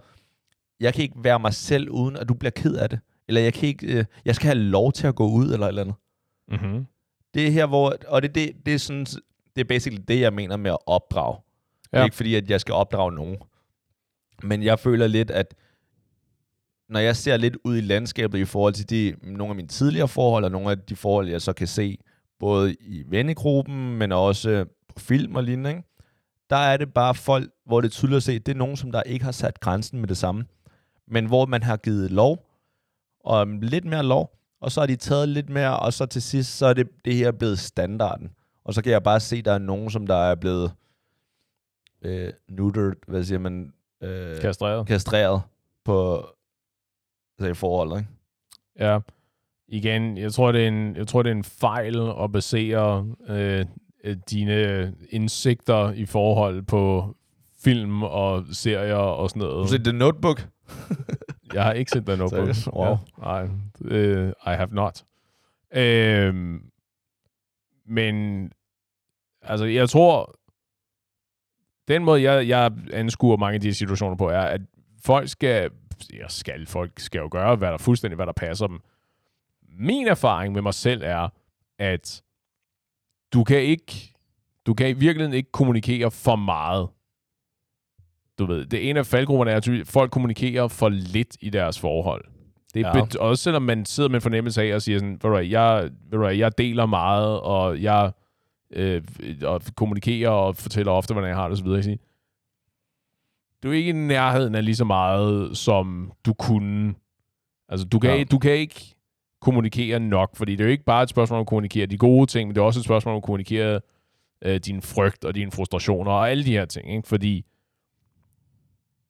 jeg 0.79 0.93
kan 0.93 1.03
ikke 1.03 1.23
være 1.23 1.39
mig 1.39 1.53
selv, 1.53 1.89
uden 1.89 2.17
at 2.17 2.29
du 2.29 2.33
bliver 2.33 2.51
ked 2.51 2.75
af 2.75 2.89
det. 2.89 2.99
Eller 3.27 3.41
jeg, 3.41 3.53
kan 3.53 3.67
ikke, 3.69 3.99
øh, 3.99 4.05
jeg 4.25 4.35
skal 4.35 4.47
have 4.47 4.59
lov 4.59 4.91
til 4.91 5.07
at 5.07 5.15
gå 5.15 5.29
ud, 5.29 5.53
eller 5.53 5.67
eller 5.67 5.81
andet. 5.81 5.95
Mm-hmm. 6.47 6.85
Det 7.33 7.47
er 7.47 7.51
her, 7.51 7.65
hvor... 7.65 7.95
Og 8.07 8.21
det, 8.21 8.35
det, 8.35 8.51
det, 8.65 8.73
er 8.73 8.77
sådan, 8.77 9.05
det 9.55 9.61
er 9.61 9.63
basically 9.63 10.03
det, 10.07 10.19
jeg 10.19 10.33
mener 10.33 10.57
med 10.57 10.71
at 10.71 10.77
opdrage. 10.85 11.37
Ja. 11.91 11.97
Det 11.97 12.01
er 12.01 12.05
ikke 12.05 12.15
fordi, 12.15 12.35
at 12.35 12.49
jeg 12.49 12.61
skal 12.61 12.73
opdrage 12.73 13.11
nogen. 13.11 13.37
Men 14.43 14.63
jeg 14.63 14.79
føler 14.79 15.07
lidt, 15.07 15.31
at 15.31 15.55
når 16.89 16.99
jeg 16.99 17.15
ser 17.15 17.37
lidt 17.37 17.57
ud 17.63 17.77
i 17.77 17.81
landskabet 17.81 18.39
i 18.39 18.45
forhold 18.45 18.73
til 18.73 18.89
de, 18.89 19.15
nogle 19.21 19.49
af 19.49 19.55
mine 19.55 19.67
tidligere 19.67 20.07
forhold, 20.07 20.43
og 20.43 20.51
nogle 20.51 20.71
af 20.71 20.79
de 20.79 20.95
forhold, 20.95 21.29
jeg 21.29 21.41
så 21.41 21.53
kan 21.53 21.67
se, 21.67 21.97
både 22.39 22.73
i 22.73 23.03
vennegruppen, 23.07 23.97
men 23.97 24.11
også 24.11 24.65
på 24.87 24.99
film 24.99 25.35
og 25.35 25.43
lignende, 25.43 25.69
ikke? 25.69 25.83
der 26.49 26.55
er 26.55 26.77
det 26.77 26.93
bare 26.93 27.15
folk, 27.15 27.51
hvor 27.65 27.81
det 27.81 27.87
er 27.87 27.91
tydeligt 27.91 28.17
at 28.17 28.23
se, 28.23 28.39
det 28.39 28.51
er 28.51 28.57
nogen, 28.57 28.77
som 28.77 28.91
der 28.91 29.03
ikke 29.03 29.25
har 29.25 29.31
sat 29.31 29.59
grænsen 29.59 29.99
med 29.99 30.07
det 30.07 30.17
samme, 30.17 30.45
men 31.07 31.25
hvor 31.25 31.45
man 31.45 31.63
har 31.63 31.77
givet 31.77 32.11
lov, 32.11 32.45
og 33.19 33.47
lidt 33.47 33.85
mere 33.85 34.03
lov, 34.03 34.35
og 34.61 34.71
så 34.71 34.79
har 34.79 34.87
de 34.87 34.95
taget 34.95 35.29
lidt 35.29 35.49
mere, 35.49 35.79
og 35.79 35.93
så 35.93 36.05
til 36.05 36.21
sidst, 36.21 36.57
så 36.57 36.65
er 36.65 36.73
det, 36.73 36.87
det 37.05 37.15
her 37.15 37.31
blevet 37.31 37.59
standarden. 37.59 38.29
Og 38.63 38.73
så 38.73 38.81
kan 38.81 38.91
jeg 38.91 39.03
bare 39.03 39.19
se, 39.19 39.35
at 39.35 39.45
der 39.45 39.53
er 39.53 39.57
nogen, 39.57 39.89
som 39.89 40.07
der 40.07 40.15
er 40.15 40.35
blevet 40.35 40.71
øh, 42.01 42.33
neutered, 42.49 42.93
hvad 43.07 43.23
siger 43.23 43.39
man? 43.39 43.73
Øh, 44.03 44.41
kastreret. 44.41 44.87
Kastreret 44.87 45.41
på 45.85 46.25
altså 47.39 47.51
i 47.51 47.53
forholdet, 47.53 47.97
ikke? 47.97 48.09
Ja. 48.79 48.99
Igen, 49.71 50.17
jeg 50.17 50.33
tror, 50.33 50.51
det 50.51 50.63
er 50.63 50.67
en, 50.67 50.95
jeg 50.95 51.07
tror, 51.07 51.23
det 51.23 51.29
er 51.29 51.35
en 51.35 51.43
fejl 51.43 52.11
at 52.23 52.31
basere 52.31 53.07
øh, 53.29 53.65
dine 54.29 54.93
indsigter 55.09 55.91
i 55.91 56.05
forhold 56.05 56.61
på 56.61 57.15
film 57.63 58.03
og 58.03 58.45
serier 58.51 58.95
og 58.95 59.29
sådan 59.29 59.39
noget. 59.39 59.55
Har 59.55 59.61
du 59.61 59.67
set 59.67 59.83
The 59.83 59.93
Notebook? 59.93 60.47
jeg 61.53 61.63
har 61.63 61.73
ikke 61.73 61.91
set 61.91 62.05
The 62.05 62.17
Notebook. 62.17 62.55
Wow. 62.73 62.97
Nej, 63.17 63.43
uh, 63.81 64.29
I 64.29 64.55
have 64.55 64.69
not. 64.71 65.03
Uh, 65.77 66.59
men 67.85 68.51
altså, 69.41 69.65
jeg 69.65 69.89
tror, 69.89 70.35
den 71.87 72.03
måde, 72.03 72.21
jeg, 72.21 72.47
jeg 72.47 72.71
anskuer 72.93 73.37
mange 73.37 73.55
af 73.55 73.61
de 73.61 73.73
situationer 73.73 74.15
på, 74.15 74.29
er, 74.29 74.41
at 74.41 74.61
folk 75.05 75.29
skal, 75.29 75.69
ja, 76.13 76.27
skal, 76.27 76.65
folk 76.65 76.99
skal 76.99 77.19
jo 77.19 77.27
gøre, 77.31 77.55
hvad 77.55 77.71
der 77.71 77.77
fuldstændig, 77.77 78.15
hvad 78.15 78.25
der 78.25 78.33
passer 78.33 78.67
dem. 78.67 78.79
Min 79.77 80.07
erfaring 80.07 80.53
med 80.53 80.61
mig 80.61 80.73
selv 80.73 81.01
er, 81.03 81.29
at 81.79 82.23
du 83.33 83.43
kan 83.43 83.61
ikke, 83.61 84.13
du 84.65 84.73
kan 84.73 84.89
i 84.89 84.93
virkeligheden 84.93 85.33
ikke 85.33 85.51
kommunikere 85.51 86.11
for 86.11 86.35
meget. 86.35 86.89
Du 88.39 88.45
ved, 88.45 88.65
det 88.65 88.89
ene 88.89 88.99
af 88.99 89.05
faldgrupperne 89.05 89.51
er, 89.51 89.57
at 89.57 89.87
folk 89.87 90.11
kommunikerer 90.11 90.67
for 90.67 90.89
lidt 90.89 91.37
i 91.41 91.49
deres 91.49 91.79
forhold. 91.79 92.25
Det 92.73 92.85
er 92.85 92.97
ja. 92.97 93.19
også 93.19 93.43
selvom 93.43 93.61
man 93.61 93.85
sidder 93.85 94.09
med 94.09 94.15
en 94.15 94.21
fornemmelse 94.21 94.61
af 94.61 94.75
og 94.75 94.81
siger 94.81 94.99
sådan, 94.99 95.19
ved 95.23 95.29
du, 95.29 95.37
jeg, 95.37 95.89
ved 96.09 96.19
du, 96.19 96.27
jeg 96.27 96.57
deler 96.57 96.85
meget, 96.85 97.39
og 97.39 97.81
jeg 97.81 98.11
øh, 98.73 99.01
og 99.43 99.61
kommunikerer 99.75 100.29
og 100.29 100.55
fortæller 100.55 100.91
ofte, 100.91 101.13
hvordan 101.13 101.29
jeg 101.29 101.37
har 101.37 101.47
det 101.47 101.57
osv. 101.57 101.67
Jeg 101.67 101.83
siger, 101.83 101.97
du 103.63 103.69
er 103.69 103.73
ikke 103.73 103.89
i 103.89 103.93
nærheden 103.93 104.55
af 104.55 104.65
lige 104.65 104.75
så 104.75 104.85
meget, 104.85 105.57
som 105.57 106.11
du 106.25 106.33
kunne. 106.33 106.93
Altså, 107.69 107.87
du 107.87 107.99
kan, 107.99 108.17
ja. 108.17 108.23
du 108.23 108.39
kan 108.39 108.51
ikke 108.51 108.95
kommunikere 109.41 109.99
nok, 109.99 110.35
fordi 110.35 110.51
det 110.51 110.59
er 110.59 110.65
jo 110.65 110.71
ikke 110.71 110.83
bare 110.83 111.03
et 111.03 111.09
spørgsmål 111.09 111.37
om 111.37 111.41
at 111.41 111.47
kommunikere 111.47 111.85
de 111.85 111.97
gode 111.97 112.25
ting, 112.25 112.47
men 112.47 112.55
det 112.55 112.61
er 112.61 112.65
også 112.65 112.79
et 112.79 112.85
spørgsmål 112.85 113.13
om 113.13 113.17
at 113.17 113.23
kommunikere 113.23 113.81
øh, 114.41 114.59
din 114.59 114.81
frygt 114.81 115.25
og 115.25 115.35
dine 115.35 115.51
frustrationer 115.51 116.11
og 116.11 116.31
alle 116.31 116.45
de 116.45 116.51
her 116.51 116.65
ting, 116.65 116.95
ikke? 116.95 117.07
fordi 117.07 117.45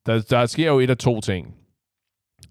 der, 0.06 0.22
der 0.22 0.46
sker 0.46 0.68
jo 0.68 0.80
et 0.80 0.90
af 0.90 0.98
to 0.98 1.22
ting. 1.22 1.56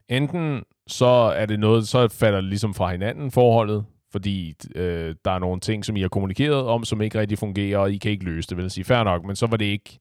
Enten 0.08 0.62
så 0.86 1.06
er 1.36 1.46
det 1.46 1.60
noget, 1.60 1.88
så 1.88 2.08
falder 2.08 2.40
det 2.40 2.48
ligesom 2.48 2.74
fra 2.74 2.90
hinanden 2.90 3.30
forholdet, 3.30 3.84
fordi 4.12 4.54
øh, 4.74 5.14
der 5.24 5.30
er 5.30 5.38
nogle 5.38 5.60
ting, 5.60 5.84
som 5.84 5.96
I 5.96 6.00
har 6.00 6.08
kommunikeret 6.08 6.62
om, 6.62 6.84
som 6.84 7.02
ikke 7.02 7.20
rigtig 7.20 7.38
fungerer, 7.38 7.78
og 7.78 7.92
I 7.92 7.96
kan 7.96 8.10
ikke 8.10 8.24
løse 8.24 8.48
det, 8.48 8.56
vil 8.56 8.62
jeg 8.62 8.70
sige. 8.70 8.84
Fair 8.84 9.04
nok, 9.04 9.24
men 9.24 9.36
så 9.36 9.46
var 9.46 9.56
det 9.56 9.64
ikke 9.64 9.98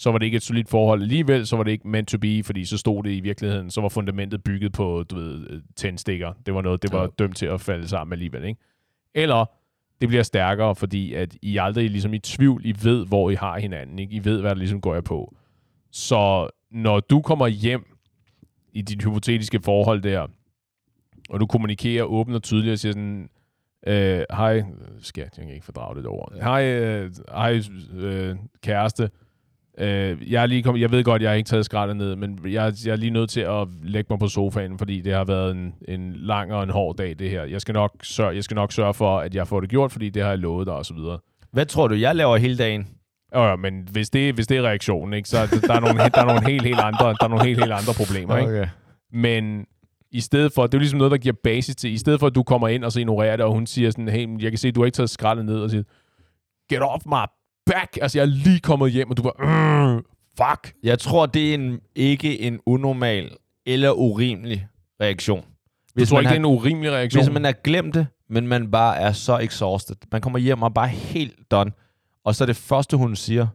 så 0.00 0.10
var 0.10 0.18
det 0.18 0.26
ikke 0.26 0.36
et 0.36 0.42
solidt 0.42 0.68
forhold 0.68 1.02
alligevel, 1.02 1.46
så 1.46 1.56
var 1.56 1.64
det 1.64 1.70
ikke 1.70 1.88
meant 1.88 2.08
to 2.08 2.18
be, 2.18 2.42
fordi 2.42 2.64
så 2.64 2.78
stod 2.78 3.02
det 3.02 3.10
i 3.10 3.20
virkeligheden, 3.20 3.70
så 3.70 3.80
var 3.80 3.88
fundamentet 3.88 4.44
bygget 4.44 4.72
på, 4.72 5.04
du 5.10 5.16
ved, 5.16 5.62
tændstikker. 5.76 6.32
Det 6.46 6.54
var 6.54 6.62
noget, 6.62 6.82
det 6.82 6.92
var 6.92 7.06
dømt 7.06 7.36
til 7.36 7.46
at 7.46 7.60
falde 7.60 7.88
sammen 7.88 8.12
alligevel, 8.12 8.44
ikke? 8.44 8.60
Eller 9.14 9.44
det 10.00 10.08
bliver 10.08 10.22
stærkere, 10.22 10.74
fordi 10.74 11.14
at 11.14 11.36
I 11.42 11.56
aldrig 11.56 11.90
ligesom 11.90 12.14
i 12.14 12.18
tvivl, 12.18 12.66
I 12.66 12.74
ved, 12.82 13.06
hvor 13.06 13.30
I 13.30 13.34
har 13.34 13.58
hinanden, 13.58 13.98
ikke? 13.98 14.14
I 14.14 14.24
ved, 14.24 14.40
hvad 14.40 14.50
der 14.50 14.56
ligesom 14.56 14.80
går 14.80 14.94
jeg 14.94 15.04
på. 15.04 15.34
Så 15.90 16.48
når 16.70 17.00
du 17.00 17.20
kommer 17.20 17.46
hjem 17.46 17.96
i 18.72 18.82
dit 18.82 19.02
hypotetiske 19.02 19.60
forhold 19.64 20.02
der, 20.02 20.26
og 21.30 21.40
du 21.40 21.46
kommunikerer 21.46 22.04
åbent 22.04 22.36
og 22.36 22.42
tydeligt 22.42 22.72
og 22.72 22.78
siger 22.78 22.92
sådan, 22.92 23.30
øh, 23.86 24.24
hej, 24.30 24.62
skat, 25.00 25.38
jeg 25.38 25.46
kan 25.46 25.54
ikke 25.54 25.64
fordrage 25.64 25.96
det 25.96 26.06
ord. 26.06 26.32
Hej, 26.42 26.64
øh, 26.64 27.12
hej 27.28 27.62
øh, 27.94 28.36
kæreste, 28.62 29.10
Øh, 29.80 30.32
jeg, 30.32 30.42
er 30.42 30.46
lige 30.46 30.62
kom, 30.62 30.76
jeg 30.76 30.90
ved 30.90 31.04
godt, 31.04 31.22
jeg 31.22 31.30
har 31.30 31.36
ikke 31.36 31.48
taget 31.48 31.64
skraldet 31.64 31.96
ned, 31.96 32.16
men 32.16 32.38
jeg, 32.44 32.72
jeg 32.84 32.92
er 32.92 32.96
lige 32.96 33.10
nødt 33.10 33.30
til 33.30 33.40
at 33.40 33.68
lægge 33.82 34.06
mig 34.10 34.18
på 34.18 34.28
sofaen, 34.28 34.78
fordi 34.78 35.00
det 35.00 35.14
har 35.14 35.24
været 35.24 35.50
en, 35.50 35.74
en 35.88 36.12
lang 36.16 36.52
og 36.52 36.62
en 36.62 36.70
hård 36.70 36.96
dag, 36.96 37.18
det 37.18 37.30
her. 37.30 37.44
Jeg 37.44 37.60
skal, 37.60 37.72
nok 37.72 37.92
sørge, 38.02 38.34
jeg 38.34 38.44
skal 38.44 38.54
nok 38.54 38.72
sørge 38.72 38.94
for, 38.94 39.18
at 39.18 39.34
jeg 39.34 39.48
får 39.48 39.60
det 39.60 39.70
gjort, 39.70 39.92
fordi 39.92 40.10
det 40.10 40.22
har 40.22 40.28
jeg 40.28 40.38
lovet 40.38 40.66
dig, 40.66 40.74
og 40.74 40.86
så 40.86 40.94
videre. 40.94 41.18
Hvad 41.52 41.66
tror 41.66 41.88
du, 41.88 41.94
jeg 41.94 42.16
laver 42.16 42.36
hele 42.36 42.56
dagen? 42.56 42.88
Ja, 43.34 43.56
men 43.56 43.88
hvis 43.92 44.10
det, 44.10 44.34
hvis 44.34 44.46
det 44.46 44.56
er 44.56 44.62
reaktionen, 44.62 45.14
ikke, 45.14 45.28
så 45.28 45.36
der 45.36 45.74
er 45.74 45.80
nogle, 45.80 45.98
der 45.98 46.20
er 46.20 46.24
nogle 46.24 46.46
helt, 46.46 46.62
helt 46.62 46.80
andre, 46.80 47.06
der 47.06 47.24
er 47.24 47.28
nogle 47.28 47.44
helt, 47.44 47.60
helt 47.60 47.72
andre 47.72 47.92
problemer. 47.96 48.36
Ikke? 48.36 48.50
Okay. 48.50 48.68
Men 49.12 49.66
i 50.10 50.20
stedet 50.20 50.52
for, 50.52 50.62
det 50.62 50.74
er 50.74 50.78
jo 50.78 50.80
ligesom 50.80 50.98
noget, 50.98 51.10
der 51.10 51.18
giver 51.18 51.36
basis 51.44 51.76
til, 51.76 51.92
i 51.92 51.98
stedet 51.98 52.20
for, 52.20 52.26
at 52.26 52.34
du 52.34 52.42
kommer 52.42 52.68
ind 52.68 52.84
og 52.84 52.92
så 52.92 53.00
ignorerer 53.00 53.36
det, 53.36 53.46
og 53.46 53.52
hun 53.52 53.66
siger 53.66 53.90
sådan, 53.90 54.08
hey, 54.08 54.42
jeg 54.42 54.50
kan 54.50 54.58
se, 54.58 54.70
du 54.70 54.80
har 54.80 54.86
ikke 54.86 54.96
taget 54.96 55.10
skraldet 55.10 55.44
ned, 55.44 55.60
og 55.60 55.70
siger, 55.70 55.82
get 56.70 56.82
off 56.82 57.06
my 57.06 57.39
back. 57.72 57.98
Altså, 58.02 58.18
jeg 58.18 58.22
er 58.22 58.26
lige 58.26 58.60
kommet 58.60 58.92
hjem, 58.92 59.10
og 59.10 59.16
du 59.16 59.22
var, 59.22 59.34
mm, 59.94 60.04
fuck. 60.38 60.74
Jeg 60.82 60.98
tror, 60.98 61.26
det 61.26 61.50
er 61.50 61.54
en, 61.54 61.80
ikke 61.94 62.40
en 62.40 62.60
unormal 62.66 63.36
eller 63.66 63.90
urimelig 63.92 64.68
reaktion. 65.00 65.44
Hvis 65.94 66.08
du 66.08 66.12
tror 66.12 66.20
ikke, 66.20 66.28
har, 66.28 66.34
det 66.34 66.44
er 66.44 66.48
en 66.48 66.56
urimelig 66.56 66.92
reaktion? 66.92 67.22
Hvis 67.22 67.32
man 67.32 67.44
har 67.44 67.52
glemt 67.52 67.94
det, 67.94 68.06
men 68.28 68.46
man 68.46 68.70
bare 68.70 68.96
er 68.96 69.12
så 69.12 69.38
exhausted. 69.38 69.96
Man 70.12 70.20
kommer 70.20 70.38
hjem 70.38 70.62
og 70.62 70.66
er 70.66 70.72
bare 70.72 70.88
helt 70.88 71.50
done. 71.50 71.72
Og 72.24 72.34
så 72.34 72.44
er 72.44 72.46
det 72.46 72.56
første, 72.56 72.96
hun 72.96 73.16
siger, 73.16 73.46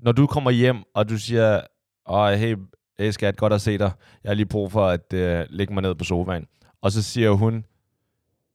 når 0.00 0.12
du 0.12 0.26
kommer 0.26 0.50
hjem, 0.50 0.76
og 0.94 1.08
du 1.08 1.18
siger, 1.18 1.60
Åh, 2.08 2.32
hey, 2.32 2.56
hey 2.98 3.10
skat, 3.10 3.36
godt 3.36 3.52
at 3.52 3.60
se 3.60 3.78
dig. 3.78 3.90
Jeg 4.24 4.30
har 4.30 4.34
lige 4.34 4.46
brug 4.46 4.72
for 4.72 4.86
at 4.86 5.12
uh, 5.14 5.46
lægge 5.50 5.74
mig 5.74 5.82
ned 5.82 5.94
på 5.94 6.04
sofaen. 6.04 6.46
Og 6.82 6.92
så 6.92 7.02
siger 7.02 7.30
hun, 7.30 7.64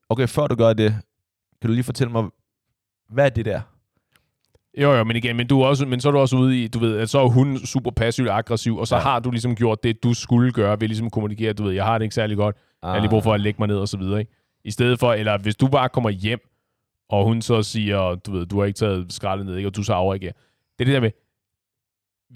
okay, 0.10 0.28
før 0.28 0.48
du 0.48 0.56
gør 0.56 0.74
det, 0.74 0.92
kan 1.62 1.68
du 1.68 1.74
lige 1.74 1.84
fortælle 1.84 2.12
mig, 2.12 2.24
hvad 3.10 3.26
er 3.26 3.30
det 3.30 3.46
der? 3.46 3.62
Jo, 4.82 4.94
jo, 4.94 5.04
men 5.04 5.16
igen, 5.16 5.36
men, 5.36 5.48
du 5.48 5.62
er 5.62 5.66
også, 5.68 5.86
men 5.86 6.00
så 6.02 6.08
er 6.08 6.12
du 6.12 6.18
også 6.20 6.38
ude 6.38 6.64
i, 6.64 6.68
du 6.68 6.80
ved, 6.80 6.98
at 6.98 7.10
så 7.10 7.20
er 7.20 7.28
hun 7.28 7.58
super 7.58 7.92
passiv 7.92 8.26
og 8.26 8.38
aggressiv, 8.38 8.78
og 8.78 8.88
så 8.88 8.96
Ja. 8.96 9.02
har 9.02 9.20
du 9.20 9.32
ligesom 9.32 9.56
gjort 9.56 9.84
det, 9.84 10.04
du 10.04 10.14
skulle 10.14 10.52
gøre, 10.52 10.82
ved 10.82 10.88
ligesom 10.88 11.06
at 11.06 11.12
kommunikere, 11.12 11.54
du 11.54 11.64
ved, 11.64 11.72
jeg 11.74 11.86
har 11.86 11.98
det 11.98 12.06
ikke 12.06 12.16
særlig 12.16 12.38
godt, 12.38 12.56
jeg 12.84 12.92
har 12.92 13.00
lige 13.00 13.10
brug 13.10 13.24
for 13.24 13.34
at 13.34 13.40
lægge 13.42 13.58
mig 13.60 13.68
ned 13.68 13.78
og 13.78 13.88
så 13.88 13.98
videre, 13.98 14.20
ikke? 14.20 14.32
I 14.66 14.72
stedet 14.72 15.00
for, 15.00 15.14
eller 15.14 15.38
hvis 15.38 15.56
du 15.56 15.68
bare 15.68 15.90
kommer 15.90 16.10
hjem, 16.10 16.40
og 17.10 17.26
hun 17.26 17.42
så 17.42 17.64
siger, 17.64 18.16
du 18.16 18.32
ved, 18.32 18.46
du 18.46 18.60
har 18.60 18.66
ikke 18.66 18.78
taget 18.78 19.14
skraldet 19.14 19.46
ned, 19.46 19.56
ikke? 19.56 19.70
og 19.70 19.76
du 19.76 19.84
så 19.84 19.94
afreagerer. 19.94 20.32
Det 20.80 20.82
er 20.82 20.86
det 20.86 20.94
der 20.94 21.02
med, 21.02 21.12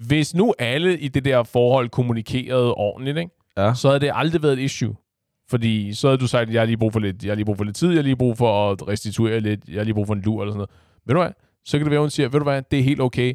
hvis 0.06 0.34
nu 0.34 0.54
alle 0.58 0.98
i 0.98 1.08
det 1.08 1.24
der 1.24 1.42
forhold 1.42 1.88
kommunikerede 1.88 2.74
ordentligt, 2.74 3.18
ikke? 3.18 3.30
Ja. 3.56 3.74
så 3.74 3.88
havde 3.88 4.00
det 4.00 4.10
aldrig 4.14 4.42
været 4.42 4.52
et 4.52 4.58
issue. 4.58 4.96
Fordi 5.50 5.94
så 5.94 6.08
havde 6.08 6.18
du 6.18 6.26
sagt, 6.26 6.50
jeg 6.50 6.60
har 6.60 6.66
lige 6.66 6.76
brug 6.76 6.92
for 6.92 7.00
lidt, 7.00 7.24
jeg 7.24 7.30
har 7.30 7.34
lige 7.34 7.44
brug 7.44 7.56
for 7.56 7.64
lidt 7.64 7.76
tid, 7.76 7.88
jeg 7.88 7.96
har 7.98 8.02
lige 8.02 8.16
brug 8.16 8.38
for 8.38 8.70
at 8.70 8.88
restituere 8.88 9.40
lidt, 9.40 9.68
jeg 9.68 9.76
har 9.78 9.84
lige 9.84 9.94
brug 9.94 10.06
for 10.06 10.14
en 10.14 10.20
lur 10.20 10.42
eller 10.42 10.52
sådan 10.52 10.58
noget. 10.58 10.70
Ved 11.06 11.14
du 11.14 11.20
hvad? 11.20 11.30
Så 11.64 11.78
kan 11.78 11.84
det 11.84 11.90
være, 11.90 12.00
hun 12.00 12.10
siger, 12.10 12.28
ved 12.28 12.40
du 12.40 12.44
hvad, 12.44 12.62
det 12.70 12.78
er 12.78 12.82
helt 12.82 13.00
okay. 13.00 13.34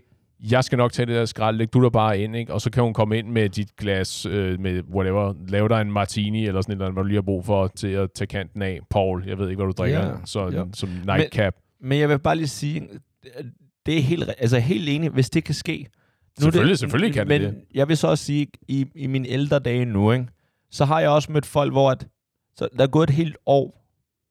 Jeg 0.52 0.64
skal 0.64 0.78
nok 0.78 0.92
tage 0.94 1.06
det 1.06 1.16
der 1.16 1.26
skrald, 1.26 1.58
læg 1.58 1.74
du 1.74 1.84
der 1.84 1.90
bare 1.90 2.20
ind, 2.20 2.36
ikke? 2.36 2.54
Og 2.54 2.62
så 2.62 2.72
kan 2.72 2.84
hun 2.84 2.94
komme 2.94 3.18
ind 3.18 3.28
med 3.28 3.50
dit 3.50 3.76
glas, 3.76 4.26
øh, 4.26 4.60
med 4.60 4.82
whatever, 4.96 5.34
lave 5.48 5.70
dig 5.70 5.82
en 5.82 5.92
martini 5.92 6.48
eller 6.48 6.62
sådan 6.62 6.72
et 6.72 6.76
eller 6.76 6.86
andet, 6.86 6.96
hvad 6.96 7.04
du 7.04 7.08
lige 7.08 7.18
har 7.18 7.22
brug 7.22 7.46
for 7.46 7.68
til 7.68 7.88
at 7.88 8.12
tage 8.12 8.28
kanten 8.28 8.62
af. 8.62 8.80
Paul, 8.90 9.24
jeg 9.28 9.38
ved 9.38 9.50
ikke, 9.50 9.64
hvad 9.64 9.74
du 9.74 9.84
drikker, 9.84 10.00
Ja, 10.08 10.16
så, 10.26 10.48
ja. 10.48 10.64
som 10.74 10.90
nightcap. 11.06 11.56
Men 11.82 12.00
jeg 12.00 12.10
vil 12.10 12.20
bare 12.20 12.36
lige 12.36 12.48
sige, 12.48 12.88
det 13.86 13.98
er 13.98 14.02
helt, 14.02 14.30
altså 14.38 14.60
helt 14.60 14.90
enig, 14.90 15.10
hvis 15.10 15.30
det 15.30 15.44
kan 15.44 15.56
ske. 15.56 15.86
Nu 16.40 16.44
Selvfølgelig, 16.44 16.78
selvfølgelig 16.78 17.14
kan 17.14 17.30
det 17.30 17.42
men 17.42 17.54
det. 17.54 17.62
jeg 17.74 17.88
vil 17.88 17.98
så 17.98 18.08
også 18.08 18.24
sige, 18.26 18.48
i, 18.68 18.86
i 18.96 19.08
mine 19.08 19.28
ældre 19.28 19.60
dage 19.60 19.86
nu, 19.86 20.12
ikke, 20.12 20.28
så 20.72 20.86
har 20.86 21.00
jeg 21.00 21.10
også 21.10 21.32
mødt 21.32 21.46
folk, 21.46 21.72
hvor 21.72 21.92
at, 21.92 22.08
så 22.56 22.68
der 22.78 22.84
er 22.84 22.88
gået 22.88 23.10
et 23.10 23.16
helt 23.16 23.38
år, 23.46 23.84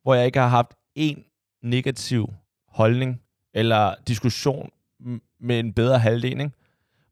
hvor 0.02 0.14
jeg 0.14 0.26
ikke 0.26 0.38
har 0.38 0.48
haft 0.48 0.74
en 0.94 1.22
negativ 1.62 2.28
holdning 2.68 3.20
eller 3.56 3.94
diskussion 4.08 4.70
med 5.40 5.60
en 5.60 5.72
bedre 5.72 5.98
halvdel. 5.98 6.40
Ikke? 6.40 6.50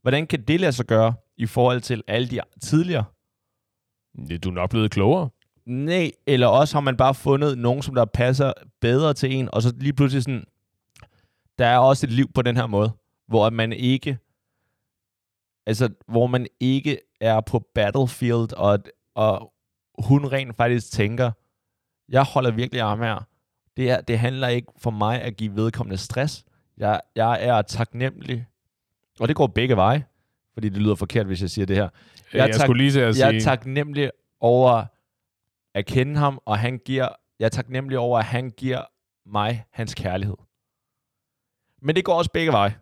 Hvordan 0.02 0.26
kan 0.26 0.42
det 0.42 0.60
lade 0.60 0.72
sig 0.72 0.86
gøre 0.86 1.14
i 1.36 1.46
forhold 1.46 1.80
til 1.80 2.02
alle 2.06 2.28
de 2.28 2.40
tidligere? 2.62 3.04
Du 4.44 4.48
er 4.48 4.54
nok 4.54 4.70
blevet 4.70 4.90
klogere. 4.90 5.28
Nej, 5.66 6.12
eller 6.26 6.46
også 6.46 6.74
har 6.74 6.80
man 6.80 6.96
bare 6.96 7.14
fundet 7.14 7.58
nogen, 7.58 7.82
som 7.82 7.94
der 7.94 8.04
passer 8.04 8.52
bedre 8.80 9.14
til 9.14 9.34
en, 9.34 9.48
og 9.52 9.62
så 9.62 9.74
lige 9.76 9.92
pludselig 9.92 10.22
sådan, 10.22 10.44
der 11.58 11.66
er 11.66 11.78
også 11.78 12.06
et 12.06 12.12
liv 12.12 12.32
på 12.32 12.42
den 12.42 12.56
her 12.56 12.66
måde, 12.66 12.92
hvor 13.28 13.50
man 13.50 13.72
ikke, 13.72 14.18
altså, 15.66 15.88
hvor 16.08 16.26
man 16.26 16.46
ikke 16.60 16.98
er 17.20 17.40
på 17.40 17.66
battlefield, 17.74 18.52
og, 18.52 18.78
og 19.14 19.52
hun 19.98 20.26
rent 20.26 20.56
faktisk 20.56 20.92
tænker, 20.92 21.30
jeg 22.08 22.22
holder 22.22 22.50
virkelig 22.50 22.82
arm 22.82 23.00
her. 23.00 23.26
Det, 23.76 23.90
er, 23.90 24.00
det 24.00 24.18
handler 24.18 24.48
ikke 24.48 24.72
for 24.78 24.90
mig 24.90 25.22
at 25.22 25.36
give 25.36 25.56
vedkommende 25.56 25.96
stress. 25.96 26.44
Jeg, 26.76 27.00
jeg 27.16 27.44
er 27.46 27.62
taknemmelig, 27.62 28.46
og 29.20 29.28
det 29.28 29.36
går 29.36 29.46
begge 29.46 29.76
veje, 29.76 30.04
fordi 30.54 30.68
det 30.68 30.82
lyder 30.82 30.94
forkert, 30.94 31.26
hvis 31.26 31.40
jeg 31.42 31.50
siger 31.50 31.66
det 31.66 31.76
her. 31.76 31.88
Jeg, 32.32 32.38
jeg 32.48 32.54
tak- 32.54 32.66
skulle 32.66 32.78
lige 32.82 32.92
til 32.92 33.00
at 33.00 33.14
sige... 33.14 33.26
Jeg 33.26 33.36
er 33.36 33.40
taknemmelig 33.40 34.10
over 34.40 34.84
at 35.74 35.86
kende 35.86 36.16
ham, 36.16 36.40
og 36.44 36.58
han 36.58 36.78
giver, 36.78 37.08
jeg 37.38 37.44
er 37.44 37.48
taknemmelig 37.50 37.98
over, 37.98 38.18
at 38.18 38.24
han 38.24 38.50
giver 38.50 38.82
mig 39.26 39.64
hans 39.70 39.94
kærlighed. 39.94 40.36
Men 41.82 41.96
det 41.96 42.04
går 42.04 42.14
også 42.14 42.30
begge 42.30 42.52
veje. 42.52 42.78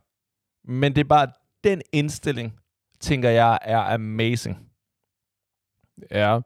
Men 0.65 0.95
det 0.95 1.01
er 1.01 1.09
bare 1.09 1.29
den 1.65 1.83
indstilling, 1.93 2.59
tænker 3.01 3.31
jeg, 3.31 3.59
er 3.63 3.79
amazing. 3.79 4.69
Ja, 6.11 6.41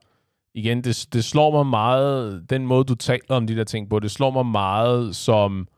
igen, 0.57 0.85
det, 0.85 1.07
det 1.13 1.25
slår 1.25 1.51
mig 1.51 1.67
meget, 1.67 2.51
den 2.51 2.67
måde, 2.67 2.85
du 2.85 2.95
taler 2.95 3.21
om 3.29 3.47
de 3.47 3.57
der 3.57 3.65
ting 3.65 3.91
på, 3.91 3.99
det 3.99 4.11
slår 4.11 4.31
mig 4.31 4.47
meget 4.47 5.17
som, 5.17 5.69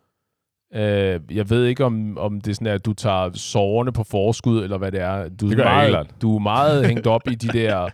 øh, 0.75 1.21
jeg 1.31 1.51
ved 1.51 1.65
ikke, 1.65 1.85
om, 1.85 2.19
om 2.19 2.41
det 2.41 2.51
er 2.51 2.55
sådan, 2.55 2.67
at 2.67 2.87
du 2.87 2.93
tager 2.93 3.31
sårene 3.35 3.93
på 3.93 4.05
forskud, 4.05 4.63
eller 4.63 4.79
hvad 4.79 4.93
det 4.93 5.01
er. 5.01 5.29
Du, 5.29 5.49
Det 5.49 5.57
gør 5.57 5.65
er 5.65 5.69
jeg 5.69 5.77
meget, 5.77 5.91
klart. 5.91 6.23
du 6.23 6.35
er 6.35 6.39
meget 6.39 6.87
hængt 6.89 7.07
op 7.07 7.29
i 7.31 7.35
de 7.35 7.49
der 7.49 7.89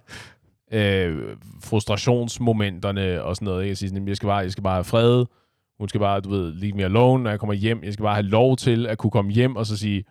øh, 0.73 1.37
frustrationsmomenterne 1.65 3.23
og 3.23 3.37
sådan 3.37 3.47
noget. 3.47 3.63
Ikke? 3.63 3.69
Jeg, 3.71 3.77
siger 3.77 3.89
sådan, 3.89 4.09
jeg, 4.09 4.17
skal 4.17 4.27
bare, 4.27 4.37
jeg 4.39 4.53
skal 4.53 4.63
bare 4.63 4.75
have 4.75 4.85
fred, 4.85 5.25
hun 5.79 5.89
skal 5.89 6.01
bare, 6.01 6.21
du 6.21 6.31
ved, 6.31 6.53
leave 6.53 6.77
me 6.77 6.85
alone, 6.85 7.23
når 7.23 7.31
jeg 7.31 7.41
kommer 7.41 7.55
hjem. 7.55 7.81
Jeg 7.85 7.93
skal 7.93 8.03
bare 8.03 8.15
have 8.15 8.27
lov 8.27 8.57
til 8.57 8.87
at 8.87 8.99
kunne 8.99 9.11
komme 9.11 9.31
hjem 9.33 9.57
og 9.57 9.67
så 9.67 9.77
sige, 9.77 10.05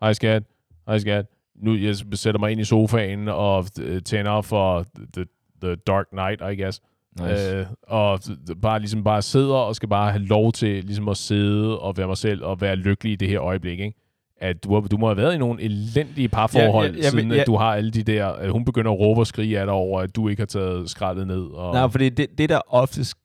hej 0.00 0.12
skat, 0.12 0.42
hej 0.86 0.98
skat, 0.98 1.26
nu 1.56 1.74
jeg 1.74 1.96
sætter 2.12 2.38
mig 2.38 2.52
ind 2.52 2.60
i 2.60 2.64
sofaen 2.64 3.28
og 3.28 3.66
øh, 3.80 4.02
tænder 4.02 4.40
for 4.40 4.84
the, 5.14 5.24
the 5.62 5.76
Dark 5.76 6.06
Knight, 6.12 6.40
I 6.52 6.62
guess. 6.62 6.80
Nice. 7.20 7.54
Øh, 7.56 7.66
og 7.82 8.20
bare 8.62 8.78
ligesom 8.78 9.04
bare 9.04 9.22
sidder 9.22 9.54
og 9.54 9.76
skal 9.76 9.88
bare 9.88 10.10
have 10.10 10.24
lov 10.24 10.52
til 10.52 10.84
ligesom 10.84 11.08
at 11.08 11.16
sidde 11.16 11.78
og 11.80 11.96
være 11.96 12.06
mig 12.06 12.16
selv 12.16 12.44
og 12.44 12.60
være 12.60 12.76
lykkelig 12.76 13.12
i 13.12 13.16
det 13.16 13.28
her 13.28 13.42
øjeblik, 13.42 13.80
ikke? 13.80 14.00
At 14.36 14.64
du, 14.64 14.74
har, 14.74 14.80
du 14.80 14.96
må 14.96 15.06
have 15.06 15.16
været 15.16 15.34
i 15.34 15.38
nogle 15.38 15.62
elendige 15.62 16.28
parforhold, 16.28 16.90
Ja, 16.90 16.96
ja, 16.96 17.02
ja, 17.04 17.10
siden 17.10 17.32
ja. 17.32 17.40
at 17.40 17.46
du 17.46 17.56
har 17.56 17.74
alle 17.74 17.90
de 17.90 18.02
der... 18.02 18.26
At 18.26 18.50
hun 18.50 18.64
begynder 18.64 18.92
at 18.92 18.98
råbe 18.98 19.20
og 19.20 19.26
skrige 19.26 19.60
af 19.60 19.66
dig 19.66 19.74
over, 19.74 20.00
at 20.00 20.16
du 20.16 20.28
ikke 20.28 20.40
har 20.40 20.46
taget 20.46 20.90
skraldet 20.90 21.26
ned. 21.26 21.42
Og, 21.42 21.74
Nej, 21.74 21.88
fordi 21.88 22.08
det, 22.08 22.38
det, 22.38 22.48
der 22.48 22.60
oftest 22.66 23.16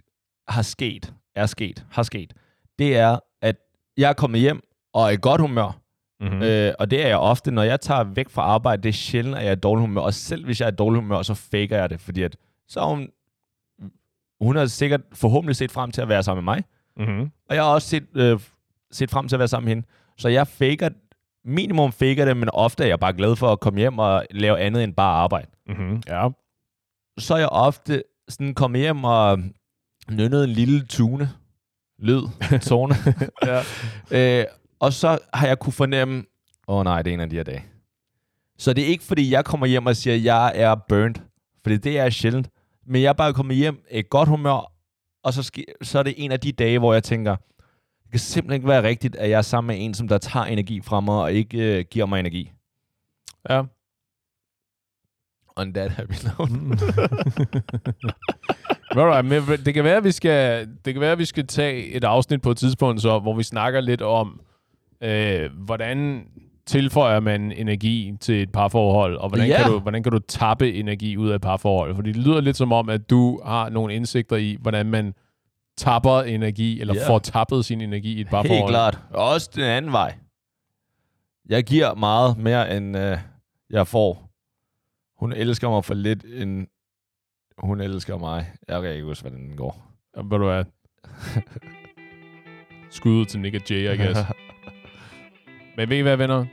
har 0.48 0.62
sket, 0.62 1.14
er 1.36 1.46
sket, 1.46 1.86
har 1.92 2.04
sket, 2.04 2.34
det 2.80 2.98
er, 2.98 3.20
at 3.42 3.56
jeg 3.98 4.10
er 4.10 4.14
kommet 4.14 4.40
hjem 4.42 4.62
og 4.94 5.06
er 5.06 5.10
i 5.10 5.18
godt 5.22 5.42
humør. 5.42 5.80
Mm-hmm. 6.22 6.36
Mm. 6.38 6.42
Øh, 6.42 6.74
og 6.80 6.92
det 6.92 7.04
er 7.04 7.08
jeg 7.08 7.18
ofte, 7.18 7.52
når 7.52 7.64
jeg 7.64 7.82
tager 7.82 8.04
væk 8.04 8.30
fra 8.30 8.42
arbejde, 8.42 8.84
det 8.84 8.90
er 8.90 8.94
sjældent, 8.94 9.36
at 9.38 9.44
jeg 9.44 9.52
er 9.52 9.56
dårlig 9.56 9.82
humør. 9.82 10.02
Og 10.02 10.14
selv 10.14 10.46
hvis 10.46 10.62
jeg 10.62 10.68
er 10.68 10.72
dårlig 10.72 11.02
humør, 11.02 11.22
så 11.22 11.34
faker 11.34 11.78
jeg 11.78 11.90
det, 11.90 12.00
fordi 12.02 12.24
at, 12.24 12.38
så 12.68 12.80
er 12.80 12.86
hun, 12.86 13.10
hun 14.42 14.56
har 14.56 14.66
sikkert 14.66 15.02
forhåbentlig 15.14 15.56
set 15.56 15.72
frem 15.72 15.92
til 15.92 16.02
at 16.02 16.10
være 16.10 16.24
sammen 16.24 16.46
med 16.46 16.54
mig. 16.54 16.64
mm-hmm. 16.98 17.32
Og 17.50 17.56
jeg 17.56 17.64
har 17.64 17.74
også 17.74 17.88
set, 17.88 18.04
øh, 18.16 18.40
set 18.92 19.12
frem 19.12 19.28
til 19.28 19.36
at 19.36 19.40
være 19.40 19.48
sammen 19.48 19.66
med 19.66 19.72
hende. 19.76 19.88
Så 20.18 20.30
jeg 20.30 20.48
faker, 20.48 20.90
minimum 21.46 21.92
faker 21.92 22.26
det, 22.26 22.38
men 22.38 22.50
ofte 22.54 22.84
er 22.84 22.88
jeg 22.88 23.00
bare 23.00 23.14
glad 23.14 23.36
for 23.36 23.52
at 23.52 23.60
komme 23.60 23.80
hjem 23.80 24.00
og 24.00 24.26
lave 24.32 24.60
andet 24.60 24.84
end 24.84 24.94
bare 24.94 25.16
arbejde. 25.16 25.48
Mm-hmm. 25.68 26.02
Ja. 26.08 26.30
Så 27.18 27.34
er 27.34 27.38
jeg 27.38 27.50
ofte 27.50 28.04
sådan 28.30 28.54
kommet 28.54 28.82
hjem 28.82 29.04
og 29.04 29.40
nynnet 30.12 30.44
en 30.44 30.50
lille 30.50 30.86
tune. 30.86 31.30
Lyd. 32.02 32.22
Tone. 32.70 32.96
ja. 33.46 33.62
øh, 34.40 34.46
og 34.80 34.94
så 34.94 35.18
har 35.34 35.48
jeg 35.48 35.60
kunne 35.60 35.74
fornemme, 35.74 36.24
åh 36.68 36.78
oh, 36.78 36.84
nej, 36.84 37.02
det 37.02 37.10
er 37.10 37.14
en 37.14 37.20
af 37.20 37.30
de 37.30 37.36
her 37.36 37.44
dage. 37.44 37.66
Så 38.58 38.74
det 38.74 38.84
er 38.84 38.88
ikke, 38.88 39.04
fordi 39.04 39.32
jeg 39.32 39.46
kommer 39.46 39.68
hjem 39.68 39.86
og 39.86 39.96
siger, 39.96 40.16
at 40.16 40.24
jeg 40.24 40.52
er 40.56 40.76
burnt. 40.90 41.24
Fordi 41.64 41.78
det 41.78 42.00
er 42.00 42.10
sjældent. 42.10 42.50
Men 42.88 43.02
jeg 43.02 43.10
er 43.10 43.14
bare 43.14 43.34
kommet 43.34 43.58
hjem 43.58 43.84
i 43.92 44.00
et 44.00 44.10
godt 44.10 44.30
humør, 44.30 44.72
og 45.24 45.34
så, 45.34 45.44
ske, 45.44 45.66
så 45.82 46.00
er 46.00 46.04
det 46.04 46.14
en 46.18 46.32
af 46.32 46.40
de 46.40 46.52
dage, 46.52 46.80
hvor 46.80 46.94
jeg 46.94 47.04
tænker, 47.04 47.36
det 48.04 48.12
kan 48.12 48.20
simpelthen 48.20 48.56
ikke 48.56 48.68
være 48.68 48.84
rigtigt, 48.84 49.16
at 49.16 49.30
jeg 49.30 49.38
er 49.38 49.42
sammen 49.42 49.68
med 49.68 49.86
en, 49.86 49.94
som 49.94 50.08
der 50.08 50.18
tager 50.18 50.46
energi 50.46 50.82
fra 50.82 51.00
mig, 51.00 51.16
og 51.16 51.34
ikke 51.34 51.78
øh, 51.78 51.86
giver 51.92 52.06
mig 52.06 52.20
energi. 52.20 52.52
ja. 53.50 53.64
On 55.56 55.74
that 55.74 55.92
happy 55.92 56.14
note. 56.24 56.54
Hvad, 58.94 59.24
men 59.24 59.66
det 59.66 59.74
kan 59.74 59.84
være, 59.84 59.98
at 59.98 60.04
vi 60.04 60.12
skal, 60.12 60.68
det 60.86 60.94
kan 60.94 61.02
være, 61.02 61.12
at 61.12 61.18
vi 61.18 61.26
skal 61.26 61.48
tage 61.48 61.86
et 61.86 62.04
afsnit 62.04 62.42
på 62.42 62.52
et 62.52 62.58
tidspunkt, 62.58 63.02
så, 63.02 63.20
hvor 63.20 63.36
vi 63.36 63.44
snakker 63.44 63.82
lidt 63.82 64.02
om, 64.02 64.42
øh, 65.04 65.50
hvordan 65.54 66.28
tilføjer 66.66 67.20
man 67.20 67.52
energi 67.52 68.14
til 68.20 68.42
et 68.42 68.52
parforhold, 68.52 69.18
og 69.18 69.30
hvordan, 69.30 69.48
Ja. 69.48 69.58
kan 69.64 69.72
du, 69.72 69.80
hvordan 69.80 70.04
kan 70.04 70.12
du 70.12 70.20
tappe 70.20 70.74
energi 70.74 71.18
ud 71.18 71.30
af 71.30 71.36
et 71.36 71.42
parforhold? 71.42 71.96
Fordi 71.96 72.12
det 72.12 72.24
lyder 72.24 72.42
lidt 72.42 72.58
som 72.58 72.72
om, 72.72 72.90
at 72.90 73.10
du 73.10 73.42
har 73.46 73.70
nogle 73.70 73.94
indsigter 73.96 74.36
i, 74.36 74.58
hvordan 74.62 74.86
man 74.86 75.14
tapper 75.78 76.22
energi, 76.22 76.82
eller 76.82 76.94
Ja. 76.94 77.08
får 77.10 77.20
tappet 77.20 77.66
sin 77.66 77.82
energi 77.82 78.14
i 78.18 78.22
et 78.22 78.28
parforhold. 78.30 78.60
Helt 78.60 78.70
klart. 78.70 79.00
Og 79.14 79.26
også 79.30 79.50
den 79.56 79.64
anden 79.64 79.92
vej. 79.92 80.16
Jeg 81.50 81.64
giver 81.64 81.96
meget 81.96 82.38
mere, 82.38 82.78
end 82.78 82.98
øh, 82.98 83.18
jeg 83.70 83.88
får. 83.88 84.30
Hun 85.20 85.34
elsker 85.34 85.70
mig 85.70 85.86
for 85.86 85.94
lidt, 85.94 86.24
end 86.24 86.68
hun 87.58 87.82
elsker 87.82 88.18
mig. 88.18 88.52
Jeg 88.68 88.82
kan 88.82 88.92
ikke 88.92 89.04
huske, 89.06 89.22
hvordan 89.24 89.48
den 89.48 89.58
går. 89.58 89.86
Ja, 90.18 90.22
Ved 90.22 90.30
du 90.40 90.46
hvad? 90.46 90.64
Skud 92.92 93.12
ud 93.12 93.26
til 93.26 93.40
Nick 93.40 93.56
og 93.56 93.62
Jay, 93.70 93.94
I 93.94 93.98
guess. 93.98 94.20
Men 95.80 95.90
ved 95.90 95.98
I 95.98 96.02
hvad, 96.02 96.18
venner? 96.18 96.46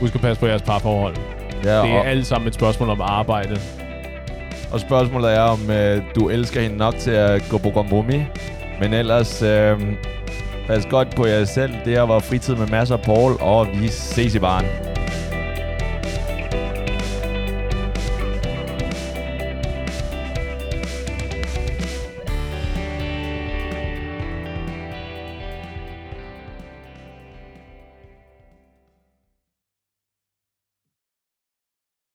Husk 0.00 0.14
at 0.14 0.20
passe 0.20 0.40
på 0.40 0.46
jeres 0.46 0.62
parforhold. 0.62 1.16
ja, 1.64 1.82
Det 1.82 1.90
er 1.90 1.98
og, 1.98 2.06
alt 2.06 2.26
sammen 2.26 2.48
et 2.48 2.54
spørgsmål 2.54 2.88
om 2.90 3.00
arbejde. 3.00 3.56
og 4.72 4.80
spørgsmålet 4.80 5.34
er, 5.36 5.40
om 5.40 5.70
øh, 5.70 6.02
du 6.14 6.28
elsker 6.28 6.60
hende 6.60 6.76
nok 6.76 6.94
til 6.94 7.10
at 7.10 7.42
gå 7.50 7.58
på 7.58 7.70
kompromis. 7.70 8.22
Men 8.80 8.94
ellers, 8.94 9.42
øh, 9.42 9.80
Pas 10.66 10.86
godt 10.86 11.16
på 11.16 11.26
jer 11.26 11.44
selv. 11.44 11.72
Det 11.84 11.92
her 11.92 12.02
var 12.02 12.18
fritid 12.18 12.54
med 12.54 12.66
masser 12.66 12.96
af 12.96 13.02
Paul, 13.02 13.32
og 13.40 13.66
vi 13.74 13.88
ses 13.88 14.34
i 14.34 14.38
baren. 14.38 14.66